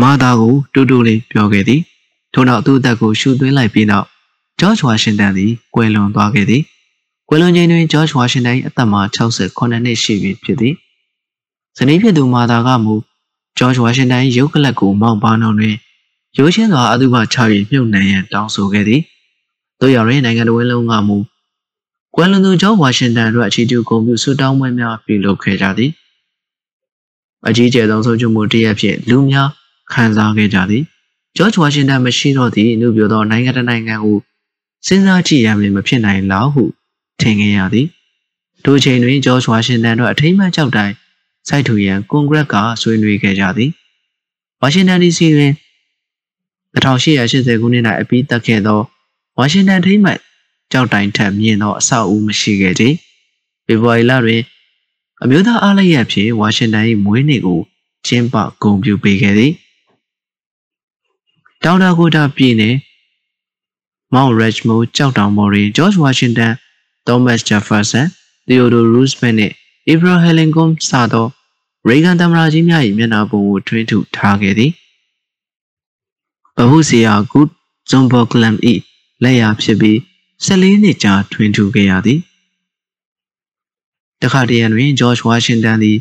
[0.00, 1.80] မာသာကိုတူတူလေးပြောခဲ့သည်။
[2.32, 4.06] ထို့နောက်သူ့အသက်ကိုရှူသွင်းလိုက်ပြီးနောက်
[4.60, 6.62] ဂျော့ချ်ဝါရှင်တန်သည်ကွယ်လွန်သွားခဲ့သည်။
[7.28, 10.74] ကွယ်လွန်ချိန်တွင်ဂျော့ချ်ဝါရှင်တန်၏အသက်မှာ68နှစ်ရှိပြီဖြစ်သည်။
[11.76, 12.94] ဇနီးဖြစ်သူမာသာကမူ
[13.58, 15.76] ဂျော့ချ်ဝါရှင်တန်၏ရုပ်ကလပ်ကိုမောင်းပါနှုံတွင်
[16.38, 17.36] ရိုးရှင်းစွာအတုပချ၍
[17.70, 19.00] မြုပ်နှံရန်တောင်းဆိုခဲ့သည်။
[19.80, 21.18] တို့ရရင်နိုင်ငံတော်ဝန်လုံးကမူ
[22.14, 25.92] ကွယ်လွန်သူဂျော့ဝါရှင်တန်တို့အခြေကျဂုဏ်ပြုဆုတောင်းပွဲများပြုလုပ်ခဲ့ကြသည်။
[27.48, 29.48] အကြီးကျယ်ဆုံးဆုံးချမှုတရက်ဖြင့်လူများ
[29.92, 30.82] ခံစားခဲ့ကြသည်။
[31.36, 34.18] ဂျော့ဝါရှင်တန်မရှိတော့သည့်နှုတ်ပြသောနိုင်ငံတနိုင်ငံကို
[34.86, 36.64] စဉ်းစားကြည့်ရမည်မဖြစ်နိုင်လောက်ဟု
[37.20, 37.86] ထင်ခဲ့ရသည်။
[38.64, 40.94] ထိုချိန်တွင်ဂျော့ဝါရှင်တန်တို့အထိမ်းအမှတ်ကြောက်တိုင်း
[41.48, 43.70] စိုက်ထူရန်ကွန်ဂရက်ကဆွေးနွေးခဲ့ကြသည်။
[44.60, 45.52] ဝါရှင်တန် DC တွင်
[46.74, 48.80] 1880ခုနှစ်၌အပြီးတက်ခဲ့သော
[49.38, 50.18] ဝါရှင်တန်ထိမ်းမှတ်
[50.72, 52.84] ကြောက်တိုင်ထက်မြင့်သောအဆောက်အဦမရှိခဲ့ကြ။
[53.66, 54.42] ဖေဖော်ဝါရီလတွင်
[55.22, 57.60] အမျိုးသားအားလျက်ဖြင့်ဝါရှင်တန်၏မွေးနေ့ကို
[58.06, 59.52] ကျင်းပဂုဏ်ပြုပေးခဲ့သည်။
[61.64, 62.76] တောင်ဒါကိုတာပြည်နယ်
[64.14, 66.54] မောင်ရက်ချ်မိုးကြောက်တောင်ပေါ်တွင်ဂျော့ချ်ဝါရှင်တန်
[67.06, 68.06] သောမတ်ဂျက်ဖာဆန်
[68.46, 69.52] သီယိုဒိုရူးစပက်နှင့်
[69.88, 71.26] အီဘရာဟယ်လင်ကွန်စသော
[71.88, 74.70] ရေဂန်သမ္မတကြီးများ၏မျက်နှာပုံကိုထွင်းထုထားခဲ့သည်
[76.56, 77.48] ဗဟုစီယာဂုတ်
[77.90, 78.74] ဇွန်ဘော့ကလမ်ဤ
[79.22, 79.96] လက်ရာဖြစ်ပြီး
[80.46, 82.20] 14နှစ်ကြာထွင်ထူခဲ့ရသည်
[84.22, 85.98] တခါတရံတွင်ဂျော့ချ်ဝါရှင်တန်သည်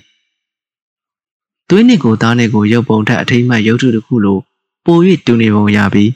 [1.70, 4.40] သွေးနစ်ကိုသားနစ်ကိုရုပ်ပုံထက်အထိမ်းမှရုပ်ထုတစ်ခုလို
[4.86, 6.12] ပို၍တူနေပုံရပြီး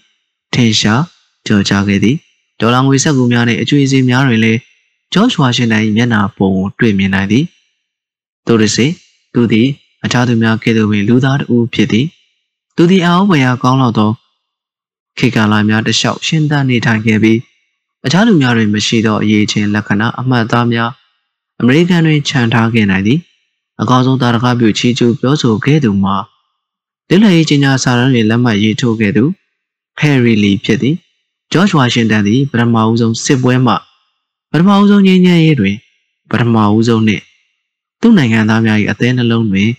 [0.54, 1.04] ထင်ရှား
[1.48, 2.16] ကြော်ကြားခဲ့သည်
[2.60, 4.60] ဒေါ်လာငွေဆက်ကူများနှင့်အကျွေးစည်းများတွင်လည်း
[5.14, 7.46] ဂျော့ချ်ဝါရှင်တန်၏မျက်နှာပုံကိုတွေ့မြင်နိုင်သည်
[8.48, 8.88] သို့တစေ
[9.34, 9.68] သူသည်
[10.04, 12.06] အခြားသူများကဲ့သို့ပင်လူသားတဦးဖြစ်သည်
[12.76, 14.12] သူသည်အအောင်ဝယ်ရာကောင်းလောက်သော
[15.18, 17.40] ခေတ်ကာလများတလျှောက်ရှင်းသနေထိုင်ခဲ့ပြီး
[18.06, 20.92] အခြားလူများတွင်မရှိသောအရေးချင်းလက္ခဏာအမှတ်အသားများ
[21.62, 23.20] အမေရိကန်တွင်ခြံထားခဲ့နိုင်သည်
[23.82, 26.16] အကောင်းဆုံးတာရကပြုချီကျူပြောဆိုခဲ့သူမှာ
[27.10, 29.24] လည်လည်ချင်းညာစာရန်တွင်လက်မှတ်ရေးထိုးခဲ့သူ
[30.00, 30.96] ဟယ်ရီလီဖြစ်သည်
[31.52, 33.74] ဂျော့ချ်ဝါရှင်တန်သည်ပထမဦးဆုံးစစ်ပွဲမှ
[34.52, 35.76] ပထမဦးဆုံးငြိမ်းချမ်းရေးတွင်
[36.32, 37.24] ပထမဦးဆုံးနှင့်
[38.02, 39.70] သူ့နိုင်ငံသားများ၏အသေးနှလုံးတွင်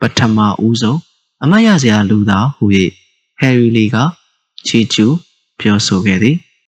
[0.00, 0.98] ပထမဦးဆုံး
[1.42, 2.64] အမတ်ရစရာလူသားဟူ၍
[3.38, 3.96] ဟယ်ရီလီက
[4.66, 5.16] ချီကျူး
[5.60, 6.36] ပြောဆိုခဲ့သည်